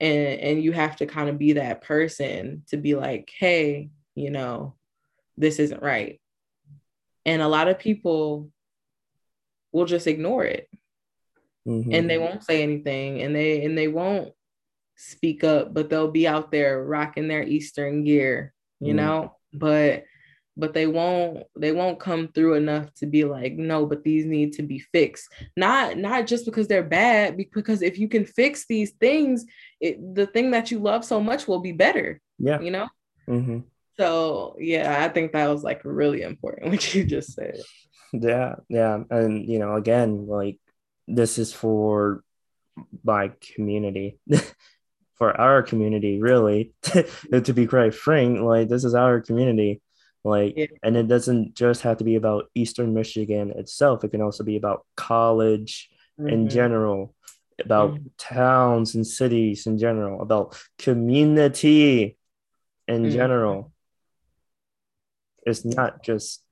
and 0.01 0.41
and 0.41 0.63
you 0.63 0.73
have 0.73 0.97
to 0.97 1.07
kind 1.07 1.29
of 1.29 1.39
be 1.39 1.55
that 1.55 1.83
person 1.83 2.63
to 2.69 2.77
be 2.77 2.95
like 2.95 3.31
hey 3.39 3.91
you 4.15 4.31
know 4.31 4.75
this 5.37 5.59
isn't 5.59 5.83
right 5.83 6.21
and 7.25 7.43
a 7.43 7.49
lot 7.49 7.69
of 7.69 7.79
people 7.79 8.51
will 9.73 9.87
just 9.87 10.07
ignore 10.07 10.45
it 10.45 10.69
mm-hmm. 11.67 11.93
and 11.93 12.09
they 12.09 12.19
won't 12.19 12.45
say 12.45 12.63
anything 12.63 13.23
and 13.23 13.35
they 13.35 13.65
and 13.65 13.77
they 13.77 13.89
won't 13.89 14.33
speak 14.97 15.45
up 15.45 15.73
but 15.73 15.89
they'll 15.89 16.11
be 16.11 16.27
out 16.27 16.51
there 16.51 16.83
rocking 16.83 17.29
their 17.29 17.43
eastern 17.43 18.05
gear 18.05 18.53
you 18.81 18.89
mm-hmm. 18.89 18.97
know 18.97 19.37
but 19.53 20.05
but 20.57 20.73
they 20.73 20.87
won't 20.87 21.45
they 21.57 21.73
won't 21.73 22.01
come 22.01 22.29
through 22.29 22.55
enough 22.55 22.93
to 22.95 23.07
be 23.07 23.25
like 23.25 23.55
no 23.55 23.85
but 23.85 24.03
these 24.03 24.25
need 24.25 24.55
to 24.55 24.63
be 24.63 24.79
fixed. 24.79 25.29
Not 25.57 25.99
not 25.99 26.27
just 26.27 26.45
because 26.45 26.69
they're 26.69 26.83
bad 26.83 27.37
because 27.37 27.83
if 27.83 27.99
you 27.99 28.09
can 28.09 28.25
fix 28.25 28.67
these 28.67 28.93
things 28.93 29.45
it 29.81 30.15
the 30.15 30.27
thing 30.27 30.51
that 30.53 30.71
you 30.71 30.79
love 30.79 31.05
so 31.05 31.21
much 31.21 31.47
will 31.47 31.61
be 31.61 31.73
better 31.73 32.21
yeah. 32.39 32.61
you 32.61 32.71
know? 32.71 32.89
Mm-hmm. 33.29 33.59
so 33.99 34.55
yeah 34.61 35.05
i 35.05 35.09
think 35.09 35.33
that 35.33 35.49
was 35.49 35.65
like 35.65 35.81
really 35.85 36.23
important 36.23 36.71
what 36.71 36.95
you 36.95 37.05
just 37.05 37.33
said. 37.35 37.59
Yeah 38.13 38.55
yeah 38.69 39.03
and 39.11 39.49
you 39.49 39.59
know 39.59 39.75
again 39.75 40.27
like 40.27 40.59
this 41.09 41.39
is 41.39 41.53
for 41.53 42.23
my 43.05 43.33
community 43.55 44.19
for 45.15 45.39
our 45.41 45.63
community 45.63 46.21
really. 46.21 46.73
To 47.33 47.53
be 47.53 47.67
quite 47.67 47.95
frank 47.95 48.41
like 48.41 48.69
this 48.69 48.85
is 48.85 48.95
our 48.95 49.21
community 49.21 49.81
like 50.27 50.55
yeah. 50.57 50.67
and 50.83 50.97
it 50.97 51.07
doesn't 51.07 51.55
just 51.55 51.83
have 51.83 51.99
to 51.99 52.05
be 52.05 52.17
about 52.17 52.51
eastern 52.55 52.93
michigan 52.93 53.51
itself 53.53 54.03
it 54.03 54.11
can 54.11 54.21
also 54.21 54.43
be 54.43 54.57
about 54.57 54.85
college 54.97 55.89
mm-hmm. 56.19 56.29
in 56.29 56.49
general 56.49 57.15
about 57.61 57.93
mm-hmm. 57.93 58.07
towns 58.19 58.97
and 58.97 59.07
cities 59.07 59.67
in 59.67 59.79
general 59.79 60.21
about 60.21 60.59
community 60.79 62.17
in 62.89 63.03
mm-hmm. 63.03 63.13
general 63.13 63.73
it's 65.47 65.65
not 65.65 66.03
just 66.03 66.43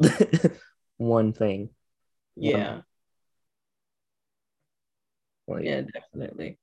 one 0.96 1.32
thing 1.32 1.70
yeah 2.34 2.80
like, 5.46 5.64
yeah 5.64 5.82
definitely 5.82 6.58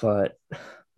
but 0.00 0.38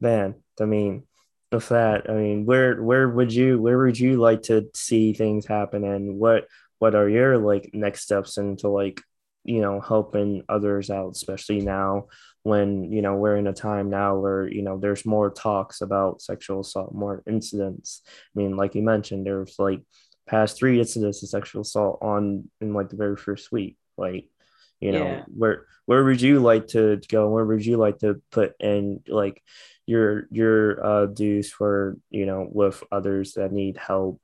man 0.01 0.35
i 0.61 0.66
mean 0.66 1.05
with 1.53 1.68
that. 1.68 2.09
I 2.09 2.14
mean 2.14 2.46
where 2.46 2.82
where 2.82 3.09
would 3.09 3.32
you 3.32 3.61
where 3.61 3.78
would 3.78 3.98
you 3.98 4.16
like 4.16 4.42
to 4.42 4.68
see 4.74 5.12
things 5.12 5.46
happen? 5.46 5.84
And 5.84 6.18
what 6.18 6.46
what 6.78 6.94
are 6.94 7.09
your 7.09 7.38
like 7.38 7.70
next 7.72 8.03
steps 8.03 8.38
into 8.38 8.68
like 8.68 9.00
you 9.44 9.61
know 9.61 9.80
helping 9.80 10.44
others 10.48 10.88
out 10.88 11.12
especially 11.12 11.61
now 11.61 12.07
when 12.44 12.92
you 12.92 13.03
know 13.03 13.16
we're 13.16 13.36
in 13.36 13.46
a 13.48 13.53
time 13.53 13.90
now 13.90 14.16
where 14.16 14.48
you 14.48 14.62
know 14.62 14.78
there's 14.78 15.05
more 15.05 15.30
talks 15.30 15.80
about 15.80 16.22
sexual 16.22 16.61
assault 16.61 16.94
more 16.94 17.22
incidents? 17.26 18.03
I 18.07 18.38
mean 18.38 18.57
like 18.57 18.74
you 18.74 18.82
mentioned 18.82 19.26
there's 19.26 19.59
like 19.59 19.82
past 20.26 20.57
three 20.57 20.78
incidents 20.78 21.22
of 21.22 21.28
sexual 21.28 21.62
assault 21.62 21.98
on 22.03 22.48
in 22.61 22.74
like 22.74 22.88
the 22.88 22.96
very 22.96 23.16
first 23.16 23.53
week 23.53 23.76
like 23.96 24.28
you 24.80 24.92
know 24.92 25.05
yeah. 25.05 25.24
where 25.28 25.66
where 25.86 26.05
would 26.05 26.20
you 26.20 26.40
like 26.40 26.68
to 26.68 27.00
go? 27.09 27.28
Where 27.28 27.44
would 27.44 27.66
you 27.66 27.76
like 27.76 27.98
to 27.98 28.22
put 28.30 28.55
in 28.61 29.00
like 29.09 29.42
your 29.93 30.26
your 30.30 30.84
uh, 30.84 31.07
dues 31.07 31.53
for 31.53 31.97
you 32.11 32.26
know 32.26 32.49
with 32.51 32.82
others 32.90 33.34
that 33.34 33.53
need 33.53 33.76
help 33.76 34.20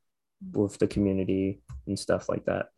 with 0.53 0.79
the 0.79 0.87
community 0.87 1.61
and 1.87 1.99
stuff 1.99 2.29
like 2.29 2.45
that? 2.47 2.69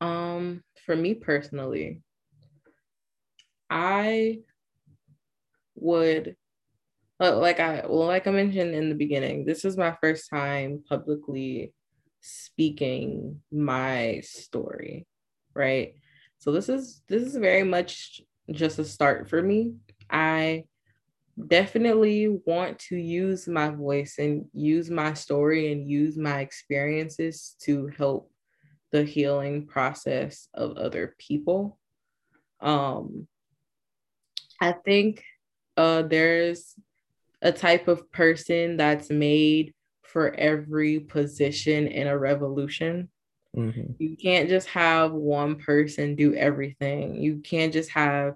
Um, 0.00 0.62
for 0.84 0.94
me 0.94 1.14
personally, 1.14 2.02
I 3.70 4.40
would 5.74 6.36
uh, 7.20 7.36
like 7.36 7.60
I 7.60 7.84
well 7.88 8.06
like 8.06 8.26
I 8.26 8.30
mentioned 8.30 8.74
in 8.74 8.88
the 8.90 8.94
beginning, 8.94 9.44
this 9.44 9.64
is 9.64 9.76
my 9.76 9.96
first 10.00 10.28
time 10.28 10.84
publicly 10.88 11.72
speaking 12.20 13.40
my 13.50 14.20
story, 14.20 15.06
right? 15.54 15.94
So 16.38 16.52
this 16.52 16.68
is 16.68 17.02
this 17.08 17.22
is 17.22 17.36
very 17.36 17.64
much 17.64 18.20
just 18.50 18.78
a 18.78 18.84
start 18.84 19.28
for 19.28 19.42
me. 19.42 19.74
I 20.10 20.64
definitely 21.46 22.40
want 22.44 22.78
to 22.78 22.96
use 22.96 23.48
my 23.48 23.70
voice 23.70 24.16
and 24.18 24.46
use 24.52 24.90
my 24.90 25.14
story 25.14 25.72
and 25.72 25.88
use 25.88 26.16
my 26.16 26.40
experiences 26.40 27.56
to 27.62 27.88
help 27.96 28.30
the 28.92 29.04
healing 29.04 29.66
process 29.66 30.48
of 30.54 30.76
other 30.76 31.14
people. 31.18 31.78
Um, 32.60 33.26
I 34.60 34.72
think 34.72 35.24
uh, 35.76 36.02
there's 36.02 36.74
a 37.40 37.52
type 37.52 37.88
of 37.88 38.10
person 38.12 38.76
that's 38.76 39.10
made 39.10 39.72
for 40.02 40.34
every 40.34 41.00
position 41.00 41.86
in 41.86 42.06
a 42.06 42.18
revolution. 42.18 43.08
Mm-hmm. 43.56 43.92
You 43.98 44.16
can't 44.16 44.48
just 44.48 44.68
have 44.68 45.12
one 45.12 45.56
person 45.56 46.16
do 46.16 46.34
everything. 46.34 47.14
You 47.14 47.38
can't 47.38 47.72
just 47.72 47.90
have 47.90 48.34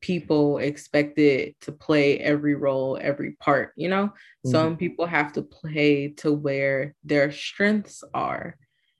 people 0.00 0.58
expected 0.58 1.54
to 1.62 1.72
play 1.72 2.18
every 2.18 2.54
role, 2.54 2.98
every 3.00 3.32
part, 3.32 3.72
you 3.76 3.88
know? 3.88 4.06
Mm-hmm. 4.06 4.50
Some 4.50 4.76
people 4.76 5.06
have 5.06 5.32
to 5.34 5.42
play 5.42 6.08
to 6.18 6.32
where 6.32 6.94
their 7.04 7.32
strengths 7.32 8.04
are. 8.14 8.56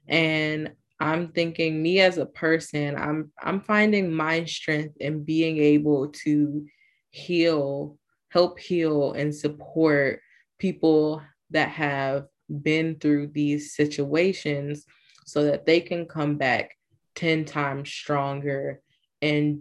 And 0.06 0.72
I'm 1.00 1.28
thinking 1.28 1.80
me 1.80 2.00
as 2.00 2.18
a 2.18 2.26
person, 2.26 2.96
I'm 2.96 3.30
I'm 3.40 3.60
finding 3.60 4.12
my 4.12 4.44
strength 4.44 4.96
in 4.98 5.24
being 5.24 5.58
able 5.58 6.08
to 6.24 6.66
heal, 7.10 7.98
help 8.30 8.58
heal 8.58 9.12
and 9.12 9.34
support 9.34 10.20
people 10.58 11.22
that 11.50 11.68
have 11.68 12.26
been 12.62 12.96
through 12.96 13.28
these 13.28 13.76
situations 13.76 14.84
so 15.26 15.44
that 15.44 15.66
they 15.66 15.80
can 15.80 16.06
come 16.06 16.36
back 16.36 16.74
10 17.14 17.44
times 17.44 17.90
stronger 17.90 18.80
and 19.22 19.60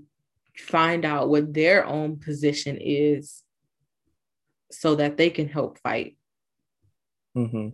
find 0.57 1.05
out 1.05 1.29
what 1.29 1.53
their 1.53 1.85
own 1.85 2.17
position 2.17 2.77
is 2.79 3.43
so 4.71 4.95
that 4.95 5.17
they 5.17 5.29
can 5.29 5.47
help 5.47 5.79
fight. 5.79 6.17
Mm-hmm. 7.35 7.69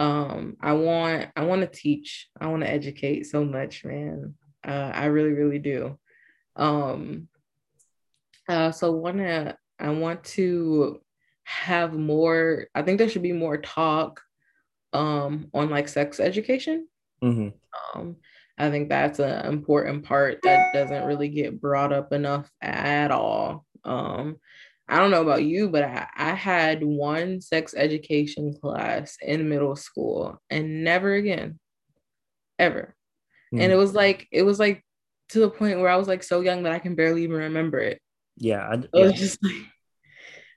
Um, 0.00 0.56
I 0.60 0.72
want 0.74 1.28
I 1.34 1.44
want 1.44 1.62
to 1.62 1.66
teach. 1.66 2.28
I 2.40 2.46
want 2.48 2.62
to 2.62 2.70
educate 2.70 3.24
so 3.24 3.44
much, 3.44 3.84
man. 3.84 4.34
Uh, 4.66 4.90
I 4.94 5.06
really, 5.06 5.32
really 5.32 5.58
do. 5.58 5.98
Um, 6.56 7.28
uh, 8.48 8.70
so 8.72 8.92
wanna 8.92 9.56
I 9.78 9.90
want 9.90 10.24
to 10.24 11.00
have 11.44 11.92
more. 11.94 12.66
I 12.74 12.82
think 12.82 12.98
there 12.98 13.08
should 13.08 13.22
be 13.22 13.32
more 13.32 13.58
talk 13.58 14.20
um, 14.92 15.48
on 15.54 15.70
like 15.70 15.88
sex 15.88 16.20
education. 16.20 16.88
Mm-hmm. 17.22 17.98
Um, 17.98 18.16
I 18.58 18.70
think 18.70 18.88
that's 18.88 19.18
an 19.18 19.46
important 19.46 20.04
part 20.04 20.40
that 20.42 20.72
doesn't 20.72 21.06
really 21.06 21.28
get 21.28 21.60
brought 21.60 21.92
up 21.92 22.12
enough 22.12 22.50
at 22.60 23.10
all. 23.10 23.64
Um, 23.84 24.36
I 24.88 24.98
don't 24.98 25.10
know 25.10 25.22
about 25.22 25.44
you, 25.44 25.68
but 25.68 25.84
I, 25.84 26.08
I 26.16 26.30
had 26.30 26.82
one 26.82 27.40
sex 27.40 27.74
education 27.76 28.54
class 28.54 29.16
in 29.20 29.48
middle 29.48 29.76
school 29.76 30.40
and 30.50 30.82
never 30.82 31.14
again, 31.14 31.58
ever. 32.58 32.96
Mm. 33.54 33.62
And 33.62 33.72
it 33.72 33.76
was 33.76 33.94
like, 33.94 34.26
it 34.32 34.42
was 34.42 34.58
like 34.58 34.82
to 35.30 35.40
the 35.40 35.50
point 35.50 35.78
where 35.78 35.90
I 35.90 35.96
was 35.96 36.08
like 36.08 36.22
so 36.22 36.40
young 36.40 36.62
that 36.62 36.72
I 36.72 36.78
can 36.78 36.94
barely 36.94 37.24
even 37.24 37.36
remember 37.36 37.78
it. 37.78 38.00
Yeah. 38.36 38.66
I, 38.66 38.74
it 38.74 38.90
was 38.92 39.12
just 39.12 39.42
like, 39.44 39.54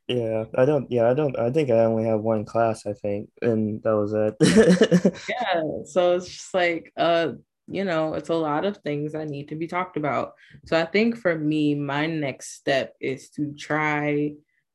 yeah, 0.08 0.46
I 0.56 0.66
don't. 0.66 0.92
Yeah, 0.92 1.10
I 1.10 1.14
don't. 1.14 1.38
I 1.38 1.52
think 1.52 1.70
I 1.70 1.86
only 1.86 2.06
have 2.06 2.22
one 2.22 2.44
class. 2.44 2.86
I 2.86 2.94
think, 2.94 3.30
and 3.42 3.82
that 3.84 3.96
was 3.96 4.14
it. 4.14 4.36
yeah, 5.30 5.62
so 5.86 6.16
it's 6.16 6.28
just 6.28 6.54
like, 6.54 6.92
uh, 6.98 7.34
you 7.72 7.86
know, 7.86 8.14
it's 8.14 8.30
a 8.30 8.36
lot 8.36 8.66
of 8.66 8.78
things 8.78 9.14
that 9.14 9.30
need 9.30 9.48
to 9.50 9.56
be 9.56 9.68
talked 9.68 9.98
about. 9.98 10.34
So 10.66 10.80
I 10.80 10.86
think 10.86 11.18
for 11.18 11.38
me, 11.38 11.76
my 11.76 12.06
next 12.06 12.56
step 12.56 12.96
is 13.00 13.30
to 13.32 13.54
try 13.54 14.34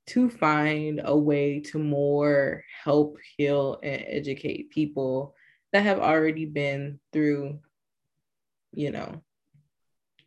to 0.08 0.30
find 0.30 1.00
a 1.04 1.16
way 1.16 1.60
to 1.60 1.78
more 1.78 2.64
help 2.84 3.18
heal 3.36 3.78
and 3.82 4.04
educate 4.06 4.70
people 4.70 5.34
that 5.72 5.82
have 5.82 5.98
already 5.98 6.46
been 6.46 7.00
through, 7.12 7.58
you 8.72 8.90
know, 8.92 9.22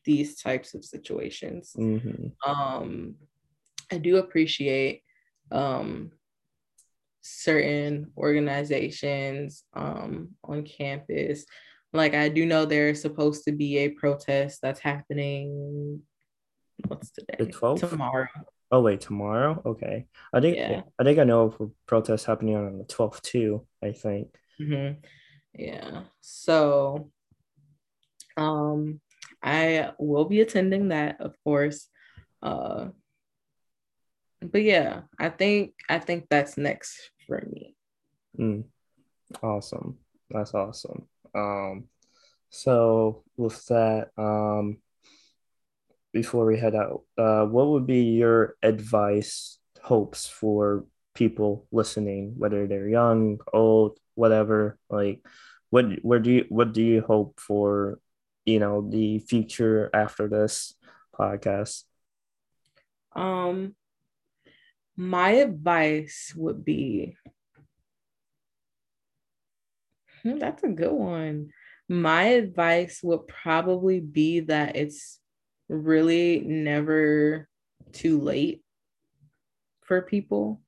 these 0.03 0.41
types 0.41 0.73
of 0.73 0.83
situations. 0.83 1.73
Mm-hmm. 1.77 2.49
Um, 2.49 3.15
I 3.91 3.97
do 3.97 4.17
appreciate 4.17 5.03
um, 5.51 6.11
certain 7.21 8.11
organizations 8.17 9.63
um, 9.73 10.29
on 10.43 10.63
campus 10.63 11.45
like 11.93 12.13
I 12.13 12.29
do 12.29 12.45
know 12.45 12.65
there's 12.65 13.01
supposed 13.01 13.45
to 13.45 13.51
be 13.51 13.79
a 13.79 13.89
protest 13.89 14.59
that's 14.61 14.79
happening. 14.79 16.01
What's 16.87 17.11
today? 17.11 17.35
The 17.39 17.45
12th? 17.47 17.89
Tomorrow. 17.89 18.27
Oh 18.71 18.81
wait, 18.81 19.01
tomorrow? 19.01 19.61
Okay. 19.65 20.05
I 20.31 20.39
think 20.39 20.57
yeah. 20.57 20.81
I 20.99 21.03
think 21.03 21.17
I 21.17 21.23
know 21.23 21.45
of 21.45 21.59
a 21.59 21.67
protest 21.87 22.25
happening 22.25 22.55
on 22.55 22.77
the 22.77 22.83
12th 22.83 23.21
too, 23.21 23.65
I 23.83 23.91
think. 23.91 24.27
Mm-hmm. 24.61 24.99
Yeah. 25.55 26.03
So 26.21 27.11
um 28.37 29.01
I 29.41 29.91
will 29.97 30.25
be 30.25 30.41
attending 30.41 30.89
that, 30.89 31.19
of 31.19 31.35
course. 31.43 31.87
Uh 32.43 32.89
but 34.41 34.63
yeah, 34.63 35.01
I 35.19 35.29
think 35.29 35.73
I 35.89 35.99
think 35.99 36.27
that's 36.29 36.57
next 36.57 37.11
for 37.25 37.43
me. 37.51 37.75
Mm. 38.39 38.65
Awesome. 39.41 39.97
That's 40.29 40.53
awesome. 40.53 41.07
Um, 41.33 41.85
so 42.49 43.23
with 43.37 43.63
that, 43.67 44.09
um, 44.17 44.77
before 46.11 46.45
we 46.45 46.57
head 46.57 46.75
out, 46.75 47.03
uh, 47.17 47.45
what 47.45 47.67
would 47.67 47.85
be 47.85 48.01
your 48.01 48.55
advice, 48.63 49.59
hopes 49.81 50.27
for 50.27 50.85
people 51.13 51.67
listening, 51.71 52.33
whether 52.37 52.65
they're 52.67 52.89
young, 52.89 53.39
old, 53.53 53.99
whatever? 54.15 54.77
Like, 54.89 55.23
what 55.69 55.85
where 56.01 56.19
do 56.19 56.31
you 56.31 56.45
what 56.49 56.73
do 56.73 56.81
you 56.81 57.01
hope 57.01 57.39
for? 57.39 57.99
You 58.45 58.59
know, 58.59 58.89
the 58.89 59.19
future 59.19 59.89
after 59.93 60.27
this 60.27 60.73
podcast. 61.13 61.83
Um, 63.15 63.75
my 64.95 65.31
advice 65.31 66.33
would 66.35 66.65
be 66.65 67.15
that's 70.23 70.63
a 70.63 70.69
good 70.69 70.91
one. 70.91 71.49
My 71.87 72.23
advice 72.23 73.01
would 73.03 73.27
probably 73.27 73.99
be 73.99 74.41
that 74.41 74.75
it's 74.75 75.19
really 75.67 76.41
never 76.41 77.47
too 77.91 78.21
late 78.21 78.61
for 79.81 80.01
people 80.01 80.61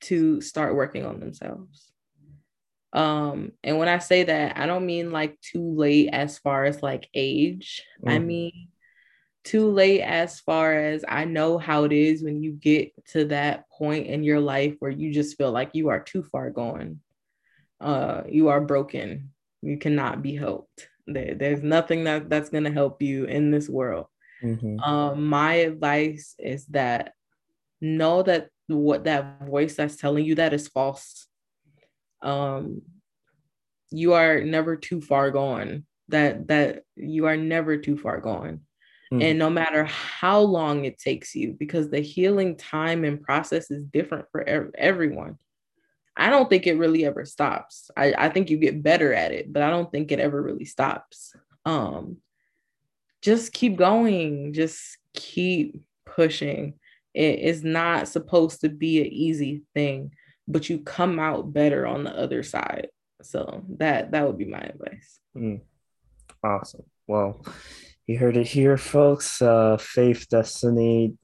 to 0.00 0.40
start 0.40 0.74
working 0.74 1.04
on 1.04 1.20
themselves. 1.20 1.92
Um, 2.92 3.52
and 3.62 3.78
when 3.78 3.88
I 3.88 3.98
say 3.98 4.24
that, 4.24 4.56
I 4.56 4.66
don't 4.66 4.86
mean 4.86 5.12
like 5.12 5.38
too 5.40 5.74
late 5.74 6.08
as 6.12 6.38
far 6.38 6.64
as 6.64 6.82
like 6.82 7.08
age. 7.14 7.82
Mm. 8.04 8.10
I 8.10 8.18
mean 8.18 8.68
too 9.44 9.70
late 9.70 10.02
as 10.02 10.40
far 10.40 10.74
as 10.74 11.04
I 11.08 11.24
know 11.24 11.56
how 11.56 11.84
it 11.84 11.92
is 11.92 12.22
when 12.22 12.42
you 12.42 12.52
get 12.52 12.92
to 13.12 13.24
that 13.26 13.68
point 13.70 14.06
in 14.06 14.22
your 14.22 14.40
life 14.40 14.74
where 14.78 14.90
you 14.90 15.10
just 15.10 15.38
feel 15.38 15.52
like 15.52 15.70
you 15.72 15.88
are 15.88 16.00
too 16.00 16.22
far 16.22 16.50
gone 16.50 17.00
uh, 17.80 18.22
you 18.28 18.48
are 18.48 18.60
broken. 18.60 19.30
You 19.62 19.78
cannot 19.78 20.22
be 20.22 20.36
helped. 20.36 20.88
There, 21.06 21.34
there's 21.34 21.62
nothing 21.62 22.04
that, 22.04 22.28
that's 22.28 22.50
going 22.50 22.64
to 22.64 22.72
help 22.72 23.02
you 23.02 23.24
in 23.24 23.50
this 23.50 23.68
world. 23.68 24.06
Mm-hmm. 24.42 24.78
Um, 24.80 25.26
my 25.26 25.54
advice 25.54 26.34
is 26.38 26.66
that 26.66 27.12
know 27.80 28.22
that 28.22 28.48
what 28.66 29.04
that 29.04 29.46
voice 29.46 29.74
that's 29.74 29.96
telling 29.96 30.24
you 30.24 30.36
that 30.36 30.52
is 30.52 30.68
false. 30.68 31.26
Um, 32.22 32.82
you 33.90 34.12
are 34.12 34.40
never 34.42 34.76
too 34.76 35.00
far 35.00 35.30
gone. 35.30 35.86
That 36.08 36.48
that 36.48 36.84
you 36.96 37.26
are 37.26 37.36
never 37.36 37.76
too 37.76 37.96
far 37.98 38.20
gone. 38.20 38.60
Mm-hmm. 39.12 39.22
And 39.22 39.38
no 39.38 39.50
matter 39.50 39.84
how 39.84 40.40
long 40.40 40.84
it 40.84 40.98
takes 40.98 41.34
you, 41.34 41.56
because 41.58 41.90
the 41.90 42.00
healing 42.00 42.56
time 42.56 43.04
and 43.04 43.22
process 43.22 43.70
is 43.70 43.84
different 43.84 44.26
for 44.30 44.42
ev- 44.42 44.70
everyone. 44.76 45.38
I 46.18 46.30
don't 46.30 46.50
think 46.50 46.66
it 46.66 46.78
really 46.78 47.04
ever 47.06 47.24
stops. 47.24 47.90
I, 47.96 48.12
I 48.18 48.28
think 48.28 48.50
you 48.50 48.58
get 48.58 48.82
better 48.82 49.14
at 49.14 49.32
it, 49.32 49.52
but 49.52 49.62
I 49.62 49.70
don't 49.70 49.90
think 49.90 50.10
it 50.10 50.18
ever 50.18 50.42
really 50.42 50.64
stops. 50.64 51.32
Um, 51.64 52.16
just 53.22 53.52
keep 53.52 53.76
going, 53.76 54.52
just 54.52 54.98
keep 55.14 55.80
pushing. 56.04 56.74
It 57.14 57.38
is 57.38 57.62
not 57.62 58.08
supposed 58.08 58.62
to 58.62 58.68
be 58.68 59.00
an 59.00 59.06
easy 59.06 59.62
thing, 59.74 60.10
but 60.48 60.68
you 60.68 60.80
come 60.80 61.18
out 61.20 61.52
better 61.52 61.86
on 61.86 62.04
the 62.04 62.16
other 62.16 62.42
side. 62.42 62.88
So 63.22 63.64
that 63.78 64.12
that 64.12 64.26
would 64.26 64.38
be 64.38 64.44
my 64.44 64.58
advice. 64.60 65.20
Mm. 65.36 65.60
Awesome. 66.42 66.84
Well, 67.06 67.44
you 68.06 68.18
heard 68.18 68.36
it 68.36 68.46
here, 68.46 68.76
folks. 68.76 69.42
Uh, 69.42 69.76
Faith, 69.76 70.26
Destiny, 70.30 71.14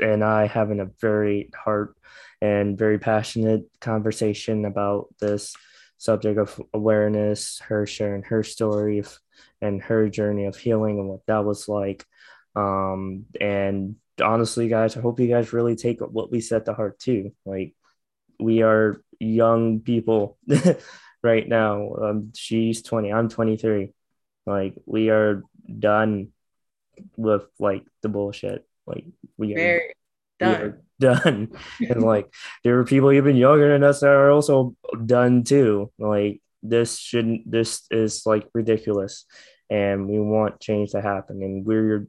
and 0.00 0.24
I 0.24 0.46
having 0.46 0.80
a 0.80 0.90
very 1.00 1.50
heart 1.54 1.94
and 2.40 2.78
very 2.78 2.98
passionate 2.98 3.64
conversation 3.80 4.64
about 4.64 5.08
this 5.20 5.54
subject 5.98 6.38
of 6.38 6.60
awareness, 6.72 7.58
her 7.60 7.86
sharing 7.86 8.22
her 8.22 8.42
story 8.42 9.00
of, 9.00 9.18
and 9.60 9.82
her 9.82 10.08
journey 10.08 10.44
of 10.44 10.56
healing 10.56 10.98
and 10.98 11.08
what 11.08 11.26
that 11.26 11.44
was 11.44 11.68
like. 11.68 12.06
Um, 12.54 13.26
and 13.40 13.96
honestly, 14.22 14.68
guys, 14.68 14.96
I 14.96 15.00
hope 15.00 15.20
you 15.20 15.28
guys 15.28 15.52
really 15.52 15.76
take 15.76 16.00
what 16.00 16.30
we 16.30 16.40
said 16.40 16.64
to 16.64 16.74
heart 16.74 16.98
too. 16.98 17.32
Like, 17.44 17.74
we 18.38 18.62
are 18.62 19.02
young 19.18 19.80
people 19.80 20.38
right 21.22 21.48
now. 21.48 21.94
Um, 22.00 22.32
she's 22.36 22.82
20, 22.82 23.12
I'm 23.12 23.28
23. 23.28 23.92
Like, 24.46 24.74
we 24.86 25.10
are 25.10 25.42
done 25.78 26.28
with 27.16 27.44
like 27.58 27.84
the 28.02 28.08
bullshit. 28.08 28.66
Like, 28.86 29.04
we 29.36 29.54
are 29.56 29.80
done. 30.38 30.78
Done. 31.00 31.52
and 31.80 32.02
like, 32.02 32.32
there 32.64 32.78
are 32.78 32.84
people 32.84 33.12
even 33.12 33.36
younger 33.36 33.72
than 33.72 33.84
us 33.84 34.00
that 34.00 34.10
are 34.10 34.30
also 34.30 34.74
done 35.04 35.44
too. 35.44 35.92
Like, 35.98 36.40
this 36.62 36.98
shouldn't, 36.98 37.50
this 37.50 37.86
is 37.90 38.26
like 38.26 38.48
ridiculous. 38.54 39.24
And 39.70 40.08
we 40.08 40.18
want 40.18 40.60
change 40.60 40.92
to 40.92 41.02
happen. 41.02 41.42
And 41.42 41.64
we're 41.64 42.06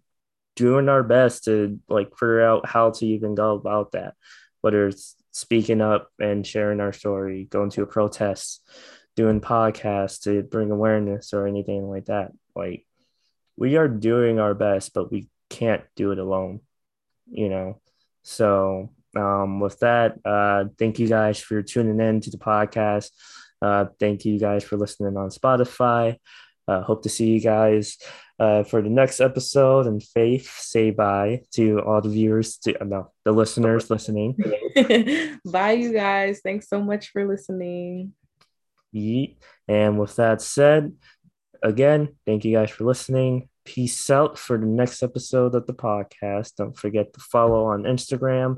doing 0.56 0.90
our 0.90 1.04
best 1.04 1.46
to 1.46 1.80
like 1.88 2.12
figure 2.12 2.42
out 2.42 2.68
how 2.68 2.92
to 2.92 3.06
even 3.06 3.36
go 3.36 3.56
about 3.56 3.94
that, 3.94 4.14
whether 4.62 4.88
it's 4.88 5.16
speaking 5.32 5.82
up 5.82 6.10
and 6.20 6.46
sharing 6.46 6.82
our 6.82 6.92
story, 6.94 7.48
going 7.50 7.70
to 7.72 7.84
a 7.84 7.88
protest, 7.88 8.62
doing 9.16 9.42
podcasts 9.42 10.24
to 10.24 10.44
bring 10.44 10.72
awareness 10.72 11.34
or 11.34 11.48
anything 11.48 11.90
like 11.90 12.06
that. 12.06 12.32
Like 12.56 12.86
we 13.56 13.78
are 13.78 13.88
doing 13.88 14.40
our 14.40 14.54
best, 14.54 14.94
but 14.94 15.12
we 15.12 15.30
can't 15.50 15.84
do 15.96 16.12
it 16.12 16.20
alone, 16.20 16.62
you 17.30 17.50
know. 17.50 17.82
So 18.24 18.90
um, 19.16 19.60
with 19.60 19.80
that, 19.80 20.20
uh, 20.26 20.66
thank 20.78 21.00
you 21.00 21.08
guys 21.08 21.40
for 21.40 21.62
tuning 21.62 22.00
in 22.00 22.22
to 22.22 22.30
the 22.30 22.38
podcast. 22.38 23.12
Uh, 23.62 23.86
thank 24.00 24.26
you 24.26 24.40
guys 24.40 24.64
for 24.64 24.78
listening 24.78 25.18
on 25.18 25.30
Spotify. 25.30 26.18
Uh, 26.68 26.84
hope 26.84 27.02
to 27.04 27.10
see 27.10 27.28
you 27.32 27.42
guys 27.42 27.98
uh, 28.40 28.64
for 28.64 28.82
the 28.82 28.90
next 28.90 29.20
episode. 29.20 29.88
And 29.88 30.02
Faith, 30.02 30.50
say 30.60 30.92
bye 30.92 31.42
to 31.56 31.80
all 31.82 32.02
the 32.02 32.10
viewers, 32.10 32.58
to 32.60 32.80
uh, 32.80 32.86
no, 32.86 33.12
the 33.26 33.32
listeners 33.32 33.90
listening. 33.90 34.38
bye, 35.46 35.72
you 35.72 35.92
guys. 35.92 36.42
Thanks 36.44 36.70
so 36.70 36.82
much 36.82 37.10
for 37.10 37.28
listening. 37.28 38.14
Yeet. 38.94 39.38
And 39.68 40.00
with 40.00 40.16
that 40.18 40.42
said, 40.42 40.94
again, 41.62 42.16
thank 42.26 42.46
you 42.46 42.56
guys 42.56 42.70
for 42.70 42.84
listening. 42.86 43.49
Peace 43.70 44.10
out 44.10 44.40
for 44.40 44.58
the 44.58 44.66
next 44.66 45.04
episode 45.04 45.54
of 45.54 45.68
the 45.68 45.76
podcast. 45.76 46.56
Don't 46.56 46.76
forget 46.76 47.14
to 47.14 47.20
follow 47.20 47.66
on 47.66 47.84
Instagram 47.84 48.58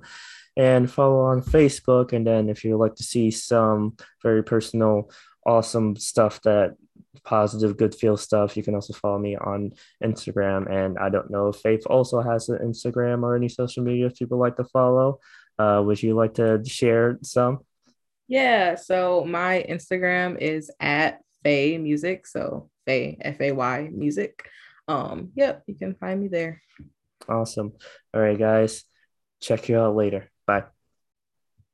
and 0.56 0.90
follow 0.90 1.26
on 1.26 1.42
Facebook. 1.42 2.14
And 2.14 2.26
then 2.26 2.48
if 2.48 2.64
you'd 2.64 2.78
like 2.78 2.96
to 2.96 3.04
see 3.04 3.30
some 3.30 3.98
very 4.24 4.42
personal, 4.42 5.12
awesome 5.46 5.98
stuff 5.98 6.42
that 6.44 6.78
positive 7.26 7.76
good 7.76 7.94
feel 7.94 8.16
stuff 8.16 8.56
you 8.56 8.64
can 8.64 8.74
also 8.74 8.94
follow 8.94 9.20
me 9.20 9.36
on 9.36 9.74
instagram. 10.02 10.72
And 10.72 10.98
i 10.98 11.10
don't 11.10 11.30
know 11.30 11.50
if 11.50 11.58
faith 11.58 11.86
also 11.88 12.22
has 12.22 12.48
an 12.48 12.60
instagram 12.60 13.24
or 13.24 13.36
any 13.36 13.50
social 13.50 13.84
media 13.84 14.08
if 14.08 14.16
people 14.16 14.38
like 14.38 14.56
to 14.56 14.64
follow. 14.64 15.20
Uh, 15.60 15.84
would 15.86 16.02
you 16.02 16.16
like 16.16 16.36
to 16.36 16.64
share 16.66 17.20
some? 17.22 17.60
Yeah 18.30 18.76
so 18.76 19.26
my 19.26 19.66
instagram 19.68 20.40
is 20.40 20.72
at 20.80 21.20
fay 21.44 21.78
music. 21.78 22.26
So 22.28 22.70
fay 22.86 23.18
f-a-y 23.20 23.90
music 23.92 24.48
um 24.88 25.32
yep 25.36 25.64
you 25.68 25.76
can 25.76 25.96
find 25.96 26.22
me 26.22 26.28
there. 26.28 26.62
Awesome. 27.30 27.74
All 28.14 28.22
right 28.22 28.38
guys. 28.38 28.84
Check 29.40 29.70
you 29.70 29.80
out 29.80 29.96
later. 29.96 30.30
Bye 30.46 30.66